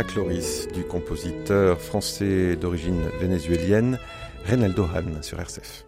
Cloris 0.05 0.67
du 0.75 0.83
compositeur 0.83 1.81
français 1.81 2.57
d'origine 2.57 3.03
vénézuélienne 3.21 3.99
Reynaldo 4.45 4.85
Han 4.85 5.23
sur 5.23 5.41
RCF. 5.41 5.85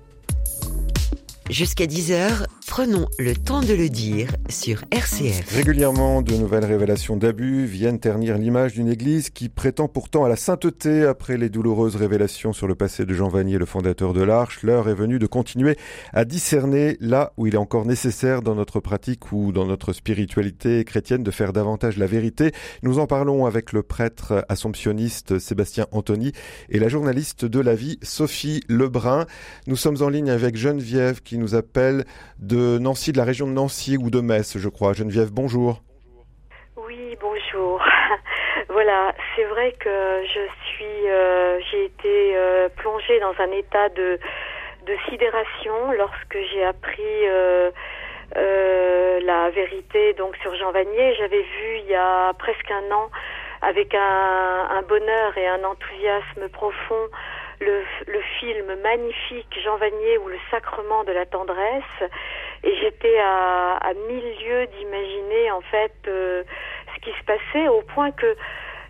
Jusqu'à 1.50 1.86
10h, 1.86 2.46
prenons 2.72 3.06
le 3.18 3.34
temps 3.34 3.60
de 3.60 3.74
le 3.74 3.90
dire 3.90 4.28
sur 4.48 4.82
RCF. 4.90 5.54
Régulièrement, 5.54 6.22
de 6.22 6.34
nouvelles 6.36 6.64
révélations 6.64 7.18
d'abus 7.18 7.66
viennent 7.66 8.00
ternir 8.00 8.38
l'image 8.38 8.72
d'une 8.72 8.88
église 8.88 9.28
qui 9.28 9.50
prétend 9.50 9.88
pourtant 9.88 10.24
à 10.24 10.30
la 10.30 10.36
sainteté 10.36 11.04
après 11.04 11.36
les 11.36 11.50
douloureuses 11.50 11.96
révélations 11.96 12.54
sur 12.54 12.66
le 12.66 12.74
passé 12.74 13.04
de 13.04 13.12
Jean 13.12 13.28
Vanier, 13.28 13.58
le 13.58 13.66
fondateur 13.66 14.14
de 14.14 14.22
l'Arche. 14.22 14.62
L'heure 14.62 14.88
est 14.88 14.94
venue 14.94 15.18
de 15.18 15.26
continuer 15.26 15.76
à 16.14 16.24
discerner 16.24 16.96
là 16.98 17.34
où 17.36 17.46
il 17.46 17.56
est 17.56 17.58
encore 17.58 17.84
nécessaire 17.84 18.40
dans 18.40 18.54
notre 18.54 18.80
pratique 18.80 19.32
ou 19.32 19.52
dans 19.52 19.66
notre 19.66 19.92
spiritualité 19.92 20.82
chrétienne 20.86 21.22
de 21.22 21.30
faire 21.30 21.52
davantage 21.52 21.98
la 21.98 22.06
vérité. 22.06 22.52
Nous 22.82 22.98
en 22.98 23.06
parlons 23.06 23.44
avec 23.44 23.74
le 23.74 23.82
prêtre 23.82 24.46
assomptionniste 24.48 25.38
Sébastien 25.38 25.88
Anthony 25.92 26.32
et 26.70 26.78
la 26.78 26.88
journaliste 26.88 27.44
de 27.44 27.60
la 27.60 27.74
vie 27.74 27.98
Sophie 28.00 28.62
Lebrun. 28.66 29.26
Nous 29.66 29.76
sommes 29.76 30.00
en 30.00 30.08
ligne 30.08 30.30
avec 30.30 30.56
Geneviève 30.56 31.20
qui 31.20 31.36
nous 31.36 31.54
appelle 31.54 32.06
de 32.38 32.61
Nancy, 32.80 33.12
de 33.12 33.18
la 33.18 33.24
région 33.24 33.46
de 33.46 33.52
Nancy 33.52 33.96
ou 33.96 34.10
de 34.10 34.20
Metz, 34.20 34.56
je 34.56 34.68
crois. 34.68 34.92
Geneviève, 34.92 35.30
bonjour. 35.30 35.82
Oui, 36.76 37.16
bonjour. 37.20 37.82
voilà, 38.68 39.14
c'est 39.36 39.44
vrai 39.44 39.74
que 39.78 40.22
je 40.24 40.40
suis, 40.68 41.08
euh, 41.08 41.58
j'ai 41.70 41.84
été 41.84 42.36
euh, 42.36 42.68
plongée 42.76 43.20
dans 43.20 43.34
un 43.38 43.50
état 43.52 43.88
de, 43.90 44.18
de 44.86 44.96
sidération 45.08 45.92
lorsque 45.96 46.38
j'ai 46.52 46.64
appris 46.64 47.26
euh, 47.26 47.70
la, 49.24 49.50
vérité 49.50 50.14
donc 50.14 50.36
sur 50.38 50.54
Jean 50.56 50.72
Vanier. 50.72 51.14
J'avais 51.18 51.42
vu 51.42 51.78
il 51.84 51.90
y 51.90 51.94
a 51.94 52.32
presque 52.38 52.70
un 52.70 52.94
an 52.94 53.10
avec 53.60 53.94
un 53.94 54.82
bonheur 54.88 55.36
et 55.36 55.46
un 55.46 55.62
enthousiasme 55.62 56.48
profond 56.52 57.08
le, 57.64 57.82
le, 58.06 58.20
film 58.38 58.74
magnifique 58.82 59.58
Jean 59.64 59.76
Vanier 59.76 60.18
ou 60.18 60.28
le 60.28 60.38
sacrement 60.50 61.04
de 61.04 61.12
la 61.12 61.26
tendresse. 61.26 62.10
Et 62.64 62.74
j'étais 62.76 63.18
à, 63.18 63.92
mille 64.08 64.34
lieues 64.44 64.66
d'imaginer 64.66 65.50
en 65.50 65.60
fait 65.62 65.92
euh, 66.08 66.42
ce 66.94 67.00
qui 67.00 67.10
se 67.18 67.24
passait 67.24 67.68
au 67.68 67.82
point 67.82 68.10
que 68.12 68.36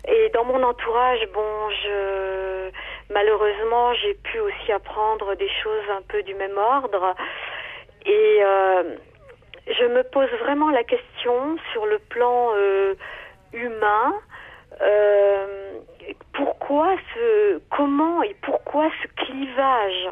et 0.05 0.29
dans 0.33 0.43
mon 0.43 0.61
entourage 0.63 1.25
bon 1.33 1.69
je 1.69 2.69
malheureusement 3.09 3.93
j'ai 3.93 4.15
pu 4.15 4.39
aussi 4.39 4.71
apprendre 4.73 5.35
des 5.35 5.49
choses 5.63 5.89
un 5.97 6.01
peu 6.01 6.21
du 6.23 6.33
même 6.35 6.57
ordre. 6.57 7.15
Et 8.05 8.39
euh, 8.43 8.83
je 9.67 9.85
me 9.85 10.03
pose 10.03 10.29
vraiment 10.41 10.69
la 10.69 10.83
question 10.83 11.57
sur 11.71 11.85
le 11.85 11.99
plan 11.99 12.51
euh, 12.55 12.95
humain 13.53 14.13
pourquoi 16.33 16.95
ce, 17.13 17.61
comment 17.69 18.23
et 18.23 18.35
pourquoi 18.41 18.89
ce 19.01 19.25
clivage 19.25 20.09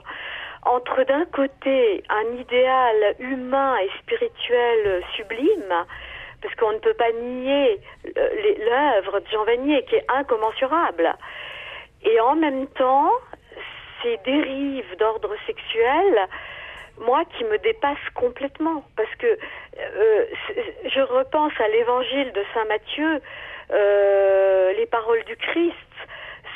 entre 0.64 1.04
d'un 1.04 1.26
côté 1.26 2.04
un 2.10 2.36
idéal 2.38 3.16
humain 3.20 3.78
et 3.78 3.90
spirituel 4.00 5.04
sublime, 5.16 5.86
parce 6.42 6.54
qu'on 6.56 6.72
ne 6.74 6.78
peut 6.78 6.94
pas 6.94 7.12
nier 7.12 7.80
l'œuvre 8.06 9.20
de 9.20 9.28
Jean 9.32 9.44
Vanier 9.44 9.84
qui 9.86 9.96
est 9.96 10.06
incommensurable, 10.10 11.16
et 12.04 12.20
en 12.20 12.36
même 12.36 12.68
temps 12.68 13.12
ces 14.04 14.18
dérives 14.26 14.98
d'ordre 14.98 15.36
sexuel, 15.46 16.28
moi 17.00 17.24
qui 17.38 17.44
me 17.46 17.58
dépassent 17.60 17.98
complètement, 18.14 18.84
parce 18.96 19.14
que 19.16 19.28
euh, 19.28 20.26
je 20.86 21.02
repense 21.02 21.54
à 21.60 21.68
l'évangile 21.70 22.32
de 22.34 22.44
Saint 22.54 22.66
Matthieu, 22.66 23.16
euh, 23.16 23.20
les 23.72 24.86
paroles 24.88 25.24
du 25.26 25.36
Christ, 25.38 25.76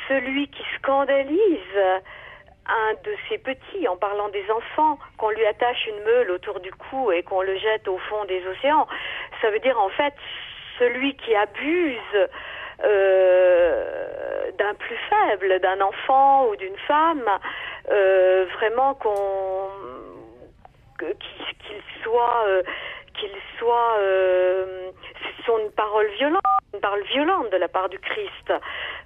celui 0.08 0.48
qui 0.50 0.64
scandalise 0.78 1.60
un 2.68 2.94
de 3.04 3.16
ses 3.30 3.38
petits 3.38 3.88
en 3.88 3.96
parlant 3.96 4.30
des 4.30 4.44
enfants, 4.50 4.98
qu'on 5.18 5.30
lui 5.30 5.46
attache 5.46 5.88
une 5.88 6.04
meule 6.04 6.32
autour 6.32 6.60
du 6.60 6.72
cou 6.72 7.12
et 7.12 7.24
qu'on 7.24 7.42
le 7.42 7.58
jette 7.58 7.88
au 7.88 7.98
fond 7.98 8.26
des 8.26 8.46
océans. 8.48 8.88
Ça 9.42 9.52
veut 9.52 9.60
dire 9.60 9.80
en 9.80 9.90
fait 9.90 10.14
celui 10.80 11.16
qui 11.16 11.36
abuse 11.36 12.28
euh, 12.84 14.52
d'un 14.58 14.74
plus 14.76 14.98
faible, 15.10 15.60
d'un 15.60 15.80
enfant 15.82 16.48
ou 16.48 16.56
d'une 16.56 16.78
femme, 16.88 17.30
euh, 17.92 18.46
vraiment 18.56 18.96
qu'on 18.96 19.70
qu'il 21.00 21.82
soit 22.04 22.46
euh, 22.48 22.64
qu'il 23.14 23.32
soit 23.60 23.98
euh, 24.00 24.92
ce 25.38 25.44
sont 25.44 25.60
une 25.60 25.72
parole 25.72 26.08
violente 26.18 26.42
une 26.76 26.82
parole 26.82 27.04
violente 27.04 27.50
de 27.52 27.58
la 27.58 27.68
part 27.68 27.90
du 27.90 28.00
Christ 28.00 28.54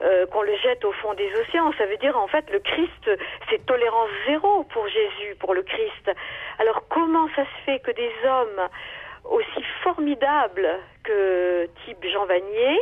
euh, 0.01 0.25
qu'on 0.27 0.41
le 0.41 0.55
jette 0.57 0.83
au 0.85 0.91
fond 0.93 1.13
des 1.13 1.31
océans. 1.39 1.71
Ça 1.77 1.85
veut 1.85 1.97
dire 1.97 2.17
en 2.17 2.27
fait 2.27 2.49
le 2.51 2.59
Christ 2.59 3.11
c'est 3.49 3.65
tolérance 3.65 4.09
zéro 4.27 4.63
pour 4.65 4.87
Jésus 4.87 5.35
pour 5.39 5.53
le 5.53 5.61
Christ. 5.61 6.11
Alors 6.57 6.83
comment 6.89 7.27
ça 7.35 7.43
se 7.43 7.63
fait 7.65 7.79
que 7.79 7.91
des 7.91 8.11
hommes 8.25 8.69
aussi 9.25 9.63
formidables 9.83 10.69
que 11.03 11.67
type 11.85 12.03
Jean 12.11 12.25
Vanier 12.25 12.79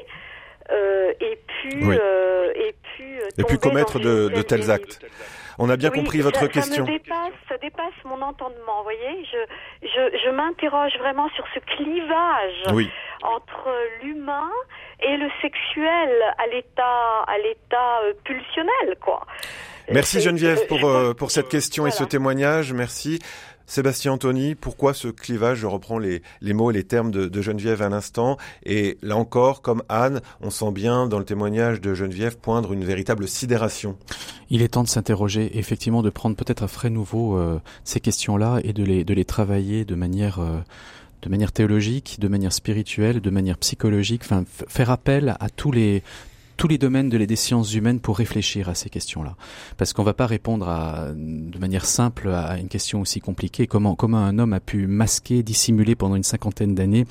euh, 0.72 1.14
aient 1.20 1.40
pu 1.62 1.80
Oui. 1.86 1.98
euh, 2.00 2.52
aient 2.56 2.76
pu, 2.96 3.20
Et 3.38 3.44
puis 3.44 3.58
commettre 3.58 4.00
de, 4.00 4.42
tels 4.42 4.70
actes. 4.72 5.06
On 5.60 5.70
a 5.72 5.76
bien 5.78 5.90
Oui, 5.92 6.00
compris 6.00 6.20
ça- 6.20 6.24
votre 6.26 6.40
ça 6.40 6.48
question. 6.48 6.86
Me 6.86 6.92
dépasse, 6.92 7.34
ça 7.50 7.58
dépasse 7.58 7.94
mon 8.06 8.22
entendement, 8.22 8.78
vous 8.78 8.84
voyez. 8.84 9.26
Je, 9.32 9.88
je, 9.88 10.18
je 10.24 10.30
m'interroge 10.30 10.96
vraiment 11.00 11.28
sur 11.30 11.46
ce 11.56 11.60
clivage 11.62 12.74
Oui. 12.76 12.90
entre 13.24 13.70
l'humain 14.04 14.52
et 15.02 15.18
le 15.18 15.28
sexuel 15.42 16.12
à 16.38 16.46
l'état, 16.48 17.24
à 17.28 17.38
l'état 17.40 18.02
euh, 18.04 18.14
pulsionnel, 18.24 18.98
quoi. 19.02 19.26
Merci 19.92 20.22
Geneviève 20.22 20.60
euh, 20.64 20.68
pour, 20.68 20.86
euh, 20.90 21.14
pour 21.14 21.32
cette 21.32 21.50
question 21.50 21.88
et 21.88 21.92
ce 21.92 22.04
témoignage. 22.04 22.74
Merci. 22.74 23.20
Sébastien 23.68 24.14
Anthony, 24.14 24.56
pourquoi 24.56 24.94
ce 24.94 25.10
clivage 25.10 25.60
Je 25.60 25.68
reprends 25.68 26.00
les, 26.00 26.22
mots 26.42 26.72
et 26.72 26.74
les 26.74 26.86
termes 26.86 27.12
de, 27.12 27.42
Geneviève 27.42 27.82
un 27.82 27.92
instant. 27.92 28.38
Et 28.66 28.98
là 29.02 29.18
encore, 29.18 29.62
comme 29.62 29.84
Anne, 29.90 30.22
on 30.42 30.50
sent 30.50 30.72
bien 30.72 31.08
dans 31.08 31.20
le 31.20 31.26
témoignage 31.26 31.82
de 31.82 31.94
Geneviève 31.94 32.38
poindre 32.38 32.72
une 32.72 32.86
véritable 32.86 33.28
sidération. 33.28 33.98
Il 34.50 34.62
est 34.62 34.70
temps 34.70 34.84
de 34.84 34.88
s'interroger, 34.88 35.60
effectivement, 35.60 36.02
de 36.02 36.10
prendre 36.10 36.38
peut-être 36.38 36.64
un 36.64 36.68
frais 36.68 36.90
nouveau 36.90 37.38
euh, 37.38 37.60
ces 37.84 38.00
questions-là 38.00 38.62
et 38.64 38.72
de 38.72 38.84
les, 38.84 39.04
de 39.04 39.14
les 39.14 39.26
travailler 39.26 39.84
de 39.84 39.96
manière, 39.96 40.40
euh, 40.40 40.60
de 41.22 41.30
manière 41.30 41.52
théologique, 41.52 42.20
de 42.22 42.30
manière 42.30 42.54
spirituelle, 42.54 43.20
de 43.20 43.30
manière 43.30 43.58
psychologique, 43.58 44.22
enfin, 44.24 44.46
faire 44.48 44.92
appel 44.92 45.36
à 45.42 45.50
tous 45.50 45.74
les, 45.74 46.04
tous 46.58 46.68
les 46.68 46.78
domaines 46.78 47.10
de 47.10 47.18
les- 47.18 47.28
des 47.28 47.36
sciences 47.36 47.74
humaines 47.74 48.00
pour 48.00 48.18
réfléchir 48.18 48.68
à 48.68 48.76
ces 48.76 48.90
questions-là. 48.90 49.36
Parce 49.78 49.94
qu'on 49.94 50.04
va 50.04 50.14
pas 50.14 50.26
répondre 50.26 50.68
à, 50.68 51.10
de 51.16 51.60
manière 51.60 51.86
simple 51.86 52.30
à 52.30 52.58
une 52.58 52.68
question 52.68 53.00
aussi 53.02 53.20
compliquée. 53.20 53.68
Comment, 53.68 53.96
comment 53.96 54.18
un 54.18 54.40
homme 54.40 54.54
a 54.54 54.60
pu 54.60 54.88
masquer, 54.88 55.44
dissimuler 55.44 55.96
pendant 55.96 56.16
une 56.16 56.24
cinquantaine 56.24 56.76
d'années 56.76 57.06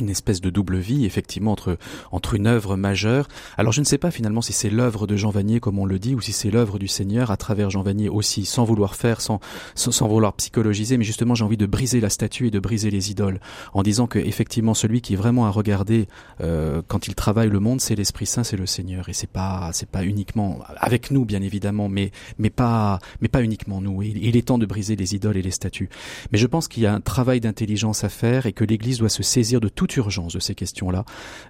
une 0.00 0.10
espèce 0.10 0.40
de 0.40 0.50
double 0.50 0.78
vie, 0.78 1.04
effectivement, 1.04 1.52
entre, 1.52 1.78
entre 2.12 2.34
une 2.34 2.46
œuvre 2.46 2.76
majeure. 2.76 3.28
Alors 3.56 3.72
je 3.72 3.80
ne 3.80 3.84
sais 3.84 3.98
pas 3.98 4.10
finalement 4.10 4.42
si 4.42 4.52
c'est 4.52 4.70
l'œuvre 4.70 5.06
de 5.06 5.16
Jean 5.16 5.30
Vanier, 5.30 5.60
comme 5.60 5.78
on 5.78 5.86
le 5.86 5.98
dit, 5.98 6.14
ou 6.14 6.20
si 6.20 6.32
c'est 6.32 6.50
l'œuvre 6.50 6.78
du 6.78 6.88
Seigneur 6.88 7.30
à 7.30 7.36
travers 7.36 7.70
Jean 7.70 7.82
Vanier 7.82 8.08
aussi, 8.08 8.44
sans 8.44 8.64
vouloir 8.64 8.94
faire, 8.94 9.20
sans, 9.20 9.40
sans, 9.74 10.08
vouloir 10.08 10.34
psychologiser, 10.34 10.98
mais 10.98 11.04
justement 11.04 11.34
j'ai 11.34 11.44
envie 11.44 11.56
de 11.56 11.66
briser 11.66 12.00
la 12.00 12.10
statue 12.10 12.48
et 12.48 12.50
de 12.50 12.58
briser 12.58 12.90
les 12.90 13.10
idoles, 13.10 13.40
en 13.72 13.82
disant 13.82 14.06
que 14.06 14.18
effectivement 14.18 14.74
celui 14.74 15.00
qui 15.00 15.14
est 15.14 15.16
vraiment 15.16 15.46
à 15.46 15.50
regarder 15.50 16.08
euh, 16.40 16.82
quand 16.86 17.06
il 17.06 17.14
travaille 17.14 17.48
le 17.48 17.60
monde, 17.60 17.80
c'est 17.80 17.94
l'Esprit 17.94 18.26
Saint, 18.26 18.44
c'est 18.44 18.56
le 18.56 18.66
Seigneur, 18.66 19.08
et 19.08 19.12
c'est 19.12 19.30
pas 19.30 19.70
c'est 19.72 19.88
pas 19.88 20.04
uniquement 20.04 20.60
avec 20.76 21.10
nous 21.10 21.24
bien 21.24 21.42
évidemment, 21.42 21.88
mais 21.88 22.10
mais 22.38 22.50
pas 22.50 22.98
mais 23.20 23.28
pas 23.28 23.42
uniquement 23.42 23.80
nous. 23.80 24.02
Il, 24.02 24.24
il 24.24 24.36
est 24.36 24.42
temps 24.42 24.58
de 24.58 24.66
briser 24.66 24.96
les 24.96 25.14
idoles 25.14 25.36
et 25.36 25.42
les 25.42 25.50
statues. 25.50 25.88
Mais 26.32 26.38
je 26.38 26.46
pense 26.46 26.68
qu'il 26.68 26.82
y 26.82 26.86
a 26.86 26.94
un 26.94 27.00
travail 27.00 27.40
d'intelligence 27.40 28.04
à 28.04 28.08
faire 28.08 28.46
et 28.46 28.52
que 28.52 28.64
l'Église 28.64 28.98
doit 28.98 29.08
se 29.08 29.22
saisir 29.22 29.60
de 29.60 29.68
urgence 29.86 30.34
de 30.34 30.40
ces 30.40 30.54
questions-là 30.54 31.04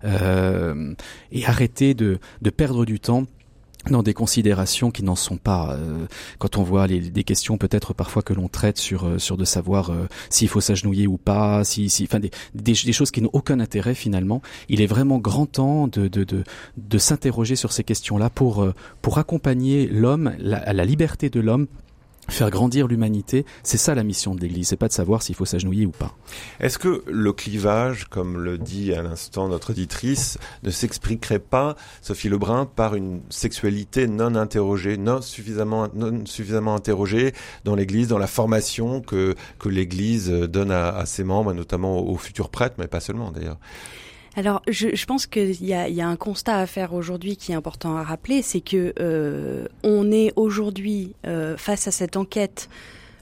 euh, 0.05 0.95
et 1.33 1.45
arrêter 1.47 1.95
de, 1.95 2.19
de 2.43 2.51
perdre 2.51 2.85
du 2.85 3.01
temps 3.01 3.25
dans 3.91 4.03
des 4.03 4.15
considérations 4.15 4.91
qui 4.91 5.03
n'en 5.03 5.15
sont 5.15 5.37
pas. 5.37 5.75
Euh, 5.75 6.07
quand 6.39 6.57
on 6.57 6.63
voit 6.63 6.87
les, 6.87 7.01
des 7.01 7.23
questions 7.23 7.59
peut-être 7.59 7.93
parfois 7.93 8.23
que 8.23 8.33
l'on 8.33 8.49
traite 8.49 8.79
sur 8.79 9.05
euh, 9.05 9.19
sur 9.19 9.37
de 9.37 9.45
savoir 9.45 9.93
s'il 10.31 10.49
faut 10.49 10.63
s'agenouiller 10.63 11.07
ou 11.07 11.19
pas, 11.19 11.65
si, 11.65 11.91
si 11.91 12.05
enfin 12.05 12.19
des, 12.19 12.31
des, 12.55 12.75
choses 12.75 13.11
qui 13.11 13.21
n'ont 13.21 13.31
aucun 13.35 13.61
intérêt 13.61 13.95
finalement. 13.95 14.41
Il 14.71 14.81
est 14.81 14.87
vraiment 14.87 15.19
grand 15.19 15.45
temps 15.45 15.87
de 15.87 16.09
de 16.09 16.25
de, 16.25 16.45
de 16.79 16.99
s'interroger 16.99 17.57
sur 17.57 17.73
ces 17.73 17.85
questions-là 17.85 18.31
pour 18.31 18.67
pour 19.03 19.19
accompagner 19.19 19.87
l'homme, 19.87 20.35
la, 20.39 20.73
la 20.73 20.85
liberté 20.87 21.29
de 21.29 21.41
l'homme 21.41 21.67
faire 22.29 22.51
grandir 22.51 22.87
l'humanité, 22.87 23.45
c'est 23.63 23.79
ça 23.79 23.95
la 23.95 24.03
mission 24.03 24.35
de 24.35 24.41
l'Église, 24.41 24.69
c'est 24.69 24.77
pas 24.77 24.89
de 24.89 24.93
savoir 24.93 25.23
s'il 25.23 25.35
faut 25.35 25.45
s'agenouiller 25.45 25.87
ou 25.87 25.91
pas. 25.91 26.17
Est-ce 26.61 26.79
que 26.79 27.05
le 27.07 27.33
clivage, 27.33 28.07
comme 28.07 28.39
le 28.39 28.59
dit 28.59 28.95
à 28.95 29.03
l'instant 29.03 29.49
notre 29.49 29.71
auditrice, 29.71 30.39
ne 30.63 30.71
s'expliquerait 30.71 31.39
pas, 31.39 31.77
Sophie 32.03 32.29
Lebrun, 32.29 32.67
par 32.67 32.95
une 32.95 33.21
sexualité 33.31 34.07
non 34.07 34.35
interrogée, 34.35 34.97
non 34.97 35.21
suffisamment, 35.21 35.89
non 35.95 36.25
suffisamment 36.27 36.75
interrogée 36.75 37.33
dans 37.65 37.75
l'Église, 37.75 38.09
dans 38.09 38.19
la 38.19 38.27
formation 38.27 39.01
que, 39.01 39.35
que 39.59 39.69
l'Église 39.69 40.29
donne 40.31 40.71
à, 40.71 40.89
à 40.89 41.07
ses 41.07 41.25
membres, 41.25 41.53
notamment 41.53 41.99
aux 42.01 42.17
futurs 42.17 42.49
prêtres, 42.49 42.77
mais 42.79 42.87
pas 42.87 43.01
seulement 43.01 43.31
d'ailleurs? 43.31 43.59
Alors, 44.37 44.63
je, 44.69 45.05
pense 45.07 45.27
qu'il 45.27 45.65
y 45.65 45.73
a, 45.73 46.09
un 46.09 46.17
constat 46.17 46.59
à 46.59 46.67
faire 46.67 46.93
aujourd'hui 46.93 47.37
qui 47.37 47.53
est 47.53 47.55
important 47.55 47.97
à 47.97 48.03
rappeler, 48.03 48.43
c'est 48.43 48.61
que 48.61 48.93
euh, 48.99 49.67
on 49.85 50.11
est 50.11 50.33
aujourd'hui 50.35 51.15
euh, 51.25 51.57
face 51.57 51.87
à 51.87 51.93
cette 51.93 52.17
enquête 52.17 52.69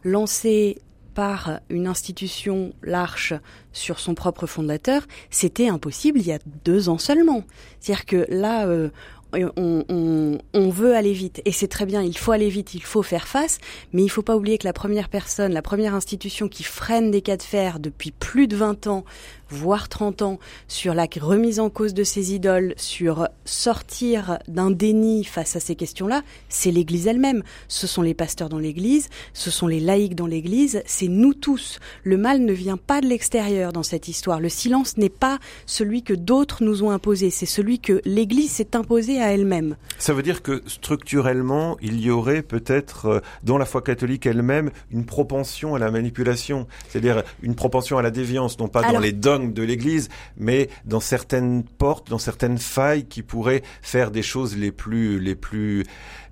lancée 0.04 0.78
par 1.14 1.60
une 1.68 1.86
institution, 1.86 2.72
l'Arche, 2.82 3.34
sur 3.74 4.00
son 4.00 4.14
propre 4.14 4.46
fondateur, 4.46 5.02
c'était 5.28 5.68
impossible 5.68 6.18
il 6.18 6.26
y 6.26 6.32
a 6.32 6.38
deux 6.64 6.88
ans 6.88 6.96
seulement. 6.96 7.44
C'est-à-dire 7.80 8.06
que 8.06 8.26
là, 8.30 8.66
euh, 8.66 8.88
on, 9.34 9.84
on, 9.88 10.38
on, 10.52 10.70
veut 10.70 10.94
aller 10.94 11.12
vite 11.12 11.40
et 11.44 11.52
c'est 11.52 11.68
très 11.68 11.86
bien, 11.86 12.02
il 12.02 12.16
faut 12.16 12.32
aller 12.32 12.48
vite, 12.48 12.74
il 12.74 12.82
faut 12.82 13.02
faire 13.02 13.26
face, 13.26 13.58
mais 13.92 14.02
il 14.02 14.08
faut 14.08 14.22
pas 14.22 14.36
oublier 14.36 14.58
que 14.58 14.66
la 14.66 14.72
première 14.72 15.08
personne, 15.08 15.52
la 15.52 15.62
première 15.62 15.94
institution 15.94 16.48
qui 16.48 16.62
freine 16.62 17.10
des 17.10 17.22
cas 17.22 17.36
de 17.36 17.42
fer 17.42 17.78
depuis 17.78 18.10
plus 18.10 18.46
de 18.46 18.56
20 18.56 18.86
ans, 18.86 19.04
voire 19.52 19.88
30 19.88 20.22
ans, 20.22 20.38
sur 20.68 20.94
la 20.94 21.06
remise 21.20 21.60
en 21.60 21.70
cause 21.70 21.94
de 21.94 22.04
ces 22.04 22.34
idoles, 22.34 22.74
sur 22.76 23.28
sortir 23.44 24.38
d'un 24.48 24.70
déni 24.70 25.24
face 25.24 25.56
à 25.56 25.60
ces 25.60 25.76
questions-là, 25.76 26.22
c'est 26.48 26.70
l'Église 26.70 27.06
elle-même. 27.06 27.42
Ce 27.68 27.86
sont 27.86 28.02
les 28.02 28.14
pasteurs 28.14 28.48
dans 28.48 28.58
l'Église, 28.58 29.08
ce 29.34 29.50
sont 29.50 29.66
les 29.66 29.80
laïcs 29.80 30.14
dans 30.14 30.26
l'Église, 30.26 30.82
c'est 30.86 31.08
nous 31.08 31.34
tous. 31.34 31.78
Le 32.02 32.16
mal 32.16 32.44
ne 32.44 32.52
vient 32.52 32.76
pas 32.76 33.00
de 33.00 33.06
l'extérieur 33.06 33.72
dans 33.72 33.82
cette 33.82 34.08
histoire. 34.08 34.40
Le 34.40 34.48
silence 34.48 34.96
n'est 34.96 35.08
pas 35.08 35.38
celui 35.66 36.02
que 36.02 36.14
d'autres 36.14 36.64
nous 36.64 36.82
ont 36.82 36.90
imposé, 36.90 37.30
c'est 37.30 37.46
celui 37.46 37.78
que 37.78 38.00
l'Église 38.04 38.52
s'est 38.52 38.74
imposé 38.74 39.20
à 39.20 39.32
elle-même. 39.32 39.76
Ça 39.98 40.14
veut 40.14 40.22
dire 40.22 40.42
que 40.42 40.62
structurellement, 40.66 41.76
il 41.82 42.00
y 42.00 42.10
aurait 42.10 42.42
peut-être 42.42 43.06
euh, 43.06 43.20
dans 43.42 43.58
la 43.58 43.66
foi 43.66 43.82
catholique 43.82 44.26
elle-même 44.26 44.70
une 44.90 45.04
propension 45.04 45.74
à 45.74 45.78
la 45.78 45.90
manipulation, 45.90 46.66
c'est-à-dire 46.88 47.22
une 47.42 47.54
propension 47.54 47.98
à 47.98 48.02
la 48.02 48.10
déviance, 48.10 48.58
non 48.58 48.68
pas 48.68 48.82
dans 48.92 48.98
les 48.98 49.12
de 49.42 49.62
l'Église, 49.62 50.08
mais 50.36 50.68
dans 50.84 51.00
certaines 51.00 51.64
portes, 51.64 52.08
dans 52.08 52.18
certaines 52.18 52.58
failles 52.58 53.04
qui 53.04 53.22
pourraient 53.22 53.62
faire 53.82 54.10
des 54.10 54.22
choses 54.22 54.56
les 54.56 54.72
plus, 54.72 55.18
les 55.18 55.34
plus, 55.34 55.84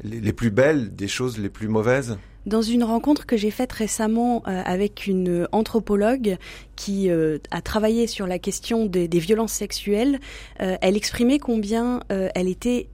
les 0.04 0.32
plus 0.32 0.50
belles, 0.50 0.94
des 0.94 1.08
choses 1.08 1.38
les 1.38 1.50
plus 1.50 1.68
mauvaises. 1.68 2.16
Dans 2.46 2.62
une 2.62 2.84
rencontre 2.84 3.26
que 3.26 3.36
j'ai 3.36 3.50
faite 3.50 3.72
récemment 3.72 4.42
euh, 4.46 4.62
avec 4.64 5.06
une 5.06 5.46
anthropologue 5.52 6.38
qui 6.74 7.10
euh, 7.10 7.38
a 7.50 7.60
travaillé 7.60 8.06
sur 8.06 8.26
la 8.26 8.38
question 8.38 8.86
des, 8.86 9.08
violences 9.08 9.52
sexuelles, 9.52 10.18
euh, 10.62 10.76
elle 10.80 10.96
exprimait 10.96 11.38
combien 11.38 12.00
elle 12.08 12.48
était 12.48 12.88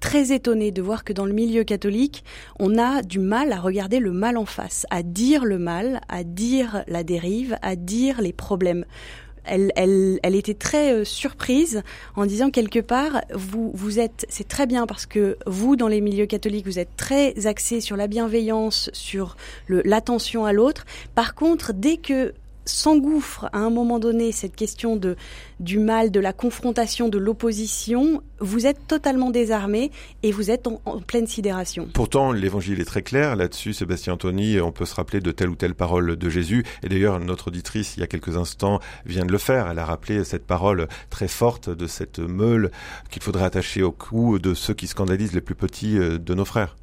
très 0.00 0.32
étonnée 0.32 0.70
de 0.70 0.82
voir 0.82 1.04
que 1.04 1.12
dans 1.12 1.24
le 1.24 1.32
milieu 1.32 1.64
catholique, 1.64 2.24
on 2.58 2.76
a 2.78 3.02
du 3.02 3.20
mal 3.20 3.52
à 3.52 3.60
regarder 3.60 4.00
le 4.00 4.12
mal 4.12 4.36
en 4.36 4.44
face, 4.44 4.86
à 4.90 5.02
dire 5.02 5.44
le 5.44 5.58
mal, 5.58 6.00
à 6.08 6.24
dire 6.24 6.84
la 6.88 7.04
dérive, 7.04 7.56
à 7.62 7.76
dire 7.76 8.20
les 8.20 8.32
problèmes 8.32 8.84
elle, 9.44 9.72
elle, 9.76 10.18
elle 10.22 10.34
était 10.34 10.54
très 10.54 10.92
euh, 10.92 11.04
surprise 11.04 11.82
en 12.16 12.26
disant 12.26 12.50
quelque 12.50 12.80
part, 12.80 13.22
vous, 13.32 13.70
vous 13.74 13.98
êtes, 13.98 14.26
c'est 14.28 14.48
très 14.48 14.66
bien 14.66 14.86
parce 14.86 15.06
que 15.06 15.36
vous, 15.46 15.76
dans 15.76 15.88
les 15.88 16.00
milieux 16.00 16.26
catholiques, 16.26 16.66
vous 16.66 16.78
êtes 16.78 16.96
très 16.96 17.46
axés 17.46 17.80
sur 17.80 17.96
la 17.96 18.06
bienveillance, 18.06 18.90
sur 18.92 19.36
l'attention 19.68 20.44
à 20.44 20.52
l'autre. 20.52 20.84
Par 21.14 21.34
contre, 21.34 21.72
dès 21.72 21.96
que 21.96 22.34
s'engouffre 22.66 23.48
à 23.52 23.58
un 23.58 23.70
moment 23.70 23.98
donné 23.98 24.32
cette 24.32 24.56
question 24.56 24.96
de 24.96 25.16
du 25.64 25.78
mal, 25.78 26.10
de 26.10 26.20
la 26.20 26.32
confrontation, 26.32 27.08
de 27.08 27.18
l'opposition, 27.18 28.22
vous 28.40 28.66
êtes 28.66 28.86
totalement 28.86 29.30
désarmé 29.30 29.90
et 30.22 30.30
vous 30.30 30.50
êtes 30.50 30.66
en, 30.66 31.00
pleine 31.00 31.26
sidération. 31.26 31.88
Pourtant, 31.92 32.32
l'évangile 32.32 32.80
est 32.80 32.84
très 32.84 33.02
clair 33.02 33.36
là-dessus, 33.36 33.72
Sébastien 33.72 34.12
Anthony. 34.12 34.60
On 34.60 34.72
peut 34.72 34.84
se 34.84 34.94
rappeler 34.94 35.20
de 35.20 35.30
telle 35.30 35.48
ou 35.48 35.56
telle 35.56 35.74
parole 35.74 36.16
de 36.16 36.28
Jésus. 36.28 36.64
Et 36.82 36.88
d'ailleurs, 36.88 37.18
notre 37.20 37.48
auditrice, 37.48 37.96
il 37.96 38.00
y 38.00 38.02
a 38.02 38.06
quelques 38.06 38.36
instants, 38.36 38.80
vient 39.06 39.24
de 39.24 39.32
le 39.32 39.38
faire. 39.38 39.68
Elle 39.68 39.78
a 39.78 39.84
rappelé 39.84 40.24
cette 40.24 40.46
parole 40.46 40.88
très 41.10 41.28
forte 41.28 41.70
de 41.70 41.86
cette 41.86 42.18
meule 42.18 42.70
qu'il 43.10 43.22
faudrait 43.22 43.44
attacher 43.44 43.82
au 43.82 43.92
cou 43.92 44.38
de 44.38 44.54
ceux 44.54 44.74
qui 44.74 44.86
scandalisent 44.86 45.34
les 45.34 45.40
plus 45.40 45.54
petits 45.54 45.98
euh, 45.98 46.18
de 46.18 46.34
nos 46.34 46.44
frères. 46.44 46.76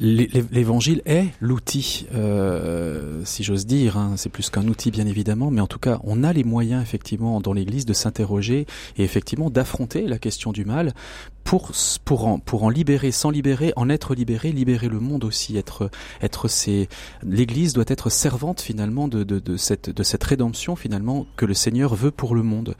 L'évangile 0.00 1.02
est 1.04 1.26
l'outil, 1.40 2.06
euh, 2.14 3.22
si 3.24 3.44
j'ose 3.44 3.66
dire. 3.66 3.96
Hein. 3.96 4.14
C'est 4.16 4.30
plus 4.30 4.48
qu'un 4.50 4.66
outil, 4.68 4.90
bien 4.90 5.06
évidemment, 5.06 5.50
mais 5.50 5.60
en 5.60 5.66
tout 5.66 5.78
cas, 5.78 6.00
on 6.04 6.24
a 6.24 6.32
les 6.32 6.44
moyens, 6.44 6.82
effectivement, 6.82 7.36
dans 7.42 7.52
l'Église 7.52 7.84
de 7.84 7.92
s'interroger 7.92 8.66
et 8.96 9.04
effectivement 9.04 9.50
d'affronter 9.50 10.06
la 10.06 10.18
question 10.18 10.52
du 10.52 10.64
mal 10.64 10.94
pour 11.44 11.72
pour 12.04 12.26
en 12.26 12.38
pour 12.38 12.64
en 12.64 12.68
libérer, 12.68 13.10
sans 13.10 13.30
libérer, 13.30 13.72
en 13.76 13.88
être 13.88 14.14
libéré, 14.14 14.52
libérer 14.52 14.88
le 14.88 15.00
monde 15.00 15.24
aussi, 15.24 15.56
être 15.56 15.90
être 16.20 16.48
c'est 16.48 16.88
l'Église 17.22 17.72
doit 17.72 17.84
être 17.88 18.10
servante 18.10 18.60
finalement 18.60 19.08
de, 19.08 19.24
de, 19.24 19.38
de 19.38 19.56
cette 19.56 19.90
de 19.90 20.02
cette 20.02 20.24
rédemption 20.24 20.76
finalement 20.76 21.26
que 21.36 21.44
le 21.44 21.54
Seigneur 21.54 21.94
veut 21.94 22.10
pour 22.10 22.34
le 22.34 22.42
monde 22.42 22.74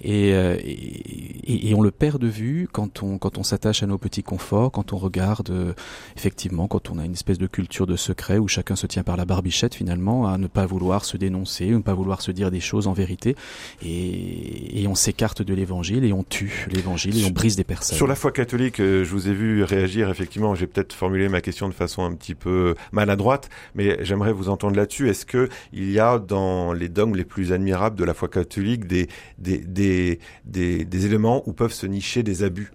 et, 0.00 0.32
euh, 0.32 0.56
et, 0.62 1.68
et 1.70 1.74
on 1.74 1.82
le 1.82 1.90
perd 1.90 2.20
de 2.20 2.26
vue 2.26 2.68
quand 2.72 3.02
on 3.02 3.18
quand 3.18 3.38
on 3.38 3.42
s'attache 3.42 3.82
à 3.82 3.86
nos 3.86 3.98
petits 3.98 4.22
conforts, 4.22 4.72
quand 4.72 4.92
on 4.92 4.96
regarde 4.96 5.50
euh, 5.50 5.72
effectivement 6.16 6.68
quand 6.68 6.90
on 6.90 6.98
a 6.98 7.04
une 7.04 7.12
espèce 7.12 7.38
de 7.38 7.46
culture 7.46 7.86
de 7.86 7.96
secret 7.96 8.38
où 8.38 8.48
chacun 8.48 8.76
se 8.76 8.86
tient 8.86 9.02
par 9.02 9.16
la 9.16 9.24
barbichette 9.24 9.74
finalement 9.74 10.26
à 10.26 10.38
ne 10.38 10.46
pas 10.46 10.66
vouloir 10.66 11.04
se 11.04 11.16
dénoncer, 11.16 11.66
ne 11.66 11.78
pas 11.78 11.94
vouloir 11.94 12.22
se 12.22 12.30
dire 12.30 12.50
des 12.50 12.60
choses 12.60 12.86
en 12.86 12.92
vérité 12.92 13.36
et, 13.82 14.82
et 14.82 14.88
on 14.88 14.94
s'écarte 14.94 15.42
de 15.42 15.54
l'Évangile 15.54 16.04
et 16.04 16.12
on 16.12 16.22
tue 16.22 16.66
l'Évangile 16.70 17.18
et 17.18 17.24
on 17.24 17.30
brise 17.30 17.56
des 17.56 17.64
personnes. 17.64 17.98
La 18.06 18.14
foi 18.14 18.32
catholique, 18.32 18.80
euh, 18.80 19.04
je 19.04 19.10
vous 19.10 19.28
ai 19.28 19.32
vu 19.32 19.62
réagir, 19.62 20.10
effectivement, 20.10 20.54
j'ai 20.54 20.66
peut-être 20.66 20.92
formulé 20.92 21.28
ma 21.28 21.40
question 21.40 21.68
de 21.68 21.74
façon 21.74 22.04
un 22.04 22.14
petit 22.14 22.34
peu 22.34 22.74
maladroite, 22.92 23.48
mais 23.74 24.04
j'aimerais 24.04 24.32
vous 24.32 24.48
entendre 24.48 24.76
là-dessus. 24.76 25.08
Est-ce 25.08 25.24
que 25.26 25.48
il 25.72 25.90
y 25.90 25.98
a 25.98 26.18
dans 26.18 26.72
les 26.72 26.88
dogmes 26.88 27.16
les 27.16 27.24
plus 27.24 27.52
admirables 27.52 27.96
de 27.96 28.04
la 28.04 28.14
foi 28.14 28.28
catholique 28.28 28.86
des, 28.86 29.08
des, 29.38 29.58
des, 29.58 30.18
des, 30.44 30.84
des 30.84 31.06
éléments 31.06 31.42
où 31.48 31.52
peuvent 31.52 31.72
se 31.72 31.86
nicher 31.86 32.22
des 32.22 32.42
abus? 32.42 32.70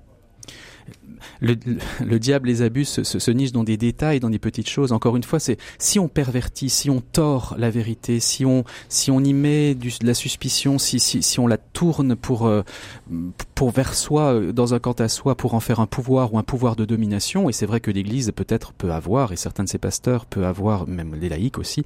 Le, 1.39 1.55
le, 2.05 2.19
diable 2.19 2.47
les 2.47 2.61
abus 2.61 2.85
se, 2.85 3.03
se, 3.03 3.31
niche 3.31 3.51
dans 3.51 3.63
des 3.63 3.77
détails, 3.77 4.19
dans 4.19 4.29
des 4.29 4.39
petites 4.39 4.69
choses. 4.69 4.91
Encore 4.91 5.15
une 5.15 5.23
fois, 5.23 5.39
c'est 5.39 5.57
si 5.79 5.99
on 5.99 6.07
pervertit, 6.07 6.69
si 6.69 6.89
on 6.89 7.01
tord 7.01 7.55
la 7.57 7.69
vérité, 7.69 8.19
si 8.19 8.45
on 8.45 8.63
si 8.89 9.11
on 9.11 9.23
y 9.23 9.33
met 9.33 9.75
de 9.75 9.89
la 10.03 10.13
suspicion, 10.13 10.77
si, 10.77 10.99
si, 10.99 11.21
si 11.23 11.39
on 11.39 11.47
la 11.47 11.57
tourne 11.57 12.15
pour 12.15 12.47
euh, 12.47 12.63
pour 13.55 13.71
vers 13.71 13.93
soi, 13.93 14.33
euh, 14.33 14.51
dans 14.51 14.73
un 14.73 14.79
quant 14.79 14.93
à 14.93 15.07
soi, 15.07 15.35
pour 15.35 15.53
en 15.53 15.59
faire 15.59 15.79
un 15.79 15.87
pouvoir 15.87 16.33
ou 16.33 16.37
un 16.37 16.43
pouvoir 16.43 16.75
de 16.75 16.85
domination. 16.85 17.49
Et 17.49 17.53
c'est 17.53 17.65
vrai 17.65 17.79
que 17.79 17.91
l'Église 17.91 18.31
peut-être 18.35 18.73
peut 18.73 18.91
avoir, 18.91 19.31
et 19.31 19.35
certains 19.35 19.63
de 19.63 19.69
ses 19.69 19.77
pasteurs 19.77 20.25
peut 20.25 20.45
avoir, 20.45 20.87
même 20.87 21.15
les 21.15 21.29
laïcs 21.29 21.57
aussi, 21.57 21.83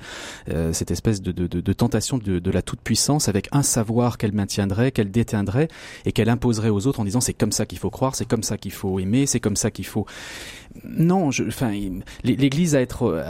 euh, 0.49 0.73
cette 0.73 0.91
espèce 0.91 1.21
de, 1.21 1.31
de, 1.31 1.47
de 1.47 1.73
tentation 1.73 2.17
de, 2.17 2.39
de 2.39 2.51
la 2.51 2.61
toute 2.61 2.81
puissance 2.81 3.27
avec 3.27 3.49
un 3.51 3.63
savoir 3.63 4.17
qu'elle 4.17 4.33
maintiendrait, 4.33 4.91
qu'elle 4.91 5.11
déteindrait 5.11 5.67
et 6.05 6.11
qu'elle 6.11 6.29
imposerait 6.29 6.69
aux 6.69 6.87
autres 6.87 6.99
en 6.99 7.05
disant 7.05 7.21
c'est 7.21 7.33
comme 7.33 7.51
ça 7.51 7.65
qu'il 7.65 7.79
faut 7.79 7.89
croire, 7.89 8.15
c'est 8.15 8.25
comme 8.25 8.43
ça 8.43 8.57
qu'il 8.57 8.71
faut 8.71 8.99
aimer 8.99 9.24
c'est 9.25 9.39
comme 9.39 9.55
ça 9.55 9.71
qu'il 9.71 9.85
faut. 9.85 10.05
Non, 10.83 11.31
je, 11.31 11.43
enfin, 11.45 11.71
l'Église 12.23 12.75
a 12.75 12.81
être 12.81 13.23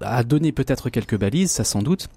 a, 0.00 0.24
donné 0.24 0.52
peut-être 0.52 0.90
quelques 0.90 1.16
balises, 1.16 1.52
ça 1.52 1.64
sans 1.64 1.82
doute 1.82 2.08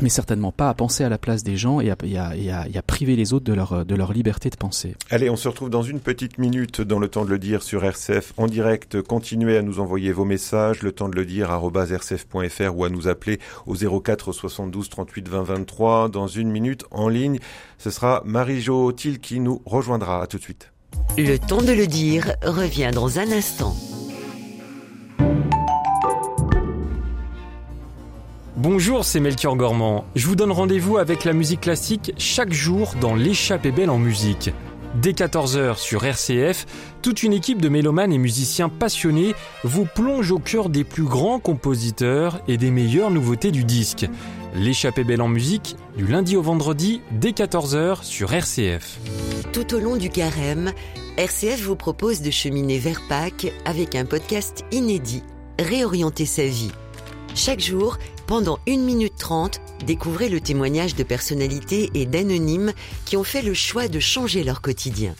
mais 0.00 0.08
certainement 0.08 0.52
pas 0.52 0.68
à 0.68 0.74
penser 0.74 1.04
à 1.04 1.08
la 1.08 1.18
place 1.18 1.42
des 1.42 1.56
gens 1.56 1.80
et 1.80 1.90
à, 1.90 1.96
à, 1.96 2.82
priver 2.82 3.16
les 3.16 3.32
autres 3.32 3.44
de 3.44 3.52
leur, 3.52 3.84
de 3.84 3.94
leur 3.94 4.12
liberté 4.12 4.50
de 4.50 4.56
penser. 4.56 4.94
Allez, 5.10 5.30
on 5.30 5.36
se 5.36 5.48
retrouve 5.48 5.70
dans 5.70 5.82
une 5.82 6.00
petite 6.00 6.38
minute 6.38 6.80
dans 6.80 6.98
le 6.98 7.08
temps 7.08 7.24
de 7.24 7.30
le 7.30 7.38
dire 7.38 7.62
sur 7.62 7.84
RCF 7.84 8.32
en 8.36 8.46
direct. 8.46 9.02
Continuez 9.02 9.56
à 9.56 9.62
nous 9.62 9.80
envoyer 9.80 10.12
vos 10.12 10.24
messages, 10.24 10.82
le 10.82 10.92
temps 10.92 11.08
de 11.08 11.16
le 11.16 11.24
dire 11.24 11.50
rcf.fr 11.50 12.76
ou 12.76 12.84
à 12.84 12.90
nous 12.90 13.08
appeler 13.08 13.38
au 13.66 13.74
04 13.74 14.32
72 14.32 14.88
38 14.88 15.28
20 15.28 15.42
23. 15.42 16.08
Dans 16.08 16.26
une 16.26 16.50
minute 16.50 16.84
en 16.90 17.08
ligne, 17.08 17.38
ce 17.78 17.90
sera 17.90 18.22
Marie-Jo 18.24 18.92
qui 18.92 19.40
nous 19.40 19.62
rejoindra. 19.64 20.22
À 20.22 20.26
tout 20.26 20.38
de 20.38 20.42
suite. 20.42 20.72
Le 21.16 21.36
temps 21.36 21.62
de 21.62 21.72
le 21.72 21.88
dire 21.88 22.32
revient 22.44 22.90
dans 22.94 23.18
un 23.18 23.32
instant. 23.32 23.74
Bonjour, 28.56 29.04
c'est 29.04 29.18
Melchior 29.18 29.56
Gormand. 29.56 30.04
Je 30.14 30.26
vous 30.26 30.36
donne 30.36 30.52
rendez-vous 30.52 30.98
avec 30.98 31.24
la 31.24 31.32
musique 31.32 31.62
classique 31.62 32.12
chaque 32.18 32.52
jour 32.52 32.94
dans 33.00 33.16
L'échappée 33.16 33.72
belle 33.72 33.90
en 33.90 33.98
musique. 33.98 34.52
Dès 34.94 35.12
14h 35.12 35.76
sur 35.76 36.04
RCF, 36.04 36.66
toute 37.02 37.22
une 37.22 37.32
équipe 37.32 37.60
de 37.60 37.68
mélomanes 37.68 38.12
et 38.12 38.18
musiciens 38.18 38.68
passionnés 38.68 39.34
vous 39.62 39.84
plonge 39.84 40.32
au 40.32 40.38
cœur 40.38 40.70
des 40.70 40.84
plus 40.84 41.04
grands 41.04 41.38
compositeurs 41.38 42.40
et 42.48 42.56
des 42.56 42.70
meilleures 42.70 43.10
nouveautés 43.10 43.50
du 43.50 43.64
disque. 43.64 44.08
L'échappée 44.54 45.04
belle 45.04 45.20
en 45.20 45.28
musique, 45.28 45.76
du 45.96 46.06
lundi 46.06 46.36
au 46.36 46.42
vendredi, 46.42 47.02
dès 47.10 47.30
14h 47.30 48.02
sur 48.02 48.32
RCF. 48.32 48.98
Tout 49.52 49.74
au 49.74 49.78
long 49.78 49.96
du 49.96 50.08
carême, 50.08 50.72
RCF 51.16 51.60
vous 51.62 51.76
propose 51.76 52.22
de 52.22 52.30
cheminer 52.30 52.78
vers 52.78 53.02
Pâques 53.08 53.52
avec 53.64 53.94
un 53.94 54.04
podcast 54.04 54.64
inédit, 54.72 55.22
Réorienter 55.58 56.24
sa 56.24 56.44
vie. 56.44 56.70
Chaque 57.34 57.60
jour, 57.60 57.98
pendant 58.26 58.58
1 58.68 58.78
minute 58.78 59.16
30, 59.18 59.60
découvrez 59.84 60.28
le 60.28 60.40
témoignage 60.40 60.94
de 60.94 61.02
personnalités 61.02 61.90
et 61.94 62.06
d'anonymes 62.06 62.72
qui 63.04 63.16
ont 63.16 63.24
fait 63.24 63.42
le 63.42 63.54
choix 63.54 63.88
de 63.88 64.00
changer 64.00 64.44
leur 64.44 64.60
quotidien. 64.60 65.14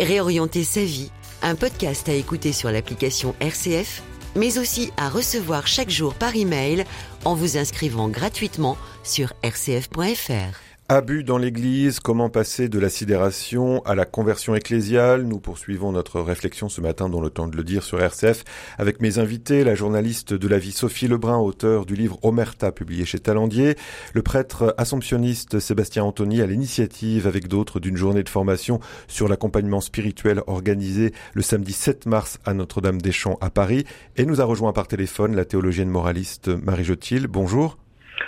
Réorienter 0.00 0.64
sa 0.64 0.82
vie, 0.82 1.10
un 1.42 1.54
podcast 1.54 2.08
à 2.08 2.12
écouter 2.12 2.52
sur 2.52 2.70
l'application 2.70 3.34
RCF 3.40 4.02
mais 4.36 4.58
aussi 4.58 4.92
à 4.96 5.08
recevoir 5.08 5.66
chaque 5.66 5.90
jour 5.90 6.14
par 6.14 6.36
email 6.36 6.84
en 7.24 7.34
vous 7.34 7.56
inscrivant 7.56 8.08
gratuitement 8.08 8.76
sur 9.02 9.32
rcf.fr. 9.42 10.65
Abus 10.88 11.24
dans 11.24 11.36
l'Église, 11.36 11.98
comment 11.98 12.30
passer 12.30 12.68
de 12.68 12.78
la 12.78 12.88
sidération 12.88 13.84
à 13.84 13.96
la 13.96 14.04
conversion 14.04 14.54
ecclésiale? 14.54 15.24
Nous 15.24 15.40
poursuivons 15.40 15.90
notre 15.90 16.20
réflexion 16.20 16.68
ce 16.68 16.80
matin 16.80 17.08
dans 17.08 17.20
le 17.20 17.28
temps 17.28 17.48
de 17.48 17.56
le 17.56 17.64
dire 17.64 17.82
sur 17.82 18.00
RCF 18.00 18.44
avec 18.78 19.00
mes 19.00 19.18
invités, 19.18 19.64
la 19.64 19.74
journaliste 19.74 20.32
de 20.32 20.46
la 20.46 20.58
vie 20.58 20.70
Sophie 20.70 21.08
Lebrun, 21.08 21.38
auteur 21.38 21.86
du 21.86 21.96
livre 21.96 22.20
Omerta 22.22 22.70
publié 22.70 23.04
chez 23.04 23.18
Talandier, 23.18 23.74
le 24.14 24.22
prêtre 24.22 24.76
assomptionniste 24.78 25.58
Sébastien 25.58 26.04
Anthony 26.04 26.40
à 26.40 26.46
l'initiative 26.46 27.26
avec 27.26 27.48
d'autres 27.48 27.80
d'une 27.80 27.96
journée 27.96 28.22
de 28.22 28.28
formation 28.28 28.78
sur 29.08 29.26
l'accompagnement 29.26 29.80
spirituel 29.80 30.40
organisée 30.46 31.12
le 31.34 31.42
samedi 31.42 31.72
7 31.72 32.06
mars 32.06 32.38
à 32.44 32.54
Notre-Dame 32.54 33.02
des 33.02 33.10
Champs 33.10 33.38
à 33.40 33.50
Paris 33.50 33.82
et 34.16 34.24
nous 34.24 34.40
a 34.40 34.44
rejoint 34.44 34.72
par 34.72 34.86
téléphone 34.86 35.34
la 35.34 35.44
théologienne 35.44 35.90
moraliste 35.90 36.46
Marie 36.46 36.84
Jotil. 36.84 37.26
Bonjour. 37.26 37.76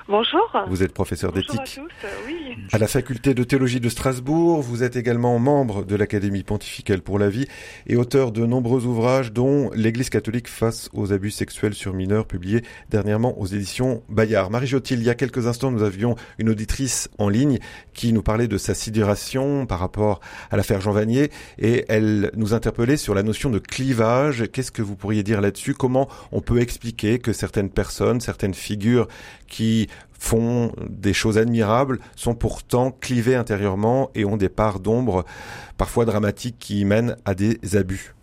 Bonjour. 0.09 0.41
Vous 0.69 0.83
êtes 0.83 0.93
professeur 0.93 1.33
d'éthique 1.33 1.61
à, 1.61 1.65
tous, 1.65 1.91
euh, 2.05 2.09
oui. 2.27 2.57
à 2.73 2.79
la 2.79 2.87
faculté 2.87 3.35
de 3.35 3.45
théologie 3.45 3.81
de 3.81 3.89
Strasbourg. 3.89 4.63
Vous 4.63 4.83
êtes 4.83 4.97
également 4.97 5.39
membre 5.39 5.85
de 5.85 5.97
l'Académie 5.97 6.45
pontificale 6.45 7.03
pour 7.03 7.19
la 7.19 7.29
vie 7.29 7.47
et 7.87 7.97
auteur 7.97 8.33
de 8.33 8.47
nombreux 8.47 8.87
ouvrages 8.87 9.33
dont 9.33 9.71
L'Église 9.75 10.09
catholique 10.09 10.49
face 10.49 10.89
aux 10.95 11.13
abus 11.13 11.31
sexuels 11.31 11.75
sur 11.75 11.93
mineurs 11.93 12.27
publié 12.27 12.63
dernièrement 12.89 13.39
aux 13.39 13.47
éditions 13.47 14.03
Bayard. 14.09 14.51
Marie 14.51 14.67
Jotil, 14.67 14.99
il 14.99 15.05
y 15.05 15.11
a 15.11 15.15
quelques 15.15 15.47
instants, 15.47 15.71
nous 15.71 15.83
avions 15.83 16.17
une 16.39 16.49
auditrice 16.49 17.11
en 17.19 17.29
ligne 17.29 17.59
qui 17.93 18.13
nous 18.13 18.23
parlait 18.23 18.49
de 18.49 18.57
sa 18.57 18.75
sidération 18.75 19.67
par 19.67 19.79
rapport 19.79 20.21
à 20.51 20.57
l'affaire 20.57 20.81
Jean 20.81 20.93
Vanier 20.93 21.31
et 21.59 21.85
elle 21.89 22.31
nous 22.35 22.55
interpellait 22.55 22.97
sur 22.97 23.15
la 23.15 23.23
notion 23.23 23.51
de 23.51 23.59
clivage. 23.59 24.45
Qu'est-ce 24.53 24.73
que 24.73 24.83
vous 24.83 24.97
pourriez 24.97 25.23
dire 25.23 25.41
là-dessus? 25.41 25.75
Comment 25.75 26.09
on 26.33 26.41
peut 26.41 26.61
expliquer 26.61 27.19
que 27.19 27.33
certaines 27.33 27.71
personnes, 27.71 28.21
certaines 28.21 28.55
figures 28.55 29.09
qui 29.49 29.89
font 30.19 30.73
des 30.89 31.13
choses 31.13 31.39
admirables, 31.39 31.99
sont 32.17 32.35
pourtant 32.35 32.91
clivés 32.91 33.37
intérieurement 33.37 34.11
et 34.15 34.25
ont 34.25 34.37
des 34.37 34.49
parts 34.49 34.81
d'ombre 34.81 35.25
parfois 35.77 36.05
dramatiques 36.05 36.59
qui 36.59 36.85
mènent 36.85 37.17
à 37.25 37.35
des 37.35 37.77
abus. 37.77 38.15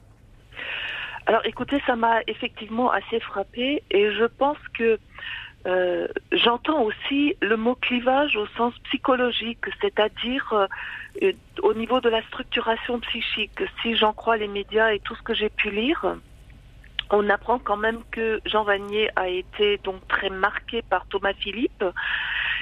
Alors 1.26 1.42
écoutez, 1.46 1.82
ça 1.88 1.96
m'a 1.96 2.20
effectivement 2.28 2.92
assez 2.92 3.20
frappé 3.20 3.82
et 3.90 4.12
je 4.12 4.26
pense 4.26 4.58
que 4.78 5.00
euh, 5.66 6.08
j'entends 6.32 6.84
aussi 6.84 7.36
le 7.42 7.58
mot 7.58 7.74
clivage 7.74 8.36
au 8.36 8.46
sens 8.56 8.74
psychologique, 8.90 9.66
c'est-à-dire 9.82 10.54
euh, 11.22 11.32
au 11.64 11.74
niveau 11.74 12.00
de 12.02 12.10
la 12.10 12.22
structuration 12.24 13.00
psychique. 13.00 13.64
Si 13.82 13.96
j'en 13.96 14.14
crois 14.14 14.38
les 14.38 14.48
médias 14.48 14.92
et 14.94 15.00
tout 15.00 15.16
ce 15.16 15.24
que 15.24 15.34
j'ai 15.34 15.50
pu 15.50 15.72
lire, 15.72 16.18
on 17.12 17.30
apprend 17.30 17.60
quand 17.60 17.78
même 17.78 18.00
que 18.12 18.42
Jean 18.46 18.64
Vanier 18.64 19.10
a 19.16 19.30
été 19.30 19.80
donc 19.84 20.08
très 20.08 20.30
marqué 20.30 20.82
par 20.82 21.06
Thomas 21.08 21.34
Philippe 21.34 21.84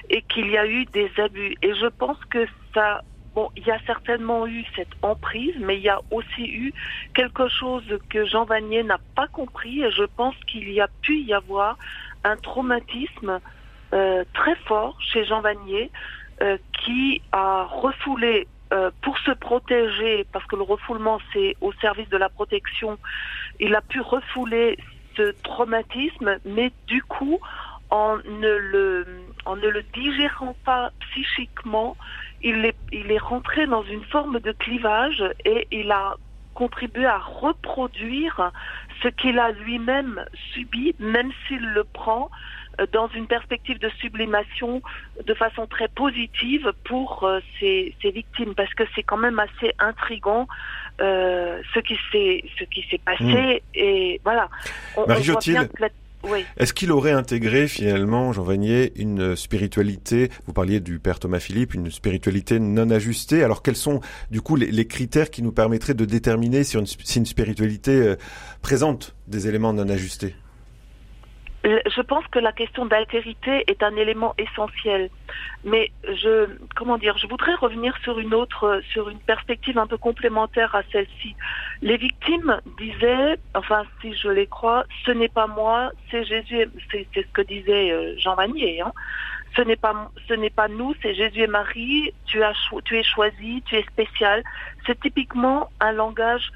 et 0.10 0.22
qu'il 0.24 0.50
y 0.50 0.58
a 0.58 0.68
eu 0.68 0.86
des 0.86 1.10
abus. 1.18 1.56
Et 1.62 1.74
je 1.76 1.88
pense 1.88 2.18
que 2.30 2.46
ça, 2.74 3.02
bon, 3.36 3.50
il 3.56 3.66
y 3.66 3.72
a 3.72 3.80
certainement 3.86 4.46
eu 4.46 4.66
cette 4.76 4.94
emprise, 5.02 5.56
mais 5.60 5.78
il 5.78 5.84
y 5.84 5.90
a 5.90 6.00
aussi 6.12 6.46
eu 6.46 6.74
quelque 7.14 7.48
chose 7.48 7.84
que 8.10 8.26
Jean 8.26 8.46
Vanier 8.46 8.84
n'a 8.84 9.00
pas 9.16 9.28
compris. 9.28 9.84
Et 9.84 9.92
je 9.92 10.04
pense 10.04 10.36
qu'il 10.48 10.72
y 10.72 10.82
a 10.82 10.90
pu 11.02 11.20
y 11.20 11.34
avoir 11.34 11.78
un 12.24 12.36
traumatisme 12.38 13.40
euh, 13.94 14.24
très 14.34 14.56
fort 14.68 14.98
chez 15.02 15.26
Jean 15.26 15.42
Vanier 15.42 15.92
euh, 16.42 16.58
qui 16.84 17.22
a 17.32 17.64
refoulé 17.64 18.48
euh, 18.74 18.92
pour 19.02 19.18
se 19.20 19.32
protéger, 19.32 20.26
parce 20.32 20.46
que 20.46 20.56
le 20.56 20.64
refoulement 20.64 21.20
c'est 21.32 21.56
au 21.62 21.72
service 21.74 22.10
de 22.10 22.18
la 22.18 22.30
protection, 22.30 22.98
il 23.60 23.76
a 23.76 23.82
pu 23.82 24.02
refouler 24.02 24.78
ce 25.16 25.32
traumatisme, 25.44 26.38
mais 26.44 26.72
du 26.88 27.04
coup, 27.04 27.40
en 27.90 28.18
ne 28.18 28.56
le, 28.58 29.06
en 29.46 29.56
ne 29.56 29.68
le 29.68 29.84
digérant 29.94 30.56
pas 30.66 30.92
psychiquement, 31.00 31.96
il 32.42 32.66
est, 32.66 32.78
il 32.92 33.12
est 33.12 33.20
rentré 33.20 33.68
dans 33.68 33.84
une 33.84 34.04
forme 34.06 34.40
de 34.40 34.52
clivage 34.52 35.24
et 35.46 35.68
il 35.72 35.92
a 35.92 36.16
contribué 36.56 37.06
à 37.06 37.20
reproduire 37.20 38.52
ce 39.02 39.08
qu'il 39.08 39.38
a 39.40 39.52
lui-même 39.52 40.26
subi, 40.54 40.96
même 41.00 41.32
s'il 41.48 41.64
le 41.64 41.84
prend 41.84 42.30
dans 42.92 43.08
une 43.10 43.28
perspective 43.28 43.80
de 43.80 43.90
sublimation 44.00 44.82
de 45.26 45.34
façon 45.34 45.68
très 45.68 45.88
positive 45.88 46.72
pour 46.86 47.24
euh, 47.24 47.40
ces, 47.60 47.96
victimes, 48.04 48.56
parce 48.56 48.74
que 48.74 48.84
c'est 48.96 49.04
quand 49.04 49.18
même 49.18 49.40
assez 49.40 49.74
intrigant 49.80 50.48
euh, 51.02 51.62
ce 51.74 51.80
qui 51.80 51.98
s'est 52.12 52.44
ce 52.60 52.64
qui 52.66 52.86
s'est 52.90 53.00
passé 53.00 53.24
hmm. 53.24 53.76
et 53.76 54.22
voilà. 54.24 54.50
Marie 55.08 55.24
Est-ce 56.58 56.74
qu'il 56.74 56.92
aurait 56.92 57.12
intégré 57.12 57.68
finalement, 57.68 58.32
Jean 58.34 58.44
Vanier, 58.44 58.94
une 58.96 59.36
spiritualité, 59.36 60.30
vous 60.46 60.54
parliez 60.54 60.80
du 60.80 61.00
Père 61.00 61.20
Thomas 61.20 61.40
Philippe, 61.40 61.74
une 61.74 61.92
spiritualité 61.92 62.60
non 62.60 62.90
ajustée 62.90 63.44
Alors 63.44 63.62
quels 63.62 63.76
sont 63.76 64.02
du 64.32 64.42
coup 64.42 64.56
les, 64.56 64.88
critères 64.88 65.30
qui 65.30 65.44
nous 65.44 65.52
permettraient 65.52 65.94
de 65.94 66.06
déterminer 66.06 66.64
si 66.64 66.78
une, 66.78 66.86
si 66.86 67.20
une 67.20 67.26
spiritualité 67.26 68.16
présente 68.62 69.16
des 69.28 69.48
éléments 69.48 69.74
non 69.74 69.90
ajustés? 69.90 70.36
Je 71.63 72.02
pense 72.02 72.26
que 72.28 72.39
la 72.39 72.52
question 72.52 72.86
d'altérité 72.86 73.63
est 73.67 73.84
un 73.84 73.95
élément 73.95 74.36
essentiel. 74.38 75.10
Mais 75.63 75.91
je, 76.04 76.49
comment 76.76 76.97
dire, 76.97 77.17
je 77.17 77.28
voudrais 77.28 77.56
revenir 77.56 77.97
sur 78.04 78.19
une 78.19 78.34
autre, 78.34 78.82
sur 78.91 79.10
une 79.10 79.19
perspective 79.19 79.78
un 79.78 79.88
peu 79.88 79.97
complémentaire 79.97 80.76
à 80.76 80.82
celle-ci. 80.91 81.36
Les 81.82 81.95
victimes 81.95 82.60
disaient, 82.78 83.38
enfin, 83.54 83.84
si 84.02 84.13
je 84.13 84.28
les 84.28 84.47
crois, 84.47 84.84
ce 85.06 85.12
n'est 85.12 85.30
pas 85.30 85.47
moi, 85.47 85.91
c'est 86.12 86.26
Jésus, 86.26 86.69
c'est 86.91 87.08
ce 87.15 87.32
que 87.34 87.41
disait 87.41 87.91
euh, 87.91 88.15
Jean 88.17 88.36
Vanier, 88.36 88.82
hein. 88.82 88.91
Ce 89.56 89.62
n'est 89.62 89.76
pas, 90.49 90.67
nous, 90.67 90.95
c'est 91.02 91.13
Jésus 91.13 91.41
et 91.41 91.47
Marie. 91.47 92.12
Tu 92.26 92.41
tu 92.86 92.97
es 92.97 93.04
choisi, 93.04 93.62
tu 93.67 93.76
es 93.76 93.84
spécial. 93.84 94.43
C'est 94.88 94.99
typiquement 94.99 95.69
un 95.80 95.91
langage 95.91 96.52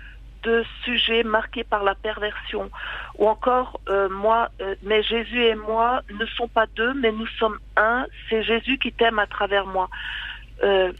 de 0.48 0.64
sujets 0.86 1.24
marqués 1.24 1.66
par 1.66 1.84
la 1.84 1.94
perversion. 1.94 2.72
Ou 3.18 3.28
encore, 3.28 3.80
euh, 3.90 4.08
moi, 4.10 4.50
euh, 4.62 4.76
mais 4.82 5.04
Jésus 5.04 5.44
et 5.44 5.56
moi 5.56 6.02
ne 6.20 6.26
sont 6.38 6.48
pas 6.48 6.68
deux, 6.76 6.94
mais 6.94 7.12
nous 7.12 7.28
sommes 7.40 7.60
un. 7.76 8.06
C'est 8.30 8.44
Jésus 8.44 8.78
qui 8.78 8.92
t'aime 8.94 9.20
à 9.20 9.28
travers 9.28 9.66
moi. 9.66 9.90
Euh, 10.64 10.92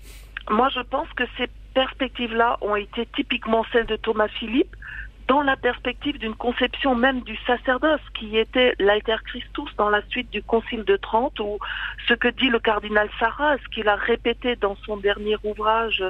moi, 0.50 0.68
je 0.70 0.82
pense 0.82 1.08
que 1.16 1.24
ces 1.38 1.48
perspectives-là 1.74 2.58
ont 2.62 2.76
été 2.76 3.08
typiquement 3.16 3.64
celles 3.72 3.86
de 3.86 3.96
Thomas 3.96 4.28
Philippe, 4.28 4.76
dans 5.28 5.42
la 5.42 5.58
perspective 5.58 6.18
d'une 6.18 6.36
conception 6.36 6.96
même 6.96 7.22
du 7.22 7.38
sacerdoce 7.46 8.06
qui 8.18 8.38
était 8.38 8.74
l'alter 8.80 9.18
Christus 9.26 9.70
dans 9.78 9.90
la 9.90 10.02
suite 10.10 10.30
du 10.32 10.42
Concile 10.42 10.86
de 10.86 10.96
Trente 10.96 11.40
ou 11.40 11.60
ce 12.08 12.14
que 12.14 12.30
dit 12.30 12.50
le 12.50 12.60
cardinal 12.60 13.10
Sarraz 13.20 13.58
qu'il 13.74 13.90
a 13.90 13.96
répété 13.96 14.56
dans 14.56 14.78
son 14.86 14.96
dernier 14.96 15.36
ouvrage 15.44 16.02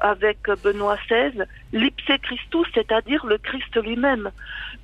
avec 0.00 0.38
Benoît 0.62 0.96
XVI, 1.08 1.44
l'ipse 1.72 2.10
Christus, 2.22 2.66
c'est-à-dire 2.74 3.26
le 3.26 3.38
Christ 3.38 3.76
lui-même. 3.76 4.30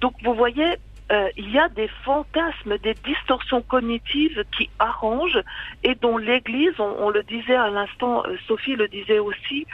Donc 0.00 0.14
vous 0.22 0.34
voyez, 0.34 0.76
euh, 1.12 1.28
il 1.36 1.50
y 1.50 1.58
a 1.58 1.68
des 1.68 1.88
fantasmes, 2.04 2.78
des 2.78 2.94
distorsions 3.04 3.62
cognitives 3.62 4.42
qui 4.56 4.68
arrangent 4.80 5.42
et 5.84 5.94
dont 5.94 6.18
l'Église, 6.18 6.78
on, 6.80 7.10
le 7.10 7.22
disait 7.22 7.54
à 7.54 7.70
l'instant, 7.70 8.24
euh, 8.26 8.36
Sophie 8.48 8.74
le 8.74 8.88
disait 8.88 9.20
aussi, 9.20 9.66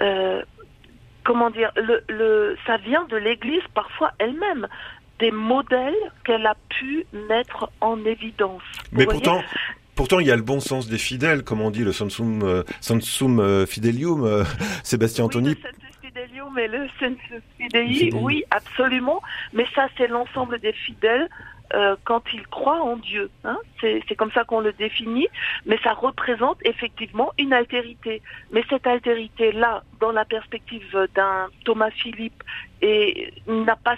euh, 0.00 0.42
comment 1.22 1.50
dire, 1.50 1.70
le, 1.76 2.02
le, 2.08 2.56
ça 2.66 2.78
vient 2.78 3.04
de 3.04 3.16
l'Église 3.16 3.62
parfois 3.74 4.10
elle-même 4.18 4.66
des 5.20 5.30
modèles 5.30 5.94
qu'elle 6.24 6.46
a 6.46 6.56
pu 6.68 7.06
mettre 7.28 7.70
en 7.80 8.04
évidence. 8.04 8.62
Mais 8.90 9.06
pourtant, 9.06 9.40
Pourtant, 10.02 10.18
il 10.18 10.26
y 10.26 10.32
a 10.32 10.36
le 10.36 10.42
bon 10.42 10.58
sens 10.58 10.88
des 10.88 10.98
fidèles, 10.98 11.44
comme 11.44 11.60
on 11.60 11.70
dit, 11.70 11.84
le 11.84 11.92
sensum, 11.92 12.42
euh, 12.42 12.64
euh, 13.38 13.66
fidelium, 13.66 14.24
euh, 14.24 14.42
Sébastien 14.82 15.26
Anthony. 15.26 15.50
Oui, 15.50 15.62
le 15.62 16.08
fidelium 16.08 16.58
et 16.58 16.66
le 16.66 16.88
fidei, 17.56 18.10
oui, 18.12 18.42
absolument. 18.50 19.22
Mais 19.52 19.64
ça, 19.76 19.86
c'est 19.96 20.08
l'ensemble 20.08 20.58
des 20.58 20.72
fidèles 20.72 21.28
quand 22.04 22.22
ils 22.34 22.46
croient 22.48 22.82
en 22.82 22.96
Dieu. 22.96 23.30
Hein 23.44 23.56
c'est 23.80 24.14
comme 24.16 24.30
ça 24.32 24.44
qu'on 24.44 24.60
le 24.60 24.72
définit, 24.74 25.28
mais 25.64 25.78
ça 25.82 25.94
représente 25.94 26.58
effectivement 26.66 27.32
une 27.38 27.54
altérité. 27.54 28.20
Mais 28.50 28.62
cette 28.68 28.86
altérité-là, 28.86 29.82
dans 30.00 30.12
la 30.12 30.26
perspective 30.26 30.84
d'un 31.14 31.48
Thomas 31.64 31.90
Philippe, 31.90 32.42
n'a 33.46 33.76
pas 33.76 33.96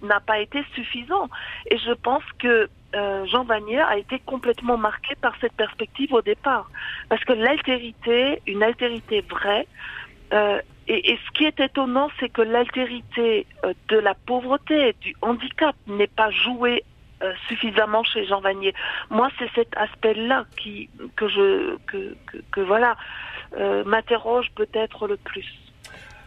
n'a 0.00 0.20
pas 0.20 0.38
été 0.38 0.62
suffisant. 0.74 1.28
Et 1.70 1.78
je 1.78 1.92
pense 1.92 2.22
que 2.38 2.70
euh, 2.94 3.26
Jean 3.26 3.44
Vanier 3.44 3.80
a 3.80 3.98
été 3.98 4.18
complètement 4.20 4.76
marqué 4.76 5.14
par 5.20 5.34
cette 5.40 5.52
perspective 5.52 6.12
au 6.12 6.22
départ, 6.22 6.70
parce 7.08 7.24
que 7.24 7.32
l'altérité, 7.32 8.40
une 8.46 8.62
altérité 8.62 9.20
vraie, 9.22 9.66
euh, 10.32 10.60
et, 10.86 11.18
ce 11.26 11.30
qui 11.32 11.44
est 11.44 11.60
étonnant, 11.60 12.10
c'est 12.20 12.28
que 12.28 12.42
l'altérité 12.42 13.46
de 13.88 13.96
la 13.96 14.14
pauvreté, 14.14 14.94
du 15.00 15.14
handicap, 15.22 15.74
n'est 15.86 16.06
pas 16.06 16.30
jouée 16.30 16.84
euh, 17.24 17.32
suffisamment 17.48 18.02
chez 18.02 18.26
Jean 18.26 18.40
Vanier. 18.40 18.74
Moi, 19.08 19.30
c'est 19.38 19.48
cet 19.54 19.74
aspect-là 19.76 20.44
que 21.16 21.28
je 21.28 21.76
que, 21.86 22.60
voilà 22.60 22.96
euh, 23.56 23.82
m'interroge 23.84 24.50
peut-être 24.54 25.06
le 25.06 25.16
plus. 25.16 25.46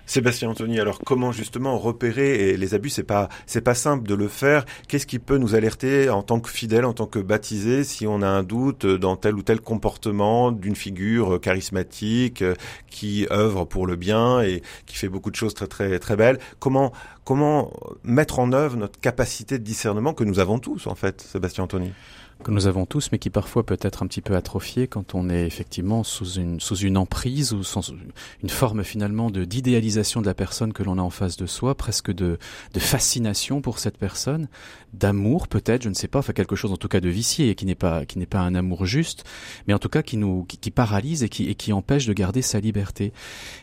Sébastien 0.08 0.50
Anthony, 0.50 0.80
alors 0.80 1.00
comment 1.06 1.34
justement 1.34 1.78
repérer 1.78 2.56
les 2.56 2.74
abus 2.74 2.90
C'est 2.90 3.04
pas 3.04 3.28
c'est 3.46 3.62
pas 3.62 3.76
simple 3.76 4.08
de 4.08 4.16
le 4.16 4.30
faire. 4.30 4.66
Qu'est-ce 4.88 5.06
qui 5.06 5.20
peut 5.20 5.38
nous 5.38 5.54
alerter 5.54 6.10
en 6.10 6.24
tant 6.24 6.40
que 6.40 6.50
fidèle, 6.50 6.86
en 6.86 6.94
tant 6.94 7.08
que 7.08 7.20
baptisé, 7.20 7.84
si 7.84 8.08
on 8.08 8.22
a 8.22 8.28
un 8.28 8.42
doute 8.42 8.86
dans 8.86 9.18
tel 9.18 9.36
ou 9.36 9.44
tel 9.44 9.60
comportement 9.60 10.54
d'une 10.54 10.78
figure 10.78 11.42
charismatique 11.42 12.42
qui 12.90 13.28
œuvre 13.32 13.66
pour 13.66 13.86
le 13.86 13.98
bien 13.98 14.42
et 14.42 14.64
qui 14.86 14.96
fait 14.96 15.10
beaucoup 15.10 15.30
de 15.30 15.36
choses 15.36 15.54
très 15.54 15.68
très 15.68 16.00
très 16.00 16.16
belles? 16.16 16.40
Comment 16.60 16.94
comment 17.26 17.74
mettre 18.04 18.40
en 18.40 18.54
œuvre 18.54 18.78
notre 18.78 19.02
capacité 19.02 19.60
de 19.60 19.64
discernement 19.64 20.14
que 20.14 20.24
nous 20.24 20.40
avons 20.40 20.58
tous 20.58 20.88
en 20.88 20.96
fait, 20.96 21.20
Sébastien 21.20 21.66
Anthony? 21.66 21.92
Que 22.44 22.52
nous 22.52 22.68
avons 22.68 22.86
tous, 22.86 23.12
mais 23.12 23.20
qui 23.20 23.30
parfois 23.30 23.66
peut 23.66 23.78
être 23.82 24.04
un 24.04 24.08
petit 24.08 24.22
peu 24.22 24.36
atrophié 24.36 24.88
quand 24.88 25.16
on 25.16 25.30
est 25.30 25.46
effectivement 25.46 26.04
sous 26.04 26.34
une, 26.34 26.60
sous 26.60 26.76
une 26.76 26.98
emprise 26.98 27.54
ou 27.54 27.64
sous 27.64 27.82
une 28.44 28.50
forme 28.50 28.84
finalement 28.84 29.30
de 29.30 29.44
d'idéalisation 29.46 30.22
de 30.22 30.28
la 30.28 30.34
personne 30.34 30.74
que 30.74 30.84
l'on 30.84 30.98
a 30.98 31.02
en 31.02 31.10
face 31.10 31.38
de 31.38 31.46
soi, 31.46 31.76
presque 31.76 32.12
de, 32.12 32.38
de 32.74 32.80
fascination 32.80 33.62
pour 33.62 33.80
cette 33.80 33.98
personne, 33.98 34.48
d'amour 34.94 35.48
peut-être, 35.48 35.84
je 35.84 35.90
ne 35.90 35.94
sais 35.94 36.08
pas, 36.08 36.20
enfin 36.20 36.34
quelque 36.34 36.56
chose 36.56 36.72
en 36.72 36.78
tout 36.78 36.88
cas 36.88 37.00
de 37.00 37.10
vicié 37.10 37.50
et 37.50 37.56
qui 37.56 37.66
n'est 37.66 37.76
pas 37.76 38.06
qui 38.06 38.20
n'est 38.20 38.26
pas 38.26 38.40
un 38.40 38.56
amour 38.56 38.86
juste, 38.86 39.24
mais 39.68 39.74
en 39.74 39.80
tout 39.80 39.90
cas 39.90 40.02
qui 40.02 40.18
nous 40.18 40.46
qui, 40.46 40.72
paralyse 40.72 41.24
et 41.24 41.30
qui 41.30 41.50
et 41.50 41.56
qui 41.56 41.74
empêche 41.74 42.06
de 42.06 42.14
garder 42.14 42.42
sa 42.42 42.60
liberté. 42.60 43.14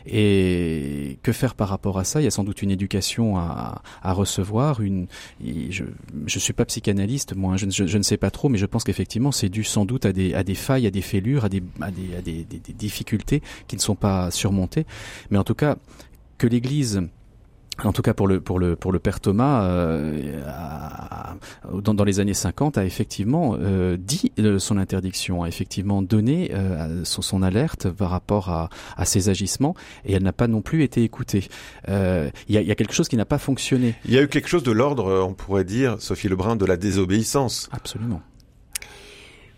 Et 0.05 1.19
que 1.23 1.31
faire 1.31 1.55
par 1.55 1.69
rapport 1.69 1.97
à 1.97 2.03
ça? 2.03 2.21
Il 2.21 2.25
y 2.25 2.27
a 2.27 2.31
sans 2.31 2.43
doute 2.43 2.61
une 2.61 2.71
éducation 2.71 3.37
à, 3.37 3.81
à 4.01 4.13
recevoir. 4.13 4.81
Une, 4.81 5.07
je 5.41 5.83
je 6.25 6.39
suis 6.39 6.53
pas 6.53 6.65
psychanalyste, 6.65 7.35
moi, 7.35 7.57
je, 7.57 7.69
je, 7.69 7.85
je 7.85 7.97
ne 7.97 8.03
sais 8.03 8.17
pas 8.17 8.31
trop, 8.31 8.49
mais 8.49 8.57
je 8.57 8.64
pense 8.65 8.83
qu'effectivement, 8.83 9.31
c'est 9.31 9.49
dû 9.49 9.63
sans 9.63 9.85
doute 9.85 10.05
à 10.05 10.13
des, 10.13 10.33
à 10.33 10.43
des 10.43 10.55
failles, 10.55 10.87
à 10.87 10.91
des 10.91 11.01
fêlures, 11.01 11.45
à 11.45 11.49
des, 11.49 11.63
à 11.81 11.91
des, 11.91 12.15
à 12.17 12.21
des, 12.21 12.43
des 12.43 12.73
difficultés 12.73 13.41
qui 13.67 13.75
ne 13.75 13.81
sont 13.81 13.95
pas 13.95 14.31
surmontées. 14.31 14.85
Mais 15.29 15.37
en 15.37 15.43
tout 15.43 15.55
cas, 15.55 15.77
que 16.37 16.47
l'Église 16.47 17.01
en 17.83 17.91
tout 17.91 18.01
cas 18.01 18.13
pour 18.13 18.27
le 18.27 18.39
pour 18.39 18.59
le 18.59 18.75
pour 18.75 18.91
le 18.91 18.99
père 18.99 19.19
Thomas 19.19 19.65
euh, 19.65 20.41
dans, 21.73 21.93
dans, 21.93 22.03
les 22.03 22.19
années 22.19 22.33
50 22.33 22.77
a 22.77 22.85
effectivement 22.85 23.57
euh, 23.59 23.97
dit 23.99 24.31
euh, 24.39 24.59
son 24.59 24.77
interdiction 24.77 25.43
a 25.43 25.47
effectivement 25.47 26.01
donné 26.01 26.51
euh, 26.53 27.03
son, 27.03 27.21
son, 27.21 27.41
alerte 27.41 27.89
par 27.89 28.11
rapport 28.11 28.49
à, 28.49 28.69
à 28.95 29.05
ses 29.05 29.29
agissements 29.29 29.75
et 30.05 30.13
elle 30.13 30.23
n'a 30.23 30.33
pas 30.33 30.47
non 30.47 30.61
plus 30.61 30.83
été 30.83 31.03
écoutée. 31.03 31.49
Il 31.87 32.31
y 32.47 32.57
a, 32.57 32.61
y, 32.61 32.71
a, 32.71 32.75
quelque 32.75 32.93
chose 32.93 33.09
qui 33.09 33.17
n'a 33.17 33.25
pas 33.25 33.37
fonctionné. 33.37 33.95
Il 34.05 34.13
y 34.13 34.17
a 34.17 34.21
eu 34.21 34.27
quelque 34.27 34.47
chose 34.47 34.63
de 34.63 34.71
l'ordre 34.71 35.25
on 35.27 35.33
pourrait 35.33 35.65
dire 35.65 35.97
Sophie 35.99 36.29
Lebrun 36.29 36.55
de 36.55 36.65
la 36.65 36.77
désobéissance. 36.77 37.69
Absolument 37.71 38.21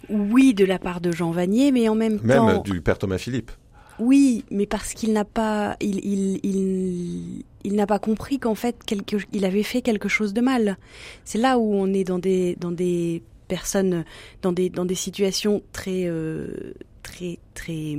oui, 0.10 0.54
de 0.54 0.66
la 0.66 0.80
part 0.80 1.02
de 1.02 1.12
Jean 1.12 1.32
Vanier, 1.32 1.72
mais 1.72 1.90
en 1.90 1.96
même, 1.96 2.20
même 2.24 2.38
temps. 2.38 2.46
Même 2.48 2.62
du 2.64 2.82
père 2.82 2.98
Thomas 2.98 3.18
Philippe. 3.18 3.52
Oui, 4.00 4.46
mais 4.52 4.68
parce 4.68 4.94
qu'il 4.94 5.12
n'a 5.12 5.26
pas, 5.26 5.76
il, 5.82 5.98
il, 6.06 6.40
il, 6.44 7.44
il 7.64 7.76
n'a 7.76 7.88
pas 7.88 7.98
compris 7.98 8.38
qu'en 8.38 8.54
fait, 8.54 8.76
quelque, 8.86 9.16
il 9.34 9.44
avait 9.44 9.64
fait 9.64 9.82
quelque 9.82 10.08
chose 10.08 10.34
de 10.34 10.42
mal. 10.42 10.78
C'est 11.26 11.40
là 11.40 11.58
où 11.58 11.74
on 11.74 11.92
est 11.94 12.04
dans 12.04 12.20
des, 12.20 12.56
dans 12.60 12.72
des 12.72 13.24
personnes, 13.48 14.06
dans 14.44 14.52
des, 14.52 14.70
dans 14.70 14.86
des 14.86 14.94
situations 14.94 15.64
très, 15.72 16.04
euh, 16.06 16.74
très, 17.02 17.40
très, 17.56 17.98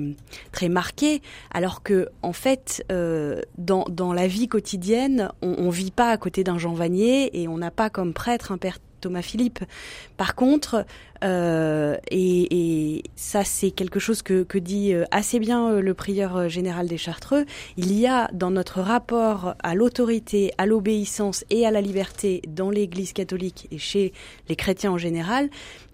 très 0.53 0.69
marquées, 0.69 1.21
alors 1.51 1.83
que 1.83 2.09
en 2.23 2.33
fait, 2.33 2.85
euh, 2.93 3.41
dans, 3.57 3.85
dans 3.91 4.13
la 4.13 4.29
vie 4.29 4.47
quotidienne, 4.47 5.31
on, 5.43 5.57
on 5.59 5.71
vit 5.71 5.91
pas 5.91 6.11
à 6.11 6.17
côté 6.17 6.45
d'un 6.45 6.59
Jean 6.59 6.75
Vanier 6.75 7.43
et 7.43 7.49
on 7.49 7.59
n'a 7.59 7.73
pas 7.73 7.91
comme 7.91 8.13
prêtre 8.13 8.53
un 8.53 8.59
père 8.59 8.79
Thomas 9.01 9.23
Philippe. 9.23 9.61
Par 10.17 10.35
contre, 10.35 10.85
euh, 11.25 11.97
et, 12.11 13.03
ça 13.17 13.45
c'est 13.45 13.71
quelque 13.71 13.99
chose 13.99 14.23
que, 14.23 14.59
dit 14.59 14.93
euh, 14.93 15.05
assez 15.11 15.39
bien 15.39 15.71
euh, 15.71 15.81
le 15.81 15.95
prieur 15.95 16.49
général 16.49 16.89
des 16.89 16.99
Chartreux, 16.99 17.45
il 17.77 17.93
y 17.93 18.07
a 18.07 18.29
dans 18.33 18.51
notre 18.51 18.81
rapport 18.81 19.55
à 19.63 19.75
l'autorité, 19.75 20.53
à 20.59 20.67
l'obéissance 20.67 21.45
et 21.51 21.67
à 21.67 21.71
la 21.71 21.81
liberté 21.81 22.43
dans 22.49 22.71
l'Église 22.71 23.13
catholique 23.13 23.69
et 23.71 23.79
chez 23.79 24.13
les 24.49 24.57
chrétiens 24.57 24.93
en 24.93 24.99
général, 24.99 25.51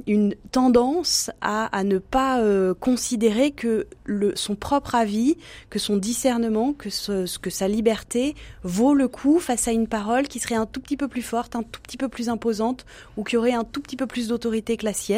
une 0.07 0.35
tendance 0.53 1.31
à, 1.41 1.85
ne 1.85 1.99
pas 1.99 2.43
considérer 2.81 3.51
que 3.51 3.87
son 4.35 4.55
propre 4.55 4.95
avis, 4.95 5.37
que 5.71 5.79
son 5.79 5.97
discernement, 5.97 6.73
que, 6.73 6.91
ce, 6.91 7.39
que 7.39 7.51
sa 7.51 7.69
liberté 7.69 8.35
vaut 8.63 8.95
le 8.95 9.09
coup 9.09 9.39
face 9.39 9.69
à 9.69 9.73
une 9.73 9.87
parole 9.87 10.29
qui 10.29 10.39
serait 10.39 10.55
un 10.55 10.67
tout 10.67 10.81
petit 10.81 10.97
peu 10.97 11.09
plus 11.09 11.23
forte, 11.23 11.57
un 11.57 11.63
tout 11.63 11.81
petit 11.81 11.97
peu 11.97 12.09
plus 12.09 12.29
imposante 12.29 12.87
ou 13.17 13.25
qui 13.25 13.37
aurait 13.37 13.53
un 13.53 13.65
tout 13.65 13.81
petit 13.81 13.97
peu 13.97 14.07
plus 14.07 14.29
d'autorité 14.29 14.77
que 14.77 14.85
la 14.85 14.93
sienne. 14.93 15.14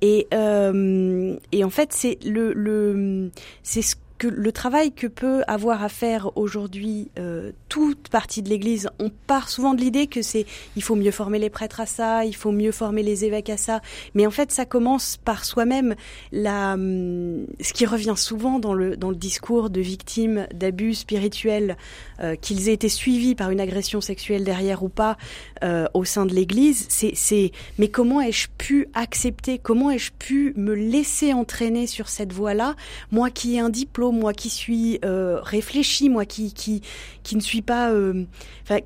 Et, 0.00 0.26
euh, 0.34 1.36
et 1.52 1.64
en 1.64 1.70
fait, 1.70 1.92
c'est 1.92 2.18
le, 2.24 2.52
le 2.52 3.30
c'est 3.62 3.82
ce 3.82 3.96
que 4.18 4.26
le 4.26 4.52
travail 4.52 4.92
que 4.92 5.06
peut 5.06 5.42
avoir 5.46 5.82
à 5.82 5.88
faire 5.88 6.36
aujourd'hui 6.36 7.10
euh, 7.18 7.52
toute 7.68 8.08
partie 8.08 8.42
de 8.42 8.48
l'Église, 8.48 8.88
on 8.98 9.10
part 9.10 9.48
souvent 9.48 9.74
de 9.74 9.80
l'idée 9.80 10.08
que 10.08 10.22
c'est 10.22 10.44
il 10.76 10.82
faut 10.82 10.96
mieux 10.96 11.12
former 11.12 11.38
les 11.38 11.50
prêtres 11.50 11.80
à 11.80 11.86
ça, 11.86 12.24
il 12.24 12.34
faut 12.34 12.50
mieux 12.50 12.72
former 12.72 13.02
les 13.02 13.24
évêques 13.24 13.50
à 13.50 13.56
ça, 13.56 13.80
mais 14.14 14.26
en 14.26 14.30
fait 14.30 14.50
ça 14.50 14.64
commence 14.64 15.16
par 15.16 15.44
soi-même. 15.44 15.94
La, 16.32 16.74
hum, 16.74 17.46
ce 17.60 17.72
qui 17.72 17.86
revient 17.86 18.14
souvent 18.16 18.58
dans 18.58 18.74
le 18.74 18.96
dans 18.96 19.10
le 19.10 19.16
discours 19.16 19.70
de 19.70 19.80
victimes 19.80 20.46
d'abus 20.52 20.94
spirituels, 20.94 21.76
euh, 22.20 22.34
qu'ils 22.34 22.68
aient 22.68 22.74
été 22.74 22.88
suivis 22.88 23.36
par 23.36 23.50
une 23.50 23.60
agression 23.60 24.00
sexuelle 24.00 24.42
derrière 24.42 24.82
ou 24.82 24.88
pas 24.88 25.16
euh, 25.62 25.86
au 25.94 26.04
sein 26.04 26.26
de 26.26 26.34
l'Église, 26.34 26.86
c'est 26.88 27.12
c'est 27.14 27.52
mais 27.78 27.88
comment 27.88 28.20
ai-je 28.20 28.48
pu 28.58 28.88
accepter, 28.94 29.58
comment 29.58 29.90
ai-je 29.90 30.10
pu 30.18 30.54
me 30.56 30.74
laisser 30.74 31.32
entraîner 31.32 31.86
sur 31.86 32.08
cette 32.08 32.32
voie-là, 32.32 32.74
moi 33.12 33.30
qui 33.30 33.56
ai 33.56 33.60
un 33.60 33.70
diplôme 33.70 34.07
moi 34.12 34.32
qui 34.32 34.50
suis 34.50 34.98
euh, 35.04 35.38
réfléchi, 35.40 36.08
moi 36.08 36.24
qui, 36.24 36.52
qui, 36.52 36.82
qui 37.22 37.36
ne 37.36 37.40
suis 37.40 37.62
pas... 37.62 37.90
Euh, 37.90 38.24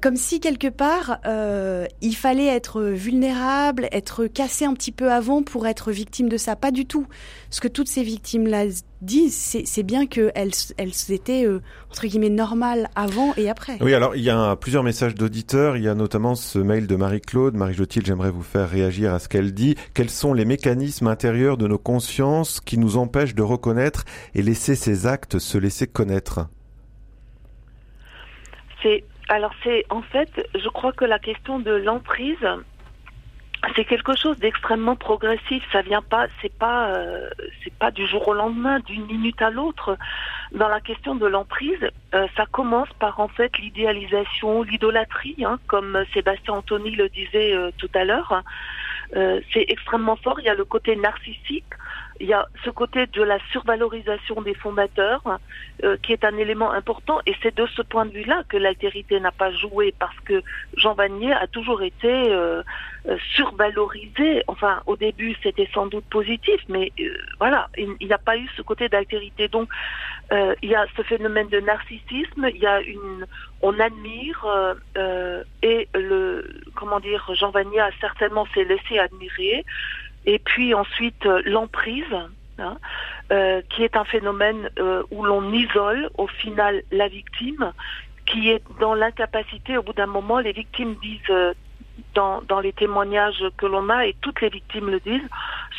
comme 0.01 0.17
si 0.17 0.41
quelque 0.41 0.69
part, 0.69 1.19
euh, 1.27 1.87
il 2.01 2.15
fallait 2.15 2.47
être 2.47 2.83
vulnérable, 2.83 3.89
être 3.93 4.27
cassé 4.27 4.65
un 4.65 4.75
petit 4.75 4.93
peu 4.93 5.11
avant 5.13 5.43
pour 5.43 5.67
être 5.67 5.93
victime 5.93 6.29
de 6.29 6.37
ça. 6.37 6.57
Pas 6.57 6.71
du 6.71 6.87
tout. 6.87 7.07
Ce 7.51 7.61
que 7.61 7.69
toutes 7.69 7.89
ces 7.89 8.03
victimes-là 8.03 8.67
disent, 9.03 9.63
c'est 9.65 9.83
bien 9.83 10.07
qu'elles 10.07 10.53
elles 10.79 11.13
étaient, 11.13 11.45
euh, 11.45 11.61
entre 11.91 12.07
guillemets, 12.07 12.31
normales 12.31 12.89
avant 12.95 13.35
et 13.37 13.51
après. 13.51 13.77
Oui, 13.81 13.95
alors 13.95 14.17
il 14.17 14.23
y 14.23 14.31
a 14.31 14.57
plusieurs 14.57 14.83
messages 14.83 15.15
d'auditeurs. 15.15 15.77
Il 15.77 15.83
y 15.83 15.89
a 15.89 15.95
notamment 15.95 16.35
ce 16.35 16.59
mail 16.59 16.87
de 16.87 16.97
Marie-Claude. 16.97 17.55
Marie 17.55 17.75
Jotil, 17.75 18.05
j'aimerais 18.05 18.31
vous 18.31 18.43
faire 18.43 18.69
réagir 18.69 19.13
à 19.13 19.19
ce 19.19 19.29
qu'elle 19.29 19.53
dit. 19.53 19.77
Quels 19.95 20.11
sont 20.11 20.33
les 20.33 20.45
mécanismes 20.45 21.09
intérieurs 21.09 21.57
de 21.57 21.67
nos 21.67 21.79
consciences 21.79 22.61
qui 22.61 22.79
nous 22.79 22.97
empêchent 22.97 23.35
de 23.35 23.43
reconnaître 23.43 24.05
et 24.35 24.43
laisser 24.43 24.75
ces 24.75 25.07
actes 25.07 25.39
se 25.39 25.59
laisser 25.59 25.87
connaître? 25.87 26.49
C'est 28.83 29.05
alors 29.29 29.53
c'est 29.65 29.85
en 29.89 30.03
fait, 30.03 30.29
je 30.55 30.69
crois 30.69 30.93
que 30.93 31.05
la 31.05 31.19
question 31.19 31.59
de 31.59 31.71
l'emprise, 31.71 32.45
c'est 33.77 33.85
quelque 33.85 34.17
chose 34.17 34.39
d'extrêmement 34.39 34.97
progressif. 34.97 35.63
Ça 35.73 35.83
vient 35.83 36.03
pas, 36.03 36.27
c'est 36.41 36.53
pas, 36.53 36.93
euh, 36.95 37.31
c'est 37.63 37.73
pas 37.75 37.91
du 37.91 38.07
jour 38.07 38.27
au 38.29 38.35
lendemain, 38.35 38.81
d'une 38.81 39.07
minute 39.07 39.41
à 39.41 39.51
l'autre. 39.51 39.97
Dans 40.53 40.69
la 40.69 40.81
question 40.81 41.15
de 41.15 41.27
l'emprise, 41.27 41.89
euh, 42.15 42.27
ça 42.37 42.47
commence 42.47 42.89
par 42.99 43.21
en 43.21 43.29
fait 43.29 43.57
l'idéalisation, 43.59 44.63
l'idolâtrie, 44.63 45.37
hein, 45.45 45.59
comme 45.69 46.05
Sébastien 46.13 46.55
Anthony 46.55 46.91
le 46.91 47.09
disait 47.09 47.55
euh, 47.55 47.71
tout 47.79 47.91
à 47.95 48.05
l'heure. 48.05 48.43
C'est 49.53 49.67
extrêmement 49.69 50.17
fort. 50.17 50.41
Il 50.41 50.47
y 50.47 50.49
a 50.49 50.55
le 50.55 50.65
côté 50.65 50.97
narcissique 50.97 51.67
il 52.21 52.27
y 52.27 52.33
a 52.33 52.47
ce 52.65 52.71
côté 52.71 53.07
de 53.07 53.23
la 53.23 53.39
survalorisation 53.51 54.43
des 54.43 54.55
fondateurs 54.55 55.39
euh, 55.85 55.97
qui 56.03 56.13
est 56.13 56.25
un 56.25 56.37
élément 56.37 56.71
important 56.73 57.21
et 57.27 57.35
c'est 57.43 57.55
de 57.55 57.67
ce 57.67 57.83
point 57.83 58.07
de 58.07 58.13
vue-là 58.13 58.43
que 58.49 58.57
l'altérité 58.57 59.19
n'a 59.21 59.33
pas 59.33 59.51
joué 59.51 59.95
parce 59.99 60.19
que 60.21 60.43
Jean 60.77 60.95
Vanier 60.95 61.33
a 61.33 61.47
toujours 61.47 61.83
été 61.83 62.09
euh, 62.09 62.63
euh 63.09 63.19
survalorisé. 63.35 64.45
Enfin, 64.47 64.83
au 64.87 64.97
début, 64.97 65.35
c'était 65.43 65.69
sans 65.75 65.87
doute 65.87 66.05
positif, 66.05 66.61
mais 66.69 66.93
voilà, 67.39 67.69
il 67.77 67.97
n'y 68.01 68.13
a 68.13 68.19
pas 68.19 68.37
eu 68.37 68.49
ce 68.57 68.63
côté 68.63 68.89
d'altérité. 68.89 69.49
Donc, 69.49 69.69
il 70.31 70.71
y 70.71 70.75
a 70.75 70.87
ce 70.97 71.03
phénomène 71.03 71.49
de 71.49 71.61
narcissisme, 71.61 72.49
il 72.55 72.61
y 72.61 72.67
a 72.67 72.81
une, 72.81 73.27
on 73.61 73.79
admire 73.81 74.47
et 75.63 75.89
le, 75.95 76.61
comment 76.75 77.01
dire, 77.01 77.29
Jean 77.35 77.51
Vanier 77.51 77.81
a 77.81 77.91
certainement 78.01 78.47
s'est 78.55 78.65
laissé 78.65 78.99
admirer. 78.99 79.65
Et 80.27 80.39
puis 80.39 80.75
ensuite 80.75 81.27
euh, 81.27 81.43
l'emprise, 81.45 82.05
hein, 82.59 82.77
euh, 83.33 83.61
qui 83.71 83.83
est 83.83 83.97
un 83.97 84.05
phénomène 84.05 84.71
euh, 84.79 85.03
où 85.11 85.25
l'on 85.25 85.53
isole 85.53 86.11
au 86.17 86.27
final 86.27 86.83
la 86.91 87.09
victime, 87.09 87.73
qui 88.27 88.51
est 88.51 88.63
dans 88.81 88.95
l'incapacité, 88.95 89.77
au 89.77 89.83
bout 89.83 89.95
d'un 89.95 90.07
moment, 90.07 90.39
les 90.39 90.53
victimes 90.53 90.95
disent 91.03 91.55
dans, 92.15 92.41
dans 92.43 92.61
les 92.61 92.73
témoignages 92.73 93.45
que 93.57 93.67
l'on 93.67 93.89
a, 93.89 94.07
et 94.07 94.15
toutes 94.21 94.41
les 94.41 94.49
victimes 94.49 94.91
le 94.91 95.01
disent, 95.01 95.29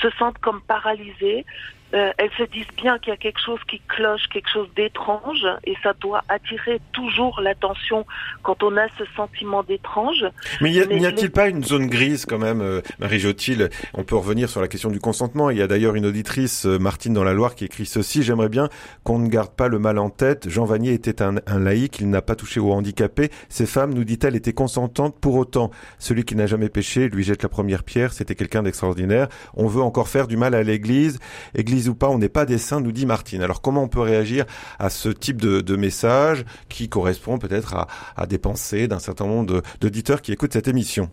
se 0.02 0.10
sentent 0.12 0.38
comme 0.40 0.62
paralysées, 0.62 1.46
euh, 1.94 2.12
elles 2.18 2.32
se 2.38 2.44
disent 2.44 2.66
bien 2.76 2.98
qu'il 2.98 3.10
y 3.10 3.14
a 3.14 3.18
quelque 3.18 3.40
chose 3.40 3.60
qui 3.70 3.80
cloche, 3.88 4.28
quelque 4.32 4.50
chose 4.50 4.68
d'étrange, 4.76 5.46
et 5.66 5.76
ça 5.84 5.94
doit 6.00 6.24
attirer 6.28 6.80
toujours 6.92 7.40
l'attention 7.42 8.06
quand 8.42 8.64
on 8.64 8.76
a 8.78 8.88
ce 8.98 9.04
sentiment 9.16 9.64
d'étrange. 9.64 10.26
Mais 10.62 10.72
n'y 10.72 11.06
a-t-il 11.06 11.32
pas 11.32 11.48
une 11.48 11.64
zone 11.64 11.88
grise 11.88 12.26
quand 12.26 12.40
même, 12.40 12.62
euh, 12.62 12.82
Marie 13.00 13.20
Jotil 13.20 13.70
On 13.94 14.04
peut 14.04 14.16
revenir 14.16 14.50
sur 14.50 14.62
la 14.62 14.68
question 14.68 14.90
du 14.90 15.00
consentement. 15.00 15.50
Il 15.50 15.58
y 15.58 15.62
a 15.62 15.68
d'ailleurs 15.68 15.96
une 15.96 16.06
auditrice, 16.06 16.66
euh, 16.66 16.80
Martine 16.80 17.14
dans 17.14 17.24
la 17.24 17.34
Loire, 17.34 17.56
qui 17.56 17.66
écrit 17.66 17.86
ceci 17.86 18.24
J'aimerais 18.24 18.50
bien 18.50 18.70
qu'on 19.04 19.20
ne 19.20 19.28
garde 19.28 19.52
pas 19.52 19.68
le 19.68 19.78
mal 19.78 20.00
en 20.00 20.10
tête. 20.10 20.50
Jean 20.50 20.66
Vanier 20.66 20.94
était 20.94 21.22
un, 21.22 21.36
un 21.46 21.60
laïc, 21.60 22.00
il 22.00 22.10
n'a 22.10 22.22
pas 22.22 22.36
touché 22.36 22.60
aux 22.60 22.72
handicapés. 22.72 23.30
Ces 23.50 23.66
femmes, 23.66 23.94
nous 23.94 24.04
dit-elle, 24.04 24.36
étaient 24.36 24.54
consentantes 24.54 25.20
pour 25.20 25.36
autant. 25.36 25.70
Celui 26.00 26.24
qui 26.24 26.36
n'a 26.36 26.48
jamais 26.48 26.70
péché 26.70 27.10
lui 27.10 27.24
jette 27.24 27.44
la 27.44 27.50
première 27.50 27.84
pierre. 27.84 28.14
C'était 28.14 28.36
quelqu'un 28.36 28.64
d'extraordinaire. 28.64 29.28
On 29.54 29.68
veut 29.68 29.82
encore 29.82 30.08
faire 30.08 30.28
du 30.28 30.38
mal 30.38 30.56
à 30.56 30.64
l'Église. 30.64 31.20
Église 31.56 31.83
ou 31.90 31.96
pas, 31.96 32.10
on 32.10 32.18
n'est 32.18 32.30
pas 32.30 32.46
des 32.46 32.58
saints, 32.58 32.82
nous 32.82 32.92
dit 32.92 33.06
Martine. 33.06 33.42
Alors 33.42 33.62
comment 33.62 33.84
on 33.84 33.88
peut 33.88 34.02
réagir 34.02 34.46
à 34.80 34.90
ce 34.90 35.10
type 35.10 35.42
de, 35.42 35.76
message 35.76 36.46
qui 36.70 36.88
correspond 36.88 37.40
peut-être 37.40 37.74
à, 37.76 37.88
à, 38.16 38.28
des 38.28 38.38
pensées 38.38 38.88
d'un 38.88 39.00
certain 39.00 39.26
nombre 39.26 39.62
d'auditeurs 39.82 40.22
qui 40.22 40.32
écoutent 40.32 40.54
cette 40.54 40.68
émission? 40.68 41.10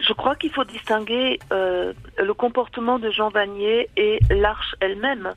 Je 0.00 0.12
crois 0.12 0.34
qu'il 0.34 0.50
faut 0.50 0.64
distinguer 0.64 1.38
euh, 1.52 1.92
le 2.18 2.34
comportement 2.34 2.98
de 2.98 3.10
Jean 3.10 3.28
Vanier 3.28 3.88
et 3.96 4.18
l'arche 4.30 4.74
elle-même. 4.80 5.34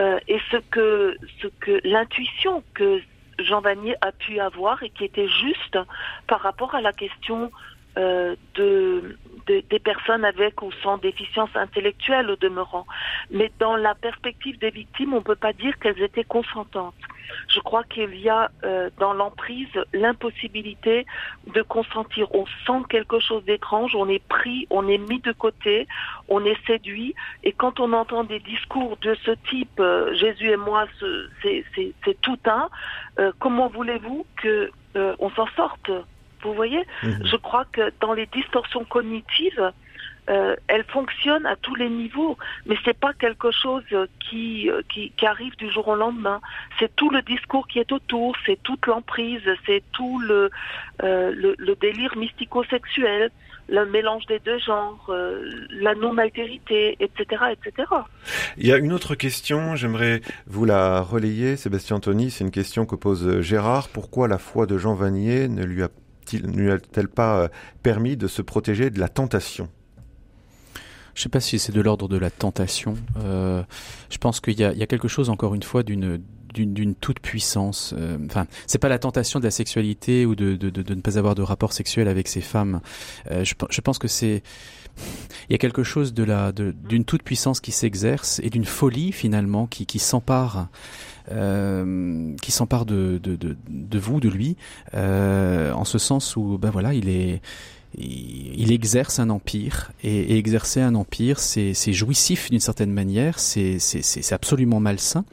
Euh, 0.00 0.18
et 0.26 0.40
ce 0.50 0.56
que, 0.70 1.16
ce 1.40 1.46
que 1.60 1.80
l'intuition 1.84 2.64
que 2.74 3.00
Jean 3.38 3.60
Vanier 3.60 3.94
a 4.00 4.10
pu 4.10 4.40
avoir 4.40 4.82
et 4.82 4.90
qui 4.90 5.04
était 5.04 5.28
juste 5.28 5.78
par 6.26 6.40
rapport 6.40 6.74
à 6.74 6.80
la 6.80 6.92
question 6.92 7.52
euh, 7.98 8.34
de, 8.54 9.18
des 9.46 9.78
personnes 9.78 10.24
avec 10.24 10.62
ou 10.62 10.70
sans 10.82 10.98
déficience 10.98 11.50
intellectuelle 11.54 12.30
au 12.30 12.36
demeurant. 12.36 12.86
Mais 13.30 13.50
dans 13.58 13.76
la 13.76 13.94
perspective 13.94 14.58
des 14.58 14.70
victimes, 14.70 15.12
on 15.14 15.18
ne 15.18 15.22
peut 15.22 15.36
pas 15.36 15.52
dire 15.52 15.78
qu'elles 15.78 16.02
étaient 16.02 16.24
consentantes. 16.24 16.94
Je 17.48 17.60
crois 17.60 17.84
qu'il 17.84 18.14
y 18.16 18.28
a 18.28 18.50
euh, 18.64 18.90
dans 18.98 19.14
l'emprise 19.14 19.68
l'impossibilité 19.92 21.06
de 21.54 21.62
consentir. 21.62 22.28
On 22.34 22.46
sent 22.66 22.84
quelque 22.88 23.20
chose 23.20 23.44
d'étrange, 23.44 23.94
on 23.94 24.08
est 24.08 24.24
pris, 24.26 24.66
on 24.70 24.88
est 24.88 24.98
mis 24.98 25.20
de 25.20 25.32
côté, 25.32 25.86
on 26.28 26.44
est 26.44 26.58
séduit. 26.66 27.14
Et 27.42 27.52
quand 27.52 27.80
on 27.80 27.92
entend 27.92 28.24
des 28.24 28.40
discours 28.40 28.96
de 28.98 29.14
ce 29.24 29.32
type, 29.48 29.80
euh, 29.80 30.14
Jésus 30.14 30.50
et 30.50 30.56
moi, 30.56 30.86
c'est 31.42 32.20
tout 32.20 32.38
un, 32.44 32.68
euh, 33.18 33.32
comment 33.38 33.68
voulez-vous 33.68 34.26
que 34.36 34.70
on 34.94 35.30
s'en 35.30 35.46
sorte? 35.56 35.90
Vous 36.42 36.54
voyez 36.54 36.84
mhm. 37.02 37.20
Je 37.24 37.36
crois 37.36 37.64
que 37.72 37.92
dans 38.00 38.12
les 38.12 38.26
distorsions 38.26 38.84
cognitives, 38.84 39.72
euh, 40.30 40.54
elles 40.68 40.84
fonctionnent 40.84 41.46
à 41.46 41.56
tous 41.56 41.74
les 41.74 41.88
niveaux, 41.88 42.38
mais 42.66 42.76
c'est 42.84 42.96
pas 42.96 43.12
quelque 43.12 43.50
chose 43.50 43.82
qui, 44.20 44.70
qui, 44.88 45.10
qui, 45.16 45.26
arrive 45.26 45.56
du 45.56 45.68
jour 45.70 45.88
au 45.88 45.96
lendemain. 45.96 46.40
C'est 46.78 46.94
tout 46.94 47.10
le 47.10 47.22
discours 47.22 47.66
qui 47.66 47.80
est 47.80 47.90
autour, 47.90 48.36
c'est 48.46 48.62
toute 48.62 48.86
l'emprise, 48.86 49.42
c'est 49.66 49.82
tout 49.92 50.20
le, 50.20 50.50
euh, 51.02 51.32
le, 51.34 51.56
le, 51.58 51.74
délire 51.74 52.16
mystico-sexuel, 52.16 53.32
le 53.68 53.84
mélange 53.86 54.24
des 54.26 54.38
deux 54.38 54.58
genres, 54.60 55.06
euh, 55.08 55.50
la 55.70 55.96
non-altérité, 55.96 56.96
etc., 57.00 57.42
etc. 57.50 57.88
Il 58.56 58.66
y 58.66 58.72
a 58.72 58.76
une 58.76 58.92
autre 58.92 59.16
question, 59.16 59.74
j'aimerais 59.74 60.20
vous 60.46 60.64
la 60.64 61.00
relayer, 61.00 61.56
Sébastien 61.56 61.96
Anthony, 61.96 62.30
c'est 62.30 62.44
une 62.44 62.52
question 62.52 62.86
que 62.86 62.94
pose 62.94 63.40
Gérard. 63.40 63.88
Pourquoi 63.88 64.28
la 64.28 64.38
foi 64.38 64.66
de 64.66 64.78
Jean 64.78 64.94
Vanier 64.94 65.48
ne 65.48 65.64
lui 65.64 65.82
a 65.82 65.88
lui 66.32 66.70
a-t-elle 66.70 67.08
pas 67.08 67.38
euh, 67.38 67.48
permis 67.82 68.16
de 68.16 68.26
se 68.26 68.42
protéger 68.42 68.90
de 68.90 68.98
la 68.98 69.08
tentation? 69.08 69.68
Je 71.14 71.20
ne 71.20 71.22
sais 71.24 71.28
pas 71.28 71.40
si 71.40 71.58
c'est 71.58 71.72
de 71.72 71.80
l'ordre 71.80 72.08
de 72.08 72.16
la 72.16 72.30
tentation. 72.30 72.94
Euh, 73.18 73.62
je 74.10 74.18
pense 74.18 74.40
qu'il 74.40 74.58
y, 74.58 74.64
a 74.64 74.86
quelque 74.86 75.08
chose, 75.08 75.28
encore 75.28 75.54
une 75.54 75.62
fois, 75.62 75.82
d'une 75.82 76.94
toute 77.00 77.20
puissance. 77.20 77.94
Euh, 77.96 78.16
enfin, 78.26 78.46
c'est 78.66 78.78
pas 78.78 78.88
la 78.88 78.98
tentation 78.98 79.38
de 79.38 79.44
la 79.44 79.50
sexualité 79.50 80.24
ou 80.24 80.34
de, 80.34 80.56
ne 80.62 81.00
pas 81.00 81.18
avoir 81.18 81.34
de 81.34 81.42
rapport 81.42 81.74
sexuel 81.74 82.08
avec 82.08 82.28
ces 82.28 82.40
femmes. 82.40 82.80
Euh, 83.30 83.44
je, 83.44 83.80
pense 83.82 83.98
que 83.98 84.08
c'est 84.08 84.42
il 85.48 85.52
y 85.52 85.54
a 85.54 85.58
quelque 85.58 85.82
chose 85.82 86.14
de 86.14 86.62
d'une 86.86 87.04
toute 87.04 87.22
puissance 87.22 87.60
qui 87.60 87.72
s'exerce 87.72 88.40
et 88.40 88.50
d'une 88.50 88.66
folie 88.66 89.12
finalement 89.12 89.66
qui 89.66 89.98
s'empare 89.98 90.68
euh, 91.32 92.34
qui 92.42 92.52
s'empare 92.52 92.86
de, 92.86 93.18
de, 93.22 93.36
de, 93.36 93.56
de, 93.68 93.98
vous, 93.98 94.20
de 94.20 94.28
lui, 94.28 94.56
euh, 94.94 95.72
en 95.72 95.84
ce 95.84 95.98
sens 95.98 96.36
où, 96.36 96.58
ben 96.58 96.70
voilà, 96.70 96.94
il 96.94 97.08
est 97.08 97.40
il, 97.98 98.72
exerce 98.72 99.18
un 99.18 99.28
empire 99.28 99.92
et, 100.02 100.38
exercer 100.38 100.80
un 100.80 100.94
empire, 100.94 101.38
c'est 101.38 101.92
jouissif 101.92 102.50
d'une 102.50 102.60
certaine 102.60 102.92
manière, 102.92 103.38
c'est 103.38 104.32
absolument 104.32 104.80
malsain. 104.80 105.24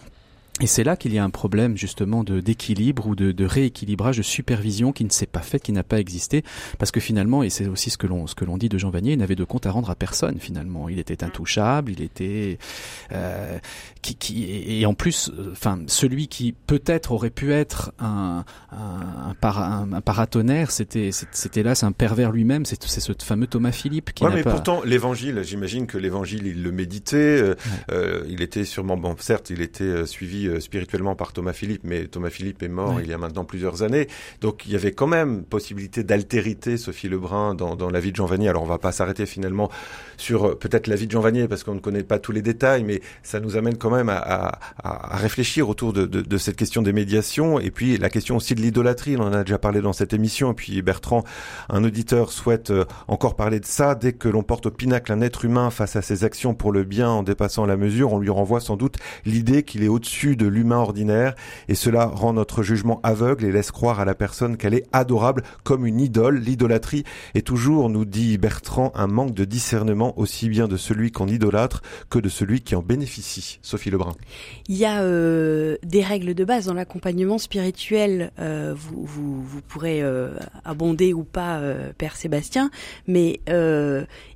Et 0.61 0.67
c'est 0.67 0.83
là 0.83 0.97
qu'il 0.97 1.13
y 1.13 1.19
a 1.19 1.23
un 1.23 1.29
problème 1.29 1.77
justement 1.77 2.23
de 2.23 2.39
d'équilibre 2.39 3.07
ou 3.07 3.15
de, 3.15 3.31
de, 3.31 3.45
rééquilibrage, 3.45 4.17
de 4.17 4.23
supervision 4.23 4.91
qui 4.91 5.05
ne 5.05 5.09
s'est 5.09 5.25
pas 5.25 5.41
fait, 5.41 5.59
qui 5.59 5.71
n'a 5.71 5.83
pas 5.83 5.99
existé, 5.99 6.43
parce 6.77 6.91
que 6.91 6.99
finalement, 6.99 7.43
et 7.43 7.49
c'est 7.49 7.67
aussi 7.67 7.89
ce 7.89 7.97
que 7.97 8.07
l'on 8.07 8.27
ce 8.27 8.35
que 8.35 8.45
l'on 8.45 8.57
dit 8.57 8.69
de 8.69 8.77
Jean 8.77 8.89
Vanier, 8.89 9.13
il 9.13 9.19
n'avait 9.19 9.35
de 9.35 9.43
compte 9.43 9.65
à 9.65 9.71
rendre 9.71 9.89
à 9.89 9.95
personne 9.95 10.39
finalement. 10.39 10.89
Il 10.89 10.99
était 10.99 11.23
intouchable, 11.23 11.91
il 11.91 12.01
était 12.01 12.57
euh, 13.11 13.57
qui, 14.01 14.15
qui 14.15 14.79
et 14.81 14.85
en 14.85 14.93
plus, 14.93 15.31
enfin 15.51 15.79
celui 15.87 16.27
qui 16.27 16.53
peut-être 16.53 17.11
aurait 17.11 17.29
pu 17.29 17.53
être 17.53 17.91
un 17.99 18.43
un, 18.71 19.35
un, 19.41 19.93
un 19.93 20.01
paratonnerre, 20.01 20.71
c'était 20.71 21.11
c'était 21.11 21.63
là, 21.63 21.75
c'est 21.75 21.85
un 21.85 21.91
pervers 21.91 22.31
lui-même, 22.31 22.65
c'est 22.65 22.83
c'est 22.83 22.99
ce 22.99 23.13
fameux 23.23 23.47
Thomas 23.47 23.71
Philippe 23.71 24.13
qui 24.13 24.23
ouais, 24.23 24.33
mais 24.33 24.43
pourtant 24.43 24.81
l'Évangile, 24.83 25.41
j'imagine 25.43 25.87
que 25.87 25.97
l'Évangile 25.97 26.47
il 26.47 26.63
le 26.63 26.71
méditait, 26.71 27.41
euh, 27.41 27.55
euh, 27.91 28.23
il 28.27 28.41
était 28.41 28.65
sûrement 28.65 28.97
bon, 28.97 29.15
certes, 29.19 29.49
il 29.49 29.61
était 29.61 29.83
euh, 29.83 30.05
suivi 30.05 30.48
euh, 30.49 30.59
spirituellement 30.59 31.15
par 31.15 31.33
Thomas 31.33 31.53
Philippe, 31.53 31.81
mais 31.83 32.07
Thomas 32.07 32.29
Philippe 32.29 32.63
est 32.63 32.67
mort 32.67 32.99
il 33.01 33.07
y 33.07 33.13
a 33.13 33.17
maintenant 33.17 33.45
plusieurs 33.45 33.83
années. 33.83 34.07
Donc 34.41 34.65
il 34.65 34.73
y 34.73 34.75
avait 34.75 34.91
quand 34.91 35.07
même 35.07 35.43
possibilité 35.43 36.03
d'altérité, 36.03 36.77
Sophie 36.77 37.09
Lebrun, 37.09 37.55
dans, 37.55 37.75
dans 37.75 37.89
la 37.89 37.99
vie 37.99 38.11
de 38.11 38.15
Jean 38.15 38.25
Vanier. 38.25 38.49
Alors 38.49 38.63
on 38.63 38.67
va 38.67 38.77
pas 38.77 38.91
s'arrêter 38.91 39.25
finalement 39.25 39.69
sur 40.19 40.45
euh, 40.45 40.55
peut-être 40.55 40.87
la 40.87 40.95
vie 40.95 41.07
de 41.07 41.11
Jean 41.11 41.21
Vanier, 41.21 41.47
parce 41.47 41.63
qu'on 41.63 41.75
ne 41.75 41.79
connaît 41.79 42.03
pas 42.03 42.19
tous 42.19 42.31
les 42.31 42.41
détails, 42.41 42.83
mais 42.83 43.01
ça 43.23 43.39
nous 43.39 43.57
amène 43.57 43.77
quand 43.77 43.89
même 43.89 44.09
à, 44.09 44.17
à, 44.17 44.59
à 44.83 45.17
réfléchir 45.17 45.69
autour 45.69 45.93
de, 45.93 46.05
de, 46.05 46.21
de, 46.21 46.37
cette 46.37 46.55
question 46.55 46.81
des 46.81 46.93
médiations, 46.93 47.59
et 47.59 47.71
puis 47.71 47.97
la 47.97 48.09
question 48.09 48.37
aussi 48.37 48.55
de 48.55 48.61
l'idolâtrie, 48.61 49.17
on 49.17 49.23
en 49.23 49.33
a 49.33 49.43
déjà 49.43 49.57
parlé 49.57 49.81
dans 49.81 49.93
cette 49.93 50.13
émission, 50.13 50.51
et 50.51 50.55
puis 50.55 50.81
Bertrand, 50.81 51.23
un 51.69 51.83
auditeur, 51.83 52.31
souhaite 52.31 52.71
euh, 52.71 52.85
encore 53.07 53.35
parler 53.35 53.59
de 53.59 53.65
ça. 53.65 53.95
Dès 53.95 54.13
que 54.13 54.27
l'on 54.27 54.43
porte 54.43 54.65
au 54.67 54.71
pinacle 54.71 55.11
un 55.11 55.21
être 55.21 55.45
humain 55.45 55.69
face 55.69 55.95
à 55.95 56.01
ses 56.01 56.23
actions 56.23 56.53
pour 56.53 56.71
le 56.71 56.83
bien 56.83 57.09
en 57.09 57.23
dépassant 57.23 57.65
la 57.65 57.77
mesure, 57.77 58.13
on 58.13 58.19
lui 58.19 58.29
renvoie 58.29 58.59
sans 58.59 58.75
doute 58.75 58.97
l'idée 59.25 59.63
qu'il 59.63 59.83
est 59.83 59.87
au-dessus 59.87 60.35
de 60.35 60.47
l'humain 60.47 60.77
ordinaire 60.77 61.35
et 61.67 61.75
cela 61.75 62.05
rend 62.05 62.33
notre 62.33 62.63
jugement 62.63 62.99
aveugle 63.03 63.45
et 63.45 63.51
laisse 63.51 63.71
croire 63.71 63.99
à 63.99 64.05
la 64.05 64.15
personne 64.15 64.57
qu'elle 64.57 64.73
est 64.73 64.85
adorable 64.91 65.43
comme 65.63 65.85
une 65.85 65.99
idole. 65.99 66.39
L'idolâtrie 66.39 67.03
est 67.35 67.45
toujours, 67.45 67.89
nous 67.89 68.05
dit 68.05 68.37
Bertrand, 68.37 68.91
un 68.95 69.07
manque 69.07 69.33
de 69.33 69.45
discernement 69.45 70.08
aussi 70.17 70.49
bien 70.49 70.67
de 70.67 70.77
celui 70.77 71.11
qu'on 71.11 71.27
idolâtre 71.27 71.81
que 72.09 72.19
de 72.19 72.29
celui 72.29 72.61
qui 72.61 72.75
en 72.75 72.81
bénéficie. 72.81 73.59
Sophie 73.61 73.89
Lebrun. 73.89 74.15
Il 74.67 74.75
y 74.75 74.85
a 74.85 75.01
euh, 75.01 75.77
des 75.83 76.03
règles 76.03 76.33
de 76.33 76.43
base 76.43 76.65
dans 76.65 76.73
l'accompagnement 76.73 77.37
spirituel. 77.37 78.31
Euh, 78.39 78.73
vous, 78.75 79.03
vous, 79.05 79.41
vous, 79.41 79.61
pourrez 79.61 80.01
euh, 80.01 80.31
abonder 80.65 81.13
ou 81.13 81.23
pas, 81.23 81.61
Père 81.97 82.15
Sébastien, 82.15 82.71
mais 83.07 83.39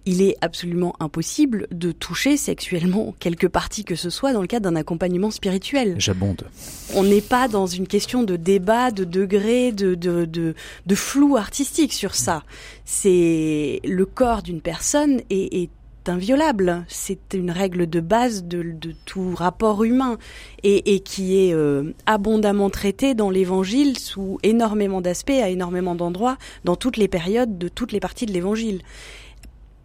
il 0.06 0.22
est 0.22 0.36
absolument 0.42 0.96
impossible 1.00 1.68
de 1.72 1.92
toucher 1.92 2.38
sexuellement 2.38 3.16
quelque 3.20 3.48
partie 3.48 3.86
que 3.86 3.96
ce 3.96 4.10
soit 4.10 4.34
dans 4.34 4.42
le 4.42 4.48
cadre 4.48 4.70
d'un 4.70 4.76
accompagnement 4.76 5.32
spirituel. 5.32 5.96
J'abonde. 5.98 6.46
On 6.94 7.04
n'est 7.04 7.22
pas 7.22 7.48
dans 7.48 7.68
une 7.68 7.88
question 7.88 8.24
de 8.24 8.36
débat, 8.36 8.92
de 8.92 9.04
degré, 9.04 9.72
de, 9.72 9.96
de, 9.96 10.26
de, 10.26 10.56
de 10.86 10.96
flou 10.96 11.38
artistique 11.38 11.94
sur 11.94 12.16
ça. 12.16 12.44
C'est 12.86 13.80
le 13.84 14.06
corps 14.06 14.44
d'une 14.44 14.62
personne 14.62 15.22
est, 15.30 15.64
est 15.64 15.70
inviolable. 16.10 16.86
C'est 16.88 17.34
une 17.34 17.52
règle 17.52 17.90
de 17.90 18.00
base 18.00 18.44
de, 18.44 18.62
de 18.62 18.94
tout 19.06 19.34
rapport 19.36 19.84
humain 19.84 20.18
et, 20.64 20.96
et 20.96 21.00
qui 21.00 21.38
est 21.38 21.54
euh, 21.54 21.94
abondamment 22.06 22.70
traitée 22.70 23.14
dans 23.14 23.30
l'Évangile 23.30 23.98
sous 23.98 24.38
énormément 24.44 25.02
d'aspects, 25.02 25.32
à 25.32 25.50
énormément 25.50 25.96
d'endroits, 25.96 26.38
dans 26.66 26.76
toutes 26.76 26.98
les 26.98 27.08
périodes 27.08 27.58
de 27.58 27.70
toutes 27.70 27.92
les 27.92 28.00
parties 28.00 28.26
de 28.26 28.34
l'Évangile. 28.34 28.82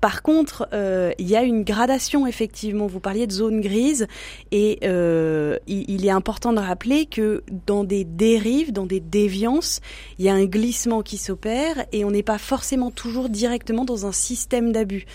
Par 0.00 0.22
contre, 0.22 0.68
euh, 0.72 1.12
il 1.18 1.28
y 1.28 1.36
a 1.36 1.42
une 1.42 1.64
gradation 1.64 2.26
effectivement. 2.26 2.86
Vous 2.86 3.00
parliez 3.00 3.26
de 3.26 3.32
zone 3.32 3.60
grise 3.60 4.06
et 4.52 4.78
euh, 4.84 5.58
il, 5.66 6.06
est 6.06 6.10
important 6.10 6.52
de 6.52 6.60
rappeler 6.60 7.06
que 7.06 7.42
dans 7.66 7.82
des 7.82 8.04
dérives, 8.04 8.72
dans 8.72 8.86
des 8.86 9.00
déviances, 9.00 9.80
il 10.18 10.24
y 10.24 10.28
a 10.28 10.34
un 10.34 10.44
glissement 10.44 11.02
qui 11.02 11.18
s'opère 11.18 11.84
et 11.92 12.04
on 12.04 12.12
n'est 12.12 12.22
pas 12.22 12.38
forcément 12.38 12.90
toujours 12.90 13.28
directement 13.28 13.84
dans 13.84 14.06
un 14.06 14.12
système 14.12 14.72
d'abus. 14.72 15.06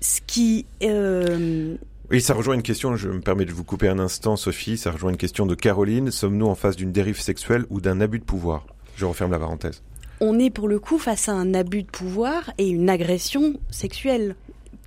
Ce 0.00 0.20
qui 0.26 0.66
euh... 0.82 1.76
Oui, 2.10 2.20
ça 2.20 2.34
rejoint 2.34 2.54
une 2.54 2.62
question, 2.62 2.94
je 2.96 3.08
me 3.08 3.20
permets 3.20 3.46
de 3.46 3.52
vous 3.52 3.64
couper 3.64 3.88
un 3.88 3.98
instant, 3.98 4.36
Sophie, 4.36 4.76
ça 4.76 4.90
rejoint 4.90 5.10
une 5.10 5.16
question 5.16 5.46
de 5.46 5.54
Caroline. 5.54 6.10
Sommes-nous 6.10 6.46
en 6.46 6.54
face 6.54 6.76
d'une 6.76 6.92
dérive 6.92 7.18
sexuelle 7.18 7.64
ou 7.70 7.80
d'un 7.80 8.02
abus 8.02 8.18
de 8.18 8.24
pouvoir? 8.24 8.66
Je 8.96 9.06
referme 9.06 9.30
la 9.30 9.38
parenthèse 9.38 9.82
on 10.22 10.38
est 10.38 10.50
pour 10.50 10.68
le 10.68 10.78
coup 10.78 10.98
face 10.98 11.28
à 11.28 11.32
un 11.32 11.52
abus 11.52 11.82
de 11.82 11.90
pouvoir 11.90 12.52
et 12.56 12.68
une 12.68 12.88
agression 12.88 13.54
sexuelle 13.70 14.36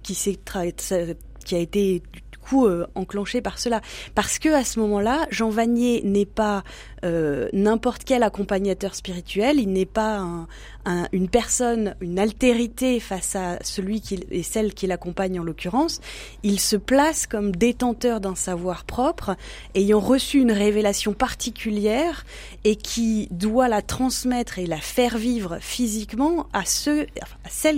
qui 0.01 0.15
qui 0.15 1.55
a 1.55 1.59
été 1.59 2.01
du 2.31 2.37
coup 2.39 2.65
euh, 2.65 2.87
enclenchée 2.95 3.41
par 3.41 3.59
cela. 3.59 3.81
Parce 4.15 4.39
que 4.39 4.49
à 4.49 4.63
ce 4.63 4.79
moment-là 4.79 5.27
Jean 5.31 5.49
Vanier 5.49 6.01
n'est 6.05 6.25
pas 6.25 6.63
euh, 7.05 7.47
n'importe 7.53 8.03
quel 8.03 8.23
accompagnateur 8.23 8.95
spirituel, 8.95 9.59
il 9.59 9.71
n'est 9.71 9.85
pas 9.85 10.17
un, 10.17 10.47
un, 10.85 11.07
une 11.11 11.29
personne, 11.29 11.95
une 12.01 12.19
altérité 12.19 12.99
face 12.99 13.35
à 13.35 13.57
celui 13.61 14.01
qui 14.01 14.19
et 14.31 14.43
celle 14.43 14.73
qui 14.73 14.87
l'accompagne 14.87 15.39
en 15.39 15.43
l'occurrence. 15.43 16.01
Il 16.43 16.59
se 16.59 16.75
place 16.75 17.27
comme 17.27 17.55
détenteur 17.55 18.21
d'un 18.21 18.35
savoir 18.35 18.85
propre, 18.85 19.35
ayant 19.75 19.99
reçu 19.99 20.39
une 20.39 20.51
révélation 20.51 21.13
particulière 21.13 22.25
et 22.63 22.75
qui 22.75 23.27
doit 23.31 23.67
la 23.67 23.81
transmettre 23.81 24.59
et 24.59 24.65
la 24.65 24.77
faire 24.77 25.17
vivre 25.17 25.57
physiquement 25.59 26.47
à 26.53 26.65
ceux, 26.65 27.05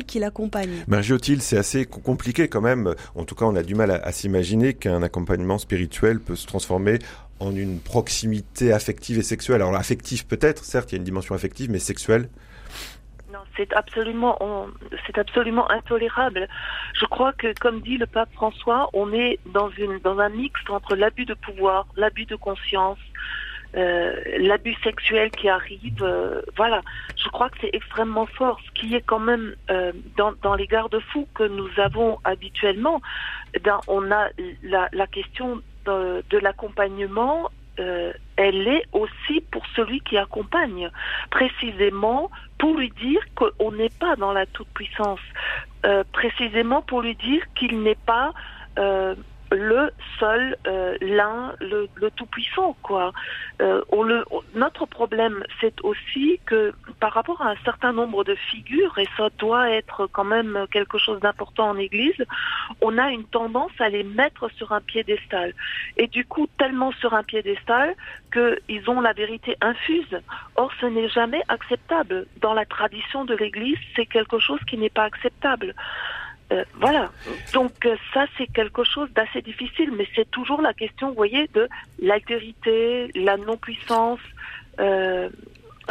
qui 0.08 0.20
l'accompagnent. 0.20 0.84
Margiotil, 0.88 1.42
c'est 1.42 1.58
assez 1.58 1.86
compliqué 1.86 2.48
quand 2.48 2.62
même. 2.62 2.94
En 3.16 3.24
tout 3.24 3.36
cas, 3.36 3.46
on 3.46 3.56
a 3.56 3.64
du 3.64 3.76
mal 3.76 3.92
à, 3.92 3.96
à 3.96 4.12
s'imaginer 4.12 4.74
qu'un 4.74 5.02
accompagnement 5.02 5.58
spirituel 5.58 6.20
peut 6.20 6.36
se 6.36 6.46
transformer 6.46 7.00
en 7.40 7.56
une 7.56 7.80
proximité 7.80 8.74
affective 8.74 9.18
et 9.20 9.24
sexuelle. 9.24 9.62
Alors 9.62 9.76
affective 9.76 10.26
peut-être, 10.26 10.64
certes, 10.64 10.92
il 10.92 10.96
y 10.96 10.98
a 10.98 11.00
une 11.00 11.04
dimension 11.04 11.36
affective, 11.36 11.70
mais 11.70 11.80
sexuelle 11.80 12.30
c'est 13.58 13.74
absolument, 13.74 14.38
c'est 15.06 15.18
absolument 15.18 15.70
intolérable. 15.72 16.48
Je 16.94 17.06
crois 17.06 17.34
que, 17.34 17.54
comme 17.60 17.82
dit 17.82 17.98
le 17.98 18.06
pape 18.06 18.32
François, 18.34 18.90
on 18.94 19.12
est 19.12 19.40
dans 19.48 19.70
un 20.20 20.30
mix 20.30 20.60
entre 20.70 20.96
l'abus 20.96 21.26
de 21.26 21.34
pouvoir, 21.34 21.88
l'abus 21.96 22.26
de 22.26 22.36
conscience, 22.36 23.00
euh, 23.76 24.16
l'abus 24.40 24.76
sexuel 24.84 25.30
qui 25.32 25.50
arrive. 25.50 26.02
Euh, 26.02 26.42
voilà, 26.56 26.82
je 27.18 27.28
crois 27.30 27.50
que 27.50 27.58
c'est 27.62 27.72
extrêmement 27.74 28.28
fort. 28.28 28.60
Ce 28.66 28.72
qui 28.80 28.96
est 28.96 29.02
quand 29.02 29.20
même 29.20 29.56
euh, 29.70 29.92
dans, 30.16 30.56
les 30.56 30.68
garde-fous 30.68 31.28
que 31.34 31.44
nous 31.44 31.70
avons 31.78 32.20
habituellement, 32.24 33.02
eh 33.54 33.62
on 33.88 34.12
a 34.12 34.30
la 34.64 35.08
question 35.08 35.62
de, 35.88 36.38
l'accompagnement. 36.38 37.50
elle 37.78 38.68
est 38.68 38.86
aussi 38.92 39.42
pour 39.52 39.64
celui 39.76 40.02
qui 40.02 40.18
accompagne, 40.18 40.90
précisément 41.30 42.32
pour 42.58 42.76
lui 42.76 42.92
dire 42.92 43.22
qu'on 43.36 43.72
n'est 43.72 43.96
pas 44.00 44.16
dans 44.16 44.34
la 44.34 44.46
toute-puissance, 44.48 45.20
précisément 46.12 46.82
pour 46.82 47.02
lui 47.02 47.16
dire 47.16 47.44
qu'il 47.56 47.82
n'est 47.82 48.02
pas 48.06 48.34
le 49.52 49.92
seul, 50.20 50.58
euh, 50.68 50.98
l'un, 51.02 51.54
le, 51.60 51.88
tout-puissant, 52.16 52.76
quoi. 52.82 53.14
Euh, 53.62 53.82
notre 54.56 54.86
problème, 54.86 55.44
c'est 55.62 55.82
aussi 55.84 56.40
que 56.46 56.74
par 57.00 57.14
rapport 57.14 57.42
à 57.42 57.52
un 57.52 57.56
certain 57.64 57.94
nombre 57.94 58.24
de 58.24 58.36
figures, 58.36 58.98
et 58.98 59.08
ça 59.16 59.30
doit 59.38 59.70
être 59.70 60.08
quand 60.12 60.24
même 60.24 60.66
quelque 60.72 60.98
chose 60.98 61.20
d'important 61.20 61.70
en 61.70 61.78
Église, 61.78 62.26
on 62.82 62.98
a 62.98 63.10
une 63.10 63.26
tendance 63.26 63.72
à 63.80 63.90
les 63.90 64.04
mettre 64.04 64.50
sur 64.50 64.72
un 64.72 64.82
piédestal. 64.82 65.54
Et 65.98 66.08
du 66.08 66.26
coup, 66.26 66.48
tellement 66.58 66.92
sur 66.94 67.14
un 67.14 67.24
piédestal 67.24 67.96
qu'ils 68.32 68.90
ont 68.90 69.02
la 69.02 69.14
vérité 69.14 69.56
infuse. 69.62 70.20
Or, 70.56 70.72
ce 70.80 70.86
n'est 70.86 71.10
jamais 71.10 71.42
acceptable. 71.48 72.26
Dans 72.42 72.54
la 72.54 72.66
tradition 72.66 73.26
de 73.26 73.36
l'Église, 73.36 73.78
c'est 73.96 74.06
quelque 74.06 74.40
chose 74.40 74.60
qui 74.68 74.78
n'est 74.78 74.90
pas 74.90 75.04
acceptable. 75.04 75.74
Euh, 76.52 76.64
voilà. 76.76 77.12
Donc 77.54 77.86
euh, 77.86 77.96
ça, 78.14 78.26
c'est 78.38 78.48
quelque 78.48 78.84
chose 78.84 79.10
d'assez 79.14 79.42
difficile, 79.42 79.92
mais 79.92 80.08
c'est 80.16 80.30
toujours 80.32 80.62
la 80.62 80.74
question, 80.74 81.10
vous 81.10 81.16
voyez, 81.16 81.50
de 81.54 81.68
l'altérité, 82.00 83.12
la 83.16 83.38
non-puissance, 83.38 84.20
euh, 84.80 85.30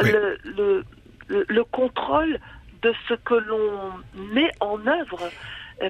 le, 0.02 0.38
le, 0.44 0.84
le, 1.28 1.64
contrôle 1.64 2.38
de 2.82 2.94
ce 3.08 3.14
que 3.14 3.34
l'on 3.34 3.92
met 4.32 4.50
en 4.60 4.86
œuvre. 4.86 5.30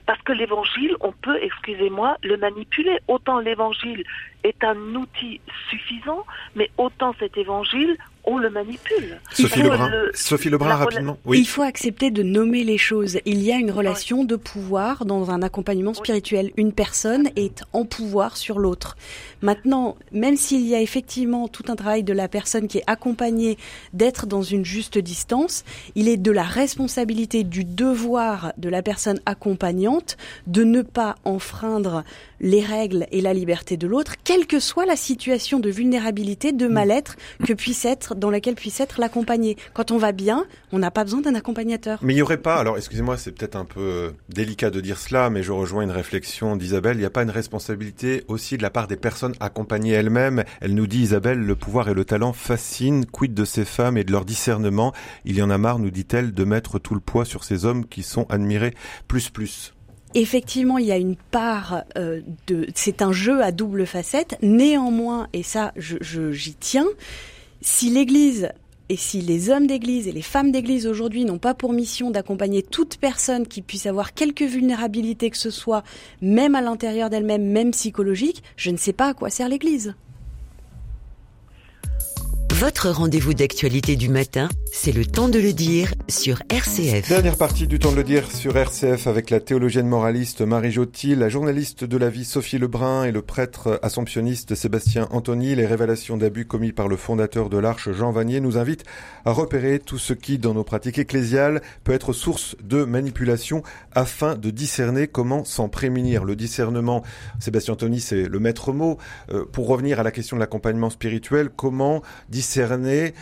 Parce 0.04 0.20
que 0.22 0.32
l'évangile, 0.32 0.96
on 1.00 1.12
peut, 1.12 1.38
excusez-moi, 1.40 2.16
le 2.24 2.36
manipuler. 2.36 2.98
Autant 3.06 3.38
l'évangile 3.38 4.02
est 4.46 4.64
un 4.64 4.76
outil 4.94 5.40
suffisant, 5.68 6.24
mais 6.54 6.70
autant 6.78 7.14
cet 7.18 7.36
évangile, 7.36 7.96
on 8.26 8.38
le 8.38 8.50
manipule. 8.50 9.20
Sophie 9.32 9.62
Lebrun, 9.62 9.90
Sophie 10.12 10.50
Lebrun 10.50 10.74
rapidement. 10.74 11.16
Oui. 11.24 11.38
Il 11.38 11.46
faut 11.46 11.62
accepter 11.62 12.10
de 12.10 12.24
nommer 12.24 12.64
les 12.64 12.76
choses. 12.76 13.18
Il 13.24 13.40
y 13.42 13.52
a 13.52 13.56
une 13.56 13.70
relation 13.70 14.24
de 14.24 14.34
pouvoir 14.34 15.04
dans 15.04 15.30
un 15.30 15.42
accompagnement 15.42 15.94
spirituel. 15.94 16.50
Une 16.56 16.72
personne 16.72 17.28
est 17.36 17.62
en 17.72 17.84
pouvoir 17.84 18.36
sur 18.36 18.58
l'autre. 18.58 18.96
Maintenant, 19.42 19.96
même 20.10 20.36
s'il 20.36 20.66
y 20.66 20.74
a 20.74 20.80
effectivement 20.80 21.46
tout 21.46 21.64
un 21.68 21.76
travail 21.76 22.02
de 22.02 22.12
la 22.12 22.26
personne 22.26 22.66
qui 22.66 22.78
est 22.78 22.84
accompagnée 22.88 23.58
d'être 23.92 24.26
dans 24.26 24.42
une 24.42 24.64
juste 24.64 24.98
distance, 24.98 25.64
il 25.94 26.08
est 26.08 26.16
de 26.16 26.32
la 26.32 26.42
responsabilité, 26.42 27.44
du 27.44 27.64
devoir 27.64 28.52
de 28.58 28.68
la 28.68 28.82
personne 28.82 29.20
accompagnante 29.24 30.16
de 30.48 30.64
ne 30.64 30.82
pas 30.82 31.14
enfreindre 31.24 32.02
les 32.40 32.60
règles 32.62 33.06
et 33.12 33.20
la 33.20 33.34
liberté 33.34 33.76
de 33.76 33.86
l'autre, 33.86 34.14
quelle 34.24 34.46
que 34.46 34.60
soit 34.60 34.86
la 34.86 34.96
situation 34.96 35.58
de 35.58 35.70
vulnérabilité, 35.70 36.52
de 36.52 36.68
mal-être 36.68 37.16
que 37.44 37.52
puisse 37.52 37.84
être, 37.84 38.14
dans 38.14 38.30
laquelle 38.30 38.54
puisse 38.54 38.80
être 38.80 39.00
l'accompagné. 39.00 39.56
Quand 39.74 39.90
on 39.90 39.98
va 39.98 40.12
bien, 40.12 40.46
on 40.72 40.78
n'a 40.78 40.90
pas 40.90 41.04
besoin 41.04 41.20
d'un 41.20 41.34
accompagnateur. 41.34 41.98
Mais 42.02 42.12
il 42.12 42.16
n'y 42.16 42.22
aurait 42.22 42.36
pas, 42.36 42.56
alors 42.56 42.76
excusez-moi, 42.76 43.16
c'est 43.16 43.32
peut-être 43.32 43.56
un 43.56 43.64
peu 43.64 43.80
euh, 43.80 44.10
délicat 44.28 44.70
de 44.70 44.80
dire 44.80 44.98
cela, 44.98 45.30
mais 45.30 45.42
je 45.42 45.52
rejoins 45.52 45.82
une 45.82 45.90
réflexion 45.90 46.56
d'Isabelle, 46.56 46.96
il 46.96 47.00
n'y 47.00 47.06
a 47.06 47.10
pas 47.10 47.22
une 47.22 47.30
responsabilité 47.30 48.24
aussi 48.28 48.56
de 48.56 48.62
la 48.62 48.70
part 48.70 48.86
des 48.86 48.96
personnes 48.96 49.34
accompagnées 49.40 49.92
elles-mêmes. 49.92 50.44
Elle 50.60 50.74
nous 50.74 50.86
dit, 50.86 51.00
Isabelle, 51.00 51.38
le 51.38 51.56
pouvoir 51.56 51.88
et 51.88 51.94
le 51.94 52.04
talent 52.04 52.32
fascinent, 52.32 53.04
quid 53.10 53.34
de 53.34 53.44
ces 53.44 53.64
femmes 53.64 53.96
et 53.96 54.04
de 54.04 54.12
leur 54.12 54.24
discernement. 54.24 54.92
Il 55.24 55.36
y 55.36 55.42
en 55.42 55.50
a 55.50 55.58
marre, 55.58 55.78
nous 55.78 55.90
dit-elle, 55.90 56.32
de 56.32 56.44
mettre 56.44 56.78
tout 56.78 56.94
le 56.94 57.00
poids 57.00 57.24
sur 57.24 57.44
ces 57.44 57.64
hommes 57.64 57.86
qui 57.86 58.02
sont 58.02 58.26
admirés 58.28 58.74
plus 59.08 59.30
plus. 59.30 59.75
Effectivement, 60.18 60.78
il 60.78 60.86
y 60.86 60.92
a 60.92 60.96
une 60.96 61.14
part 61.14 61.84
euh, 61.98 62.22
de. 62.46 62.66
C'est 62.74 63.02
un 63.02 63.12
jeu 63.12 63.42
à 63.42 63.52
double 63.52 63.84
facette. 63.84 64.38
Néanmoins, 64.40 65.28
et 65.34 65.42
ça, 65.42 65.74
j'y 65.76 65.98
je, 66.00 66.50
tiens, 66.58 66.86
si 67.60 67.90
l'Église 67.90 68.48
et 68.88 68.96
si 68.96 69.20
les 69.20 69.50
hommes 69.50 69.66
d'église 69.66 70.08
et 70.08 70.12
les 70.12 70.22
femmes 70.22 70.52
d'église 70.52 70.86
aujourd'hui 70.86 71.26
n'ont 71.26 71.36
pas 71.36 71.52
pour 71.52 71.74
mission 71.74 72.10
d'accompagner 72.10 72.62
toute 72.62 72.96
personne 72.96 73.46
qui 73.46 73.60
puisse 73.60 73.84
avoir 73.84 74.14
quelque 74.14 74.44
vulnérabilité 74.44 75.28
que 75.28 75.36
ce 75.36 75.50
soit, 75.50 75.82
même 76.22 76.54
à 76.54 76.62
l'intérieur 76.62 77.10
d'elle-même, 77.10 77.44
même 77.44 77.72
psychologique, 77.72 78.42
je 78.56 78.70
ne 78.70 78.78
sais 78.78 78.94
pas 78.94 79.08
à 79.08 79.14
quoi 79.14 79.28
sert 79.28 79.50
l'église. 79.50 79.96
Votre 82.58 82.88
rendez-vous 82.88 83.34
d'actualité 83.34 83.96
du 83.96 84.08
matin, 84.08 84.48
c'est 84.72 84.92
le 84.92 85.04
temps 85.04 85.28
de 85.28 85.38
le 85.38 85.52
dire 85.52 85.92
sur 86.08 86.42
RCF. 86.48 87.06
Dernière 87.06 87.36
partie 87.36 87.66
du 87.66 87.78
temps 87.78 87.90
de 87.90 87.96
le 87.96 88.02
dire 88.02 88.32
sur 88.32 88.56
RCF 88.56 89.06
avec 89.06 89.28
la 89.28 89.40
théologienne 89.40 89.86
moraliste 89.86 90.40
Marie 90.40 90.72
Jotil, 90.72 91.16
la 91.16 91.28
journaliste 91.28 91.84
de 91.84 91.98
la 91.98 92.08
vie 92.08 92.24
Sophie 92.24 92.56
Lebrun 92.56 93.04
et 93.04 93.12
le 93.12 93.20
prêtre 93.20 93.78
assomptionniste 93.82 94.54
Sébastien 94.54 95.06
Antony. 95.10 95.54
Les 95.54 95.66
révélations 95.66 96.16
d'abus 96.16 96.46
commis 96.46 96.72
par 96.72 96.88
le 96.88 96.96
fondateur 96.96 97.50
de 97.50 97.58
l'Arche 97.58 97.92
Jean 97.92 98.10
Vanier 98.10 98.40
nous 98.40 98.56
invitent 98.56 98.84
à 99.26 99.32
repérer 99.32 99.78
tout 99.78 99.98
ce 99.98 100.14
qui, 100.14 100.38
dans 100.38 100.54
nos 100.54 100.64
pratiques 100.64 100.98
ecclésiales, 100.98 101.60
peut 101.84 101.92
être 101.92 102.14
source 102.14 102.56
de 102.64 102.84
manipulation 102.84 103.62
afin 103.92 104.34
de 104.34 104.48
discerner 104.48 105.08
comment 105.08 105.44
s'en 105.44 105.68
prémunir. 105.68 106.24
Le 106.24 106.36
discernement, 106.36 107.02
Sébastien 107.38 107.74
Antony, 107.74 108.00
c'est 108.00 108.26
le 108.26 108.40
maître 108.40 108.72
mot. 108.72 108.96
Euh, 109.30 109.44
pour 109.44 109.68
revenir 109.68 110.00
à 110.00 110.02
la 110.02 110.10
question 110.10 110.38
de 110.38 110.40
l'accompagnement 110.40 110.88
spirituel, 110.88 111.50
comment 111.54 112.00
discerner 112.30 112.45
discerner 112.46 113.12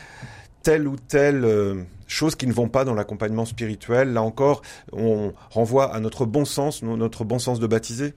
telle 0.62 0.86
ou 0.86 0.96
telle 0.96 1.44
euh, 1.44 1.82
chose 2.06 2.36
qui 2.36 2.46
ne 2.46 2.52
vont 2.52 2.68
pas 2.68 2.84
dans 2.84 2.94
l'accompagnement 2.94 3.46
spirituel. 3.46 4.12
Là 4.12 4.22
encore, 4.22 4.60
on 4.92 5.32
renvoie 5.50 5.94
à 5.94 6.00
notre 6.00 6.26
bon 6.26 6.44
sens, 6.44 6.82
notre 6.82 7.24
bon 7.24 7.38
sens 7.38 7.58
de 7.58 7.66
baptiser. 7.66 8.12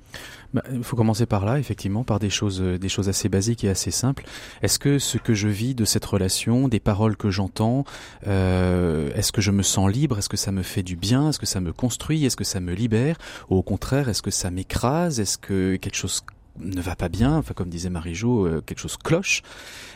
Bah, 0.54 0.64
il 0.72 0.84
faut 0.84 0.96
commencer 0.96 1.26
par 1.26 1.46
là, 1.46 1.60
effectivement, 1.60 2.04
par 2.04 2.20
des 2.20 2.30
choses, 2.30 2.62
euh, 2.62 2.78
des 2.78 2.90
choses 2.90 3.10
assez 3.10 3.30
basiques 3.30 3.64
et 3.64 3.70
assez 3.70 3.92
simples. 3.92 4.26
Est-ce 4.62 4.80
que 4.80 5.00
ce 5.00 5.18
que 5.18 5.34
je 5.34 5.48
vis 5.48 5.76
de 5.76 5.86
cette 5.86 6.06
relation, 6.06 6.68
des 6.68 6.80
paroles 6.80 7.16
que 7.16 7.30
j'entends, 7.30 7.86
euh, 8.28 9.10
est-ce 9.16 9.32
que 9.32 9.42
je 9.42 9.52
me 9.52 9.64
sens 9.64 9.90
libre? 9.90 10.18
Est-ce 10.18 10.30
que 10.30 10.38
ça 10.38 10.52
me 10.52 10.64
fait 10.64 10.84
du 10.84 10.96
bien? 10.96 11.30
Est-ce 11.30 11.40
que 11.40 11.46
ça 11.46 11.62
me 11.62 11.72
construit? 11.74 12.26
Est-ce 12.26 12.38
que 12.38 12.46
ça 12.46 12.60
me 12.60 12.74
libère? 12.74 13.18
Ou 13.50 13.58
au 13.58 13.64
contraire, 13.64 14.10
est-ce 14.10 14.22
que 14.22 14.32
ça 14.32 14.52
m'écrase? 14.52 15.20
Est-ce 15.20 15.38
que 15.38 15.76
quelque 15.78 15.96
chose 15.96 16.22
ne 16.60 16.82
va 16.82 16.96
pas 16.96 17.10
bien, 17.10 17.42
comme 17.56 17.70
disait 17.70 17.90
Marie-Jo, 17.90 18.46
euh, 18.46 18.62
quelque 18.66 18.80
chose 18.80 18.98
cloche, 18.98 19.42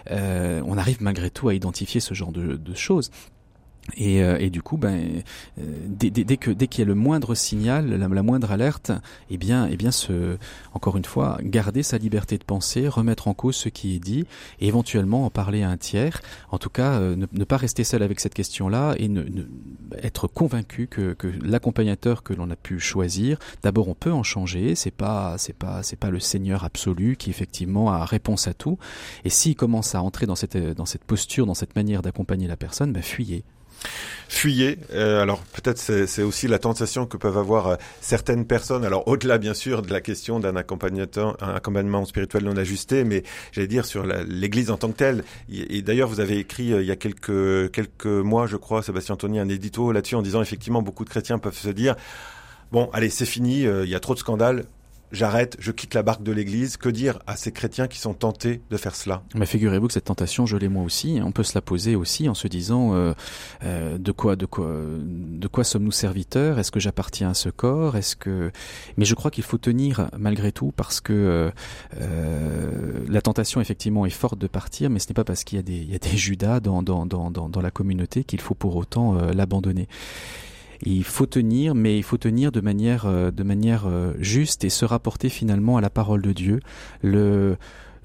euh, 0.10 0.62
on 0.66 0.78
arrive 0.78 1.02
malgré 1.02 1.30
tout 1.30 1.50
à 1.50 1.54
identifier 1.54 2.00
ce 2.00 2.14
genre 2.14 2.32
de, 2.32 2.56
de 2.56 2.76
choses. 2.76 3.12
Et, 3.98 4.24
euh, 4.24 4.38
et, 4.40 4.50
du 4.50 4.62
coup, 4.62 4.78
ben, 4.78 5.24
euh, 5.60 5.62
dès, 5.88 6.10
dès, 6.10 6.38
que 6.38 6.52
dès 6.52 6.68
qu'il 6.68 6.82
y 6.82 6.84
a 6.84 6.88
le 6.88 6.96
moindre 6.96 7.36
signal, 7.36 7.90
la, 7.90 8.24
moindre 8.24 8.52
alerte, 8.52 8.92
eh 9.30 9.38
bien, 9.38 9.68
eh 9.70 9.76
bien, 9.76 9.92
ce, 9.92 10.38
encore 10.74 10.98
une 10.98 11.06
fois, 11.06 11.40
garder 11.42 11.84
sa 11.84 11.98
liberté 11.98 12.38
de 12.38 12.44
penser, 12.44 12.88
remettre 12.88 13.28
en 13.28 13.34
cause 13.34 13.56
ce 13.56 13.70
qui 13.70 13.96
est 13.96 14.00
dit, 14.00 14.26
et 14.60 14.68
éventuellement 14.68 15.26
en 15.26 15.30
parler 15.30 15.64
à 15.64 15.70
un 15.70 15.78
tiers. 15.78 16.22
En 16.52 16.58
tout 16.58 16.70
cas, 16.70 17.00
euh, 17.00 17.16
ne, 17.16 17.44
pas 17.44 17.58
rester 17.58 17.84
seul 17.84 18.04
avec 18.04 18.20
cette 18.20 18.34
question-là 18.34 18.96
et 18.98 19.08
ne, 19.08 19.24
être 20.02 20.28
convaincu 20.28 20.88
que, 20.88 21.14
que 21.14 21.28
l'accompagnateur 21.44 22.24
que 22.24 22.34
l'on 22.34 22.50
a 22.50 22.56
pu 22.56 22.80
choisir, 22.80 23.40
d'abord, 23.64 23.90
on 23.90 23.96
peut 23.96 24.12
en 24.12 24.24
changer. 24.24 24.76
C'est 24.76 24.92
pas, 24.92 25.38
c'est 25.38 25.54
pas, 25.54 25.84
c'est 25.84 25.98
pas 25.98 26.12
le 26.12 26.20
Seigneur 26.20 26.64
absolu 26.64 27.18
qui 27.18 27.30
effectivement 27.30 27.92
a 27.92 28.06
réponse 28.06 28.48
à 28.48 28.54
tout. 28.54 28.78
Et 29.26 29.30
s'il 29.30 29.56
commence 29.56 29.96
à 29.96 30.02
entrer 30.02 30.28
dans 30.28 30.36
cette 30.36 30.58
dans 30.58 30.86
cette 30.86 31.04
posture, 31.04 31.46
dans 31.46 31.54
cette 31.54 31.76
manière 31.76 32.02
d'accompagner 32.02 32.48
la 32.48 32.58
personne, 32.58 32.94
ben, 32.94 33.04
fuyez. 33.04 33.44
Fuyez. 34.32 34.78
Euh, 34.94 35.22
alors 35.22 35.44
peut-être 35.44 35.78
c'est 35.78 36.24
aussi 36.24 36.48
la 36.48 36.58
tentation 36.58 37.06
que 37.06 37.18
peuvent 37.18 37.38
avoir 37.38 37.68
euh, 37.68 37.76
certaines 38.00 38.46
personnes. 38.46 38.86
Alors 38.86 39.06
au-delà 39.08 39.38
bien 39.38 39.54
sûr 39.54 39.82
de 39.82 39.92
la 39.92 40.00
question 40.00 40.40
d'un 40.40 40.56
accompagnement 40.56 42.06
spirituel 42.06 42.46
non 42.46 42.56
ajusté, 42.56 43.04
mais 43.04 43.24
j'allais 43.52 43.68
dire 43.68 43.86
sur 43.86 44.06
l'Église 44.06 44.72
en 44.72 44.78
tant 44.78 44.88
que 44.88 44.98
telle. 44.98 45.24
Et, 45.52 45.82
d'ailleurs 45.82 46.08
vous 46.08 46.22
avez 46.22 46.38
écrit 46.38 46.72
euh, 46.72 46.82
il 46.82 46.88
y 46.88 46.92
a 46.92 46.96
quelques 46.96 47.72
quelques 47.72 48.06
mois, 48.06 48.48
je 48.48 48.56
crois, 48.56 48.82
Sébastien 48.82 49.18
Tony, 49.18 49.38
un 49.38 49.50
édito 49.50 49.92
là-dessus 49.92 50.16
en 50.16 50.22
disant 50.22 50.42
effectivement 50.42 50.82
beaucoup 50.82 51.04
de 51.04 51.10
chrétiens 51.10 51.38
peuvent 51.38 51.58
se 51.58 51.70
dire 51.70 51.96
bon 52.72 52.90
allez 52.94 53.10
c'est 53.10 53.26
fini, 53.26 53.64
il 53.64 53.90
y 53.90 53.96
a 53.96 54.00
trop 54.00 54.14
de 54.14 54.20
scandales, 54.20 54.64
j'arrête, 55.12 55.58
je 55.60 55.72
quitte 55.72 55.94
la 55.94 56.04
barque 56.04 56.24
de 56.24 56.32
l'Église. 56.32 56.78
Que 56.78 56.90
dire 56.90 57.20
à 57.28 57.36
ces 57.36 57.52
chrétiens 57.52 57.88
qui 57.88 58.00
sont 58.00 58.14
tentés 58.14 58.62
de 58.70 58.78
faire 58.78 58.96
cela? 58.96 59.24
Mais 59.36 59.46
figurez-vous 59.46 59.88
que 59.88 59.94
cette 59.94 60.06
tentation, 60.06 60.46
je 60.46 60.58
l'ai 60.58 60.70
moi 60.70 60.84
aussi. 60.84 61.20
On 61.24 61.32
peut 61.32 61.44
se 61.44 61.54
la 61.56 61.62
poser 61.62 61.96
aussi 61.96 62.30
en 62.30 62.34
se 62.34 62.48
disant 62.48 62.94
euh, 62.94 63.14
euh, 63.64 63.98
de 63.98 64.12
quoi, 64.12 64.36
de 64.36 64.46
quoi, 64.46 64.70
de 64.70 65.48
quoi 65.48 65.64
sommes-nous 65.64 65.92
serviteurs? 65.92 66.60
Est-ce 66.60 66.72
que 66.72 66.80
j'appartiens 66.80 67.32
à 67.32 67.34
ce 67.34 67.50
corps? 67.50 67.96
Est-ce 67.96 68.16
que 68.16 68.52
Mais 68.98 69.06
je 69.06 69.16
crois 69.16 69.32
qu'il 69.32 69.44
faut 69.44 69.58
tenir 69.58 70.10
malgré 70.18 70.52
tout 70.52 70.72
parce 70.76 71.02
que 71.02 71.52
euh, 72.00 73.06
la 73.08 73.22
tentation 73.22 73.62
effectivement 73.62 74.06
est 74.06 74.10
forte 74.10 74.38
de 74.38 74.48
partir, 74.48 74.90
mais 74.90 75.00
ce 75.00 75.10
n'est 75.10 75.14
pas 75.14 75.24
parce 75.24 75.44
qu'il 75.44 75.58
y 75.58 75.60
a 75.60 75.64
des, 75.64 75.84
y 75.84 75.96
a 75.96 76.00
des 76.00 76.18
Judas 76.18 76.60
dans 76.60 76.82
dans 76.84 77.06
dans 77.06 77.32
dans, 77.32 77.50
dans 77.50 77.62
la 77.62 77.72
communauté 77.72 78.24
qu'il 78.24 78.42
faut 78.42 78.56
pour 78.56 78.76
autant 78.76 79.16
l'abandonner 79.34 79.88
il 80.84 81.04
faut 81.04 81.26
tenir, 81.26 81.76
mais 81.76 81.98
il 81.98 82.04
faut 82.04 82.18
tenir 82.18 82.52
de 82.52 82.62
manière, 82.62 83.06
euh, 83.06 83.32
de 83.32 83.44
manière 83.44 83.86
euh, 83.88 84.14
juste 84.20 84.64
et 84.64 84.70
se 84.70 84.86
rapporter 84.86 85.30
finalement 85.30 85.78
à 85.78 85.82
la 85.82 85.90
parole 85.90 86.22
de 86.22 86.34
Dieu. 86.34 86.60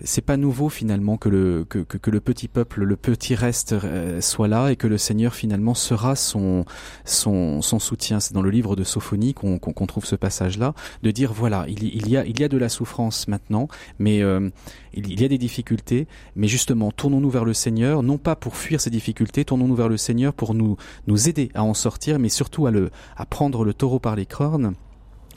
C'est 0.03 0.21
pas 0.21 0.37
nouveau 0.37 0.69
finalement 0.69 1.17
que 1.17 1.29
le 1.29 1.65
que, 1.65 1.79
que, 1.79 2.11
le 2.11 2.21
petit 2.21 2.49
peuple, 2.49 2.85
le 2.85 2.97
petit 2.97 3.35
reste 3.35 3.73
euh, 3.73 4.21
soit 4.21 4.49
là 4.49 4.71
et 4.71 4.77
que 4.77 4.87
le 4.87 4.99
Seigneur 4.99 5.35
finalement 5.35 5.75
sera 5.75 6.17
son 6.17 6.65
son, 7.05 7.63
son 7.63 7.79
soutien. 7.79 8.21
C'est 8.21 8.35
dans 8.35 8.43
le 8.43 8.51
livre 8.51 8.77
de 8.77 8.85
Sophonie 8.85 9.33
qu'on 9.33 9.59
qu'on 9.59 9.87
trouve 9.87 10.05
ce 10.05 10.17
passage-là, 10.17 10.75
de 11.03 11.11
dire 11.11 11.33
voilà 11.33 11.65
il, 11.69 11.83
il, 11.83 12.09
y 12.09 12.17
a 12.17 12.27
il 12.27 12.39
y 12.39 12.45
a 12.45 12.49
de 12.49 12.59
la 12.59 12.69
souffrance 12.69 13.27
maintenant, 13.27 13.69
mais 13.99 14.23
euh, 14.23 14.51
il, 14.93 15.21
y 15.21 15.25
a 15.25 15.29
des 15.29 15.39
difficultés, 15.39 16.07
mais 16.35 16.47
justement 16.47 16.91
tournons-nous 16.91 17.31
vers 17.31 17.45
le 17.45 17.55
Seigneur, 17.55 18.03
non 18.03 18.19
pas 18.19 18.37
pour 18.37 18.57
fuir 18.57 18.81
ces 18.81 18.91
difficultés, 18.91 19.45
tournons-nous 19.45 19.77
vers 19.77 19.89
le 19.89 19.97
Seigneur 19.97 20.35
pour 20.35 20.55
nous 20.55 20.77
nous 21.07 21.29
aider 21.29 21.51
à 21.55 21.65
en 21.65 21.75
sortir, 21.75 22.19
mais 22.19 22.29
surtout 22.29 22.67
à 22.67 22.71
le 22.71 22.91
à 23.17 23.25
prendre 23.25 23.65
le 23.65 23.73
taureau 23.73 23.99
par 23.99 24.15
les 24.15 24.27
cornes 24.27 24.75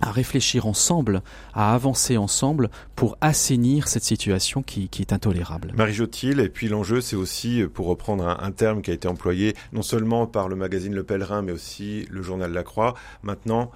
à 0.01 0.11
réfléchir 0.11 0.65
ensemble, 0.65 1.21
à 1.53 1.73
avancer 1.73 2.17
ensemble 2.17 2.69
pour 2.95 3.17
assainir 3.21 3.87
cette 3.87 4.03
situation 4.03 4.61
qui, 4.61 4.89
qui 4.89 5.01
est 5.01 5.13
intolérable. 5.13 5.71
Marie 5.75 5.93
Jotil, 5.93 6.39
et 6.39 6.49
puis 6.49 6.67
l'enjeu, 6.67 7.01
c'est 7.01 7.15
aussi, 7.15 7.63
pour 7.73 7.87
reprendre 7.87 8.27
un, 8.27 8.37
un, 8.41 8.51
terme 8.51 8.81
qui 8.81 8.91
a 8.91 8.93
été 8.93 9.07
employé 9.07 9.55
non 9.73 9.81
seulement 9.81 10.27
par 10.27 10.49
le 10.49 10.55
magazine 10.55 10.93
Le 10.93 11.03
Pèlerin, 11.03 11.41
mais 11.41 11.51
aussi 11.51 12.07
le 12.09 12.21
journal 12.21 12.51
La 12.51 12.63
Croix, 12.63 12.93
maintenant, 13.23 13.71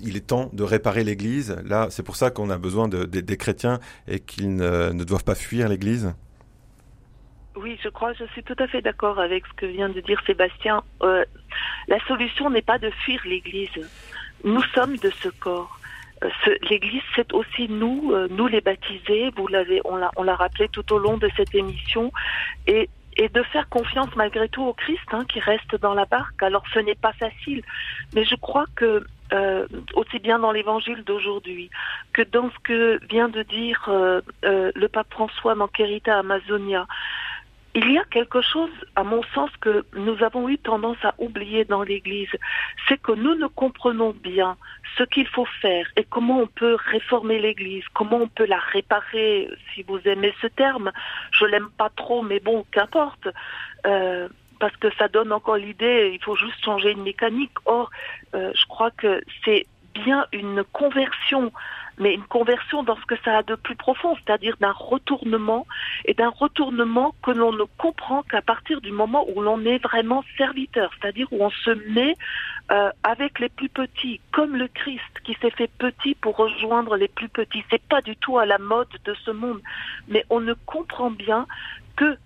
il 0.00 0.16
est 0.16 0.26
temps 0.26 0.50
de 0.52 0.62
réparer 0.62 1.04
l'Église. 1.04 1.56
Là, 1.64 1.88
c'est 1.90 2.02
pour 2.02 2.16
ça 2.16 2.30
qu'on 2.30 2.50
a 2.50 2.58
besoin 2.58 2.88
de, 2.88 3.04
de, 3.04 3.20
des 3.20 3.36
chrétiens 3.36 3.80
et 4.08 4.20
qu'ils 4.20 4.54
ne, 4.56 4.92
ne 4.92 5.04
doivent 5.04 5.24
pas 5.24 5.34
fuir 5.34 5.68
l'Église. 5.68 6.14
Oui, 7.56 7.78
je 7.82 7.88
crois, 7.88 8.12
je 8.12 8.24
suis 8.26 8.42
tout 8.42 8.56
à 8.58 8.66
fait 8.66 8.82
d'accord 8.82 9.18
avec 9.18 9.46
ce 9.46 9.52
que 9.54 9.66
vient 9.66 9.88
de 9.88 10.00
dire 10.00 10.20
Sébastien. 10.26 10.82
Euh, 11.02 11.24
la 11.88 11.98
solution 12.06 12.50
n'est 12.50 12.62
pas 12.62 12.78
de 12.78 12.90
fuir 12.90 13.20
l'Église. 13.24 13.70
Nous 14.44 14.62
sommes 14.74 14.96
de 14.96 15.10
ce 15.10 15.28
corps. 15.28 15.78
Euh, 16.24 16.28
L'Église, 16.70 17.02
c'est 17.14 17.32
aussi 17.32 17.68
nous, 17.68 18.12
euh, 18.12 18.28
nous 18.30 18.46
les 18.46 18.60
baptisés. 18.60 19.30
Vous 19.36 19.46
l'avez, 19.48 19.80
on 19.84 19.96
l'a, 19.96 20.34
rappelé 20.34 20.68
tout 20.68 20.92
au 20.92 20.98
long 20.98 21.16
de 21.16 21.28
cette 21.36 21.54
émission, 21.54 22.12
et 22.66 22.88
de 23.16 23.42
faire 23.44 23.68
confiance 23.70 24.14
malgré 24.14 24.48
tout 24.48 24.62
au 24.62 24.74
Christ 24.74 25.08
hein, 25.12 25.24
qui 25.26 25.40
reste 25.40 25.76
dans 25.76 25.94
la 25.94 26.04
barque. 26.04 26.42
Alors 26.42 26.64
ce 26.72 26.78
n'est 26.78 26.94
pas 26.94 27.12
facile, 27.14 27.62
mais 28.14 28.24
je 28.24 28.34
crois 28.34 28.66
que 28.76 29.06
euh, 29.32 29.66
aussi 29.94 30.18
bien 30.18 30.38
dans 30.38 30.52
l'évangile 30.52 31.02
d'aujourd'hui 31.02 31.70
que 32.12 32.22
dans 32.22 32.50
ce 32.50 32.58
que 32.62 33.00
vient 33.08 33.28
de 33.28 33.42
dire 33.42 33.90
le 34.42 34.86
pape 34.86 35.10
François 35.10 35.54
Manquerita 35.54 36.18
Amazonia, 36.18 36.86
il 37.76 37.92
y 37.92 37.98
a 37.98 38.04
quelque 38.04 38.40
chose, 38.40 38.70
à 38.96 39.04
mon 39.04 39.22
sens, 39.34 39.50
que 39.60 39.84
nous 39.94 40.22
avons 40.24 40.48
eu 40.48 40.56
tendance 40.56 40.96
à 41.02 41.14
oublier 41.18 41.66
dans 41.66 41.82
l'Église, 41.82 42.30
c'est 42.88 42.96
que 42.96 43.12
nous 43.12 43.34
ne 43.34 43.46
comprenons 43.48 44.14
bien 44.22 44.56
ce 44.96 45.02
qu'il 45.02 45.28
faut 45.28 45.44
faire 45.60 45.86
et 45.96 46.04
comment 46.04 46.40
on 46.40 46.46
peut 46.46 46.78
réformer 46.86 47.38
l'Église, 47.38 47.84
comment 47.92 48.16
on 48.16 48.28
peut 48.28 48.46
la 48.46 48.58
réparer, 48.58 49.50
si 49.74 49.82
vous 49.82 50.00
aimez 50.06 50.32
ce 50.40 50.46
terme. 50.46 50.90
Je 51.32 51.44
l'aime 51.44 51.68
pas 51.76 51.90
trop, 51.90 52.22
mais 52.22 52.40
bon, 52.40 52.64
qu'importe. 52.72 53.28
Euh, 53.86 54.26
parce 54.58 54.76
que 54.78 54.88
ça 54.94 55.08
donne 55.08 55.30
encore 55.30 55.56
l'idée, 55.56 56.12
il 56.14 56.24
faut 56.24 56.34
juste 56.34 56.64
changer 56.64 56.92
une 56.92 57.02
mécanique. 57.02 57.52
Or, 57.66 57.90
euh, 58.34 58.52
je 58.54 58.64
crois 58.68 58.90
que 58.90 59.20
c'est 59.44 59.66
bien 59.92 60.24
une 60.32 60.64
conversion 60.72 61.52
mais 61.98 62.14
une 62.14 62.24
conversion 62.24 62.82
dans 62.82 62.96
ce 62.96 63.06
que 63.06 63.16
ça 63.24 63.38
a 63.38 63.42
de 63.42 63.54
plus 63.54 63.76
profond, 63.76 64.16
c'est-à-dire 64.16 64.56
d'un 64.60 64.72
retournement 64.72 65.66
et 66.04 66.14
d'un 66.14 66.28
retournement 66.28 67.14
que 67.22 67.30
l'on 67.30 67.52
ne 67.52 67.64
comprend 67.78 68.22
qu'à 68.22 68.42
partir 68.42 68.80
du 68.80 68.92
moment 68.92 69.26
où 69.34 69.40
l'on 69.40 69.64
est 69.64 69.82
vraiment 69.82 70.24
serviteur, 70.36 70.90
c'est-à-dire 71.00 71.28
où 71.32 71.44
on 71.44 71.50
se 71.50 71.70
met 71.90 72.14
euh, 72.70 72.90
avec 73.02 73.38
les 73.38 73.48
plus 73.48 73.68
petits, 73.68 74.20
comme 74.32 74.56
le 74.56 74.68
Christ 74.68 75.02
qui 75.24 75.34
s'est 75.40 75.50
fait 75.50 75.70
petit 75.78 76.14
pour 76.14 76.36
rejoindre 76.36 76.96
les 76.96 77.08
plus 77.08 77.28
petits. 77.28 77.64
C'est 77.70 77.82
pas 77.82 78.02
du 78.02 78.16
tout 78.16 78.38
à 78.38 78.46
la 78.46 78.58
mode 78.58 78.88
de 79.04 79.14
ce 79.24 79.30
monde, 79.30 79.60
mais 80.08 80.24
on 80.30 80.40
ne 80.40 80.54
comprend 80.54 81.10
bien 81.10 81.46
que 81.96 82.16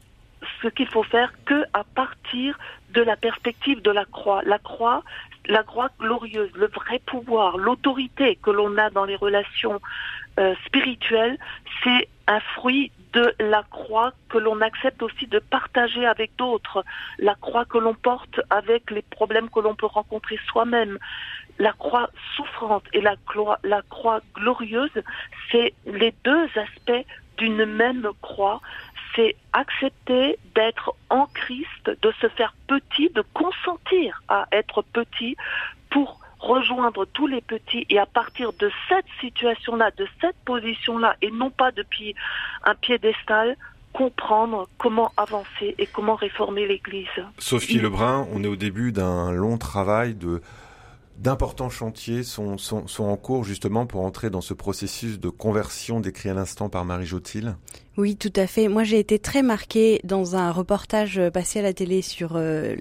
ce 0.63 0.69
qu'il 0.69 0.89
faut 0.89 1.03
faire 1.03 1.33
que 1.45 1.65
à 1.73 1.85
partir 1.85 2.59
de 2.91 3.03
la 3.03 3.17
perspective 3.17 3.83
de 3.83 3.91
la 3.91 4.05
croix. 4.05 4.43
La 4.45 4.59
croix, 4.59 5.03
la 5.47 5.63
croix 5.63 5.91
glorieuse, 5.99 6.51
le 6.55 6.69
vrai 6.69 7.01
pouvoir, 7.07 7.57
l'autorité 7.57 8.39
que 8.43 8.51
l'on 8.51 8.77
a 8.79 8.91
dans 8.91 9.05
les 9.05 9.17
relations 9.17 9.81
euh, 10.39 10.55
spirituelles, 10.67 11.39
c'est 11.83 12.09
un 12.27 12.41
fruit 12.41 12.93
de 13.13 13.35
la 13.41 13.65
croix 13.71 14.13
que 14.29 14.39
l'on 14.39 14.61
accepte 14.61 15.03
aussi 15.03 15.27
de 15.27 15.39
partager 15.39 16.07
avec 16.07 16.31
d'autres, 16.37 16.85
la 17.19 17.35
croix 17.35 17.65
que 17.65 17.79
l'on 17.79 17.95
porte 17.95 18.41
avec 18.51 18.91
les 18.91 19.03
problèmes 19.03 19.51
que 19.51 19.61
l'on 19.61 19.75
peut 19.75 19.87
rencontrer 19.87 20.39
soi-même. 20.47 20.99
La 21.59 21.73
croix 21.73 22.09
souffrante 22.37 22.85
et 22.93 23.01
la 23.01 23.17
croix, 23.27 23.59
la 23.65 23.83
croix 23.83 24.21
glorieuse, 24.35 24.91
c'est 25.51 25.75
les 25.87 26.15
deux 26.25 26.47
aspects 26.57 27.07
d'une 27.37 27.65
même 27.65 28.09
croix 28.23 28.61
c'est 29.21 29.37
accepter 29.53 30.39
d'être 30.55 30.95
en 31.09 31.27
Christ, 31.27 31.91
de 32.03 32.13
se 32.21 32.29
faire 32.29 32.55
petit, 32.67 33.11
de 33.11 33.23
consentir 33.35 34.23
à 34.29 34.47
être 34.53 34.83
petit 34.83 35.37
pour 35.91 36.21
rejoindre 36.39 37.05
tous 37.13 37.27
les 37.27 37.41
petits 37.41 37.87
et 37.91 37.99
à 37.99 38.07
partir 38.07 38.53
de 38.55 38.71
cette 38.89 39.05
situation-là, 39.21 39.91
de 39.97 40.07
cette 40.21 40.37
position-là, 40.45 41.17
et 41.21 41.31
non 41.31 41.51
pas 41.51 41.71
depuis 41.71 42.15
un 42.65 42.75
piédestal, 42.75 43.57
comprendre 43.93 44.69
comment 44.79 45.13
avancer 45.17 45.75
et 45.79 45.87
comment 45.87 46.15
réformer 46.15 46.67
l'Église. 46.67 47.09
Sophie 47.39 47.79
Lebrun, 47.79 48.27
on 48.33 48.43
est 48.45 48.49
au 48.49 48.57
début 48.57 48.93
d'un 48.93 49.33
long 49.33 49.59
travail 49.59 50.15
de 50.15 50.41
d'importants 51.21 51.69
chantiers 51.69 52.23
sont, 52.23 52.57
sont, 52.57 52.87
sont, 52.87 53.05
en 53.05 53.17
cours 53.17 53.45
justement 53.45 53.87
pour 53.87 54.01
entrer 54.01 54.31
dans 54.31 54.41
ce 54.41 54.55
processus 54.55 55.21
de 55.21 55.29
conversion 55.29 56.01
décrit 56.01 56.31
à 56.31 56.35
l'instant 56.35 56.71
par 56.71 56.87
Marie 56.87 57.05
Jotil 57.05 57.57
Oui, 57.99 58.17
tout 58.17 58.33
à 58.37 58.47
fait. 58.47 58.69
Moi, 58.69 58.85
j'ai 58.85 58.99
été 58.99 59.19
très 59.19 59.43
marquée 59.43 60.01
dans 60.03 60.35
un 60.35 60.51
reportage 60.51 61.19
euh, 61.19 61.31
passé 61.31 61.59
à 61.59 61.63
la 61.63 61.75
télé 61.75 62.01
sur... 62.01 62.33
Euh, 62.37 62.75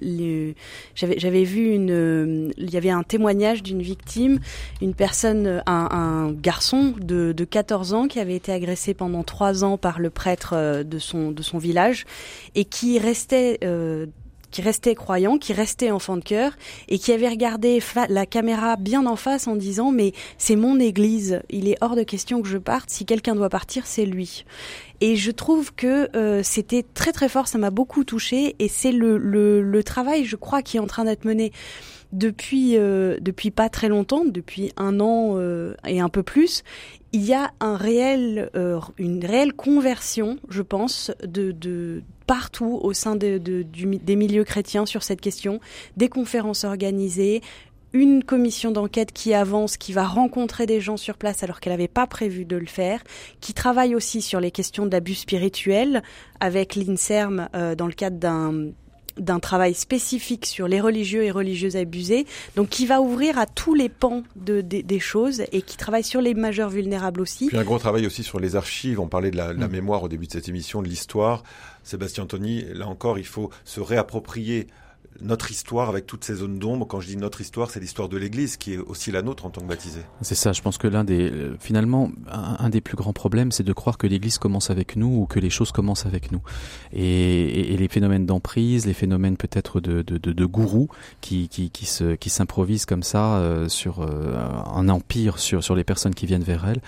J'avais 0.94 1.44
vu 1.44 1.74
une... 1.74 1.90
Euh, 1.90 2.50
il 2.56 2.70
y 2.70 2.78
avait 2.78 2.90
un 2.90 3.02
témoignage 3.02 3.62
d'une 3.62 3.82
victime, 3.82 4.40
une 4.80 4.94
personne, 4.94 5.62
un, 5.66 5.88
un 5.90 6.32
garçon 6.32 6.94
de, 6.98 7.32
de 7.32 7.44
14 7.44 7.92
ans 7.92 8.08
qui 8.08 8.20
avait 8.20 8.36
été 8.36 8.52
agressé 8.52 8.94
pendant 8.94 9.22
trois 9.22 9.64
ans 9.64 9.76
par 9.76 9.98
le 9.98 10.08
prêtre 10.08 10.82
de 10.82 10.98
son, 10.98 11.30
de 11.30 11.42
son 11.42 11.58
village 11.58 12.06
et 12.54 12.64
qui 12.64 12.98
restait 12.98 13.58
euh, 13.64 14.06
qui 14.50 14.62
restait 14.62 14.94
croyant, 14.94 15.38
qui 15.38 15.52
restait 15.52 15.90
enfant 15.90 16.16
de 16.16 16.24
cœur 16.24 16.52
et 16.88 16.98
qui 16.98 17.12
avait 17.12 17.28
regardé 17.28 17.82
la 18.08 18.26
caméra 18.26 18.76
bien 18.76 19.06
en 19.06 19.16
face 19.16 19.46
en 19.46 19.56
disant 19.56 19.92
mais 19.92 20.12
c'est 20.38 20.56
mon 20.56 20.78
église, 20.78 21.42
il 21.50 21.68
est 21.68 21.76
hors 21.80 21.96
de 21.96 22.02
question 22.02 22.42
que 22.42 22.48
je 22.48 22.58
parte, 22.58 22.90
si 22.90 23.04
quelqu'un 23.04 23.34
doit 23.34 23.48
partir, 23.48 23.86
c'est 23.86 24.06
lui. 24.06 24.44
Et 25.00 25.16
je 25.16 25.30
trouve 25.30 25.72
que 25.74 26.14
euh, 26.14 26.42
c'était 26.42 26.84
très 26.94 27.12
très 27.12 27.28
fort, 27.28 27.48
ça 27.48 27.56
m'a 27.56 27.70
beaucoup 27.70 28.04
touché 28.04 28.54
et 28.58 28.68
c'est 28.68 28.92
le, 28.92 29.16
le, 29.16 29.62
le, 29.62 29.84
travail, 29.84 30.24
je 30.24 30.36
crois, 30.36 30.60
qui 30.62 30.76
est 30.76 30.80
en 30.80 30.86
train 30.86 31.04
d'être 31.04 31.24
mené 31.24 31.52
depuis 32.12 32.76
euh, 32.76 33.18
depuis 33.20 33.50
pas 33.50 33.68
très 33.68 33.88
longtemps, 33.88 34.24
depuis 34.24 34.72
un 34.76 35.00
an 35.00 35.34
euh, 35.36 35.74
et 35.86 36.00
un 36.00 36.08
peu 36.08 36.22
plus, 36.22 36.62
il 37.12 37.22
y 37.22 37.34
a 37.34 37.52
euh, 37.62 38.80
une 38.98 39.24
réelle 39.24 39.52
conversion, 39.52 40.38
je 40.48 40.62
pense, 40.62 41.12
de, 41.24 42.02
partout 42.26 42.78
au 42.82 42.92
sein 42.92 43.16
des 43.16 44.16
milieux 44.16 44.44
chrétiens 44.44 44.86
sur 44.86 45.02
cette 45.02 45.20
question, 45.20 45.60
des 45.96 46.08
conférences 46.08 46.64
organisées, 46.64 47.42
une 47.92 48.22
commission 48.22 48.70
d'enquête 48.70 49.10
qui 49.12 49.34
avance, 49.34 49.76
qui 49.76 49.92
va 49.92 50.06
rencontrer 50.06 50.66
des 50.66 50.80
gens 50.80 50.96
sur 50.96 51.16
place 51.16 51.42
alors 51.42 51.58
qu'elle 51.58 51.72
n'avait 51.72 51.88
pas 51.88 52.06
prévu 52.06 52.44
de 52.44 52.56
le 52.56 52.66
faire, 52.66 53.02
qui 53.40 53.52
travaille 53.52 53.96
aussi 53.96 54.22
sur 54.22 54.38
les 54.38 54.52
questions 54.52 54.86
d'abus 54.86 55.16
spirituels 55.16 56.04
avec 56.38 56.76
l'INSERM 56.76 57.48
dans 57.76 57.86
le 57.88 57.92
cadre 57.92 58.18
d'un 58.18 58.70
d'un 59.20 59.40
travail 59.40 59.74
spécifique 59.74 60.46
sur 60.46 60.68
les 60.68 60.80
religieux 60.80 61.24
et 61.24 61.30
religieuses 61.30 61.76
abusées, 61.76 62.26
donc 62.56 62.68
qui 62.68 62.86
va 62.86 63.00
ouvrir 63.00 63.38
à 63.38 63.46
tous 63.46 63.74
les 63.74 63.88
pans 63.88 64.22
de, 64.36 64.60
des 64.60 65.00
choses 65.00 65.42
et 65.52 65.62
qui 65.62 65.76
travaille 65.76 66.04
sur 66.04 66.20
les 66.20 66.34
majeurs 66.34 66.70
vulnérables 66.70 67.20
aussi. 67.20 67.46
Puis 67.46 67.58
un 67.58 67.64
gros 67.64 67.78
travail 67.78 68.06
aussi 68.06 68.22
sur 68.22 68.40
les 68.40 68.56
archives. 68.56 69.00
On 69.00 69.08
parlait 69.08 69.30
de 69.30 69.36
la, 69.36 69.52
la 69.52 69.68
mm. 69.68 69.72
mémoire 69.72 70.02
au 70.02 70.08
début 70.08 70.26
de 70.26 70.32
cette 70.32 70.48
émission, 70.48 70.82
de 70.82 70.88
l'histoire. 70.88 71.42
Sébastien 71.84 72.26
Tony, 72.26 72.64
là 72.74 72.86
encore, 72.86 73.18
il 73.18 73.26
faut 73.26 73.50
se 73.64 73.80
réapproprier 73.80 74.66
notre 75.22 75.50
histoire 75.50 75.88
avec 75.88 76.06
toutes 76.06 76.24
ces 76.24 76.36
zones 76.36 76.58
d'ombre. 76.58 76.86
Quand 76.86 77.00
je 77.00 77.08
dis 77.08 77.16
notre 77.16 77.40
histoire, 77.40 77.70
c'est 77.70 77.80
l'histoire 77.80 78.08
de 78.08 78.16
l'Église 78.16 78.56
qui 78.56 78.74
est 78.74 78.78
aussi 78.78 79.10
la 79.10 79.22
nôtre 79.22 79.46
en 79.46 79.50
tant 79.50 79.60
que 79.60 79.66
baptisé. 79.66 80.00
C'est 80.22 80.34
ça. 80.34 80.52
Je 80.52 80.62
pense 80.62 80.78
que 80.78 80.88
l'un 80.88 81.04
des, 81.04 81.30
euh, 81.30 81.56
finalement, 81.58 82.10
un, 82.28 82.70
des 82.70 82.80
plus 82.80 82.96
grands 82.96 83.12
problèmes, 83.12 83.52
c'est 83.52 83.62
de 83.62 83.72
croire 83.72 83.98
que 83.98 84.06
l'Église 84.06 84.38
commence 84.38 84.70
avec 84.70 84.96
nous 84.96 85.22
ou 85.22 85.26
que 85.26 85.38
les 85.38 85.50
choses 85.50 85.72
commencent 85.72 86.06
avec 86.06 86.32
nous. 86.32 86.40
Et, 86.92 87.76
les 87.80 87.88
phénomènes 87.88 88.26
d'emprise, 88.26 88.86
les 88.86 88.92
phénomènes 88.92 89.36
peut-être 89.36 89.80
de, 89.80 90.02
de, 90.02 90.18
de, 90.18 90.44
gourous 90.44 90.88
qui, 91.20 91.48
qui, 91.48 91.70
qui 91.70 91.86
se, 91.86 92.14
qui 92.14 92.28
s'improvisent 92.28 92.84
comme 92.84 93.02
ça 93.02 93.36
euh, 93.36 93.68
sur 93.68 94.00
euh, 94.00 94.36
un 94.74 94.88
empire 94.88 95.38
sur 95.38 95.64
sur 95.64 95.74
les 95.74 95.84
personnes 95.84 96.14
qui 96.14 96.26
viennent 96.26 96.42
vers 96.42 96.66
elles. 96.66 96.80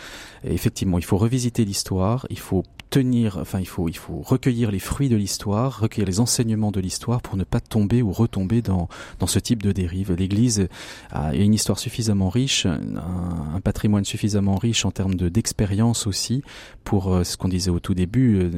Effectivement, 0.45 0.99
il 0.99 1.05
faut 1.05 1.17
revisiter 1.19 1.65
l'histoire. 1.65 2.27
Il 2.31 2.39
faut 2.39 2.65
tenir, 2.91 3.39
enfin 3.39 3.59
il 3.59 3.67
faut 3.67 3.89
il 3.89 3.97
faut 3.97 4.21
recueillir 4.21 4.71
les 4.71 4.79
fruits 4.79 5.09
de 5.09 5.17
l'histoire, 5.17 5.81
recueillir 5.81 6.07
les 6.07 6.21
enseignements 6.21 6.71
de 6.71 6.81
l'histoire 6.81 7.23
pour 7.23 7.37
ne 7.37 7.45
pas 7.45 7.61
tomber 7.61 8.03
ou 8.03 8.13
retomber 8.23 8.63
dans 8.63 8.89
dans 9.19 9.27
ce 9.27 9.39
type 9.39 9.63
de 9.63 9.73
dérive. 9.73 10.13
L'Église 10.13 10.69
a 11.11 11.35
une 11.35 11.55
histoire 11.55 11.79
suffisamment 11.79 12.29
riche, 12.29 12.67
un, 12.67 13.61
patrimoine 13.63 14.05
suffisamment 14.05 14.57
riche 14.57 14.85
en 14.85 14.91
termes 14.91 15.15
de 15.15 15.29
d'expérience 15.29 16.07
aussi 16.07 16.43
pour 16.85 17.13
euh, 17.13 17.25
ce 17.25 17.37
qu'on 17.37 17.49
disait 17.49 17.71
au 17.71 17.81
tout 17.81 17.95
début 17.95 18.39
euh, 18.39 18.51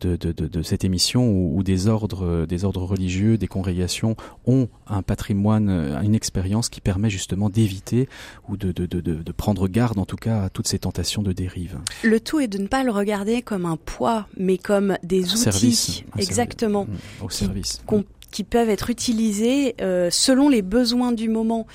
de, 0.00 0.16
de, 0.16 0.32
de, 0.32 0.62
cette 0.62 0.84
émission 0.84 1.28
où, 1.28 1.58
où, 1.58 1.62
des 1.62 1.88
ordres 1.88 2.46
des 2.46 2.64
ordres 2.64 2.82
religieux, 2.82 3.38
des 3.38 3.46
congrégations 3.46 4.16
ont 4.46 4.68
un 4.86 5.02
patrimoine, 5.02 5.70
une 6.02 6.14
expérience 6.14 6.68
qui 6.68 6.80
permet 6.80 7.10
justement 7.10 7.48
d'éviter 7.48 8.08
ou 8.48 8.56
de, 8.56 8.72
de, 8.72 8.86
de, 8.86 9.00
de 9.00 9.32
prendre 9.32 9.68
garde 9.68 9.98
en 9.98 10.04
tout 10.04 10.16
cas 10.16 10.44
à 10.44 10.50
toutes 10.50 10.68
ces 10.68 10.78
tentations 10.78 11.22
de 11.22 11.32
dérive. 11.32 11.78
Le 12.02 12.20
tout 12.20 12.40
est 12.40 12.48
de 12.48 12.58
ne 12.58 12.66
pas 12.66 12.84
le 12.84 12.90
regarder 12.90 13.42
comme 13.42 13.66
un 13.66 13.76
poids, 13.76 14.26
mais 14.36 14.58
comme 14.58 14.96
des 15.02 15.24
outils, 15.24 15.38
service, 15.38 16.02
exactement, 16.18 16.84
mmh, 16.84 17.24
au 17.24 17.30
service. 17.30 17.82
Qui, 18.30 18.44
peuvent 18.44 18.70
être 18.70 18.90
utilisés 18.90 19.74
euh, 19.80 20.08
selon 20.10 20.48
les 20.48 20.62
besoins 20.62 21.12
du 21.12 21.28
moment 21.28 21.66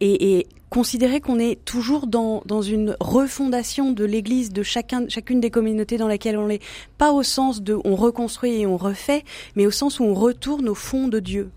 et, 0.00 0.38
et 0.38 0.46
considérer 0.70 1.20
qu'on 1.20 1.38
est 1.38 1.62
toujours 1.64 2.06
dans, 2.06 2.42
dans 2.46 2.62
une 2.62 2.96
refondation 3.00 3.90
de 3.92 4.04
l'Église, 4.04 4.52
de 4.52 4.62
chacun, 4.62 5.08
chacune 5.08 5.40
des 5.40 5.50
communautés 5.50 5.98
dans 5.98 6.08
laquelle 6.08 6.38
on 6.38 6.48
est, 6.48 6.62
pas 6.96 7.12
au 7.12 7.22
sens 7.22 7.62
de 7.62 7.78
on 7.84 7.96
reconstruit 7.96 8.60
et 8.60 8.66
on 8.66 8.76
refait, 8.76 9.24
mais 9.56 9.66
au 9.66 9.70
sens 9.70 10.00
où 10.00 10.04
on 10.04 10.14
retourne 10.14 10.68
au 10.68 10.74
fond 10.74 11.08
de 11.08 11.18
Dieu. 11.18 11.50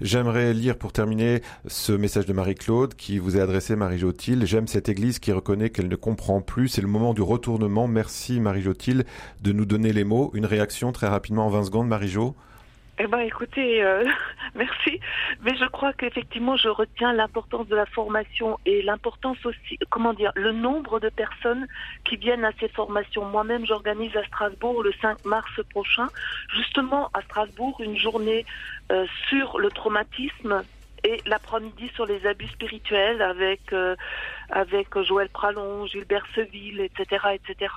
J'aimerais 0.00 0.52
lire 0.52 0.76
pour 0.76 0.92
terminer 0.92 1.42
ce 1.68 1.92
message 1.92 2.26
de 2.26 2.32
Marie-Claude 2.32 2.94
qui 2.94 3.18
vous 3.18 3.36
est 3.36 3.40
adressé, 3.40 3.76
Marie-Jotil. 3.76 4.44
J'aime 4.44 4.66
cette 4.66 4.88
église 4.88 5.18
qui 5.18 5.32
reconnaît 5.32 5.70
qu'elle 5.70 5.88
ne 5.88 5.96
comprend 5.96 6.40
plus. 6.40 6.68
C'est 6.68 6.82
le 6.82 6.88
moment 6.88 7.14
du 7.14 7.22
retournement. 7.22 7.86
Merci, 7.86 8.40
Marie-Jotil, 8.40 9.04
de 9.42 9.52
nous 9.52 9.64
donner 9.64 9.92
les 9.92 10.04
mots. 10.04 10.30
Une 10.34 10.46
réaction 10.46 10.90
très 10.92 11.06
rapidement 11.06 11.46
en 11.46 11.50
20 11.50 11.64
secondes, 11.64 11.88
Marie-Jo. 11.88 12.34
Eh 13.02 13.06
ben, 13.06 13.20
écoutez, 13.20 13.82
euh, 13.82 14.04
merci. 14.54 15.00
Mais 15.40 15.56
je 15.56 15.64
crois 15.64 15.94
qu'effectivement, 15.94 16.58
je 16.58 16.68
retiens 16.68 17.14
l'importance 17.14 17.66
de 17.66 17.74
la 17.74 17.86
formation 17.86 18.58
et 18.66 18.82
l'importance 18.82 19.38
aussi, 19.46 19.78
comment 19.88 20.12
dire, 20.12 20.32
le 20.34 20.52
nombre 20.52 21.00
de 21.00 21.08
personnes 21.08 21.66
qui 22.04 22.16
viennent 22.16 22.44
à 22.44 22.52
ces 22.60 22.68
formations. 22.68 23.24
Moi-même, 23.24 23.64
j'organise 23.64 24.14
à 24.18 24.24
Strasbourg 24.24 24.82
le 24.82 24.92
5 25.00 25.24
mars 25.24 25.50
prochain, 25.70 26.08
justement 26.54 27.08
à 27.14 27.22
Strasbourg, 27.22 27.80
une 27.80 27.96
journée 27.96 28.44
euh, 28.92 29.06
sur 29.30 29.58
le 29.58 29.70
traumatisme 29.70 30.62
et 31.02 31.22
l'après-midi 31.24 31.90
sur 31.94 32.04
les 32.04 32.26
abus 32.26 32.48
spirituels 32.48 33.22
avec 33.22 33.72
euh, 33.72 33.96
avec 34.50 34.88
Joël 35.00 35.30
Pralon, 35.30 35.86
Gilbert 35.86 36.26
Seville, 36.34 36.82
etc., 36.82 37.24
etc 37.32 37.68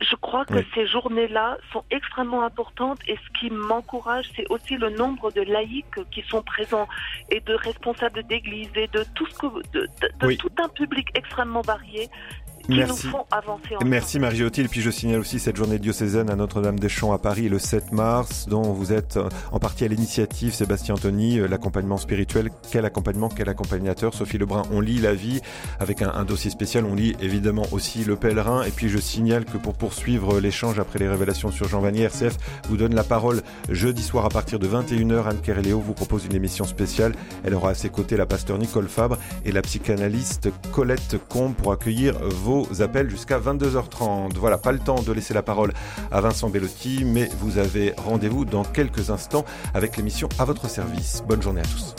je 0.00 0.16
crois 0.16 0.44
que 0.44 0.62
ces 0.74 0.86
journées-là 0.86 1.58
sont 1.72 1.84
extrêmement 1.90 2.42
importantes 2.42 2.98
et 3.08 3.16
ce 3.16 3.38
qui 3.38 3.50
m'encourage, 3.50 4.30
c'est 4.34 4.46
aussi 4.50 4.76
le 4.76 4.90
nombre 4.90 5.30
de 5.32 5.42
laïcs 5.42 6.08
qui 6.10 6.22
sont 6.22 6.42
présents 6.42 6.88
et 7.30 7.40
de 7.40 7.54
responsables 7.54 8.22
d'église 8.24 8.70
et 8.74 8.88
de 8.88 9.04
tout 9.14 9.26
ce 9.26 9.38
que, 9.38 9.46
de, 9.72 9.88
de, 10.20 10.34
tout 10.36 10.52
un 10.58 10.68
public 10.68 11.08
extrêmement 11.14 11.60
varié 11.60 12.08
Merci. 12.68 13.08
Merci 13.84 14.18
Marie-Othile. 14.18 14.68
Puis 14.68 14.80
je 14.80 14.90
signale 14.90 15.20
aussi 15.20 15.38
cette 15.38 15.56
journée 15.56 15.78
diocésaine 15.78 16.30
à 16.30 16.36
Notre-Dame-des-Champs 16.36 17.12
à 17.12 17.18
Paris 17.18 17.48
le 17.48 17.58
7 17.58 17.92
mars, 17.92 18.46
dont 18.48 18.72
vous 18.72 18.92
êtes 18.92 19.16
euh, 19.16 19.28
en 19.52 19.58
partie 19.58 19.84
à 19.84 19.88
l'initiative, 19.88 20.54
Sébastien 20.54 20.94
Anthony, 20.94 21.38
euh, 21.38 21.48
l'accompagnement 21.48 21.96
spirituel. 21.96 22.50
Quel 22.70 22.84
accompagnement, 22.84 23.28
quel 23.28 23.48
accompagnateur. 23.48 24.14
Sophie 24.14 24.38
Lebrun, 24.38 24.62
on 24.72 24.80
lit 24.80 24.98
la 24.98 25.14
vie 25.14 25.40
avec 25.80 26.02
un, 26.02 26.12
un, 26.12 26.24
dossier 26.24 26.50
spécial. 26.50 26.84
On 26.84 26.94
lit 26.94 27.14
évidemment 27.20 27.66
aussi 27.72 28.04
le 28.04 28.16
pèlerin. 28.16 28.62
Et 28.64 28.70
puis 28.70 28.88
je 28.88 28.98
signale 28.98 29.44
que 29.44 29.58
pour 29.58 29.74
poursuivre 29.74 30.40
l'échange 30.40 30.78
après 30.78 30.98
les 30.98 31.08
révélations 31.08 31.50
sur 31.50 31.68
Jean 31.68 31.80
Vanier, 31.80 32.02
RCF 32.02 32.36
vous 32.68 32.76
donne 32.76 32.94
la 32.94 33.04
parole 33.04 33.42
jeudi 33.70 34.02
soir 34.02 34.24
à 34.24 34.28
partir 34.28 34.58
de 34.58 34.66
21h. 34.66 35.28
Anne 35.28 35.62
Léo 35.62 35.80
vous 35.80 35.94
propose 35.94 36.26
une 36.26 36.34
émission 36.34 36.64
spéciale. 36.64 37.12
Elle 37.44 37.54
aura 37.54 37.70
à 37.70 37.74
ses 37.74 37.88
côtés 37.88 38.16
la 38.16 38.26
pasteur 38.26 38.58
Nicole 38.58 38.88
Fabre 38.88 39.18
et 39.44 39.52
la 39.52 39.62
psychanalyste 39.62 40.50
Colette 40.72 41.16
Combe 41.28 41.54
pour 41.54 41.72
accueillir 41.72 42.14
appels 42.80 43.10
jusqu'à 43.10 43.38
22h30. 43.38 44.34
Voilà, 44.36 44.58
pas 44.58 44.72
le 44.72 44.78
temps 44.78 45.02
de 45.02 45.12
laisser 45.12 45.34
la 45.34 45.42
parole 45.42 45.72
à 46.10 46.20
Vincent 46.20 46.48
Bellotti, 46.48 47.04
mais 47.04 47.28
vous 47.40 47.58
avez 47.58 47.94
rendez-vous 47.96 48.44
dans 48.44 48.64
quelques 48.64 49.10
instants 49.10 49.44
avec 49.74 49.96
l'émission 49.96 50.28
À 50.38 50.44
votre 50.44 50.68
service. 50.68 51.22
Bonne 51.26 51.42
journée 51.42 51.60
à 51.60 51.64
tous. 51.64 51.94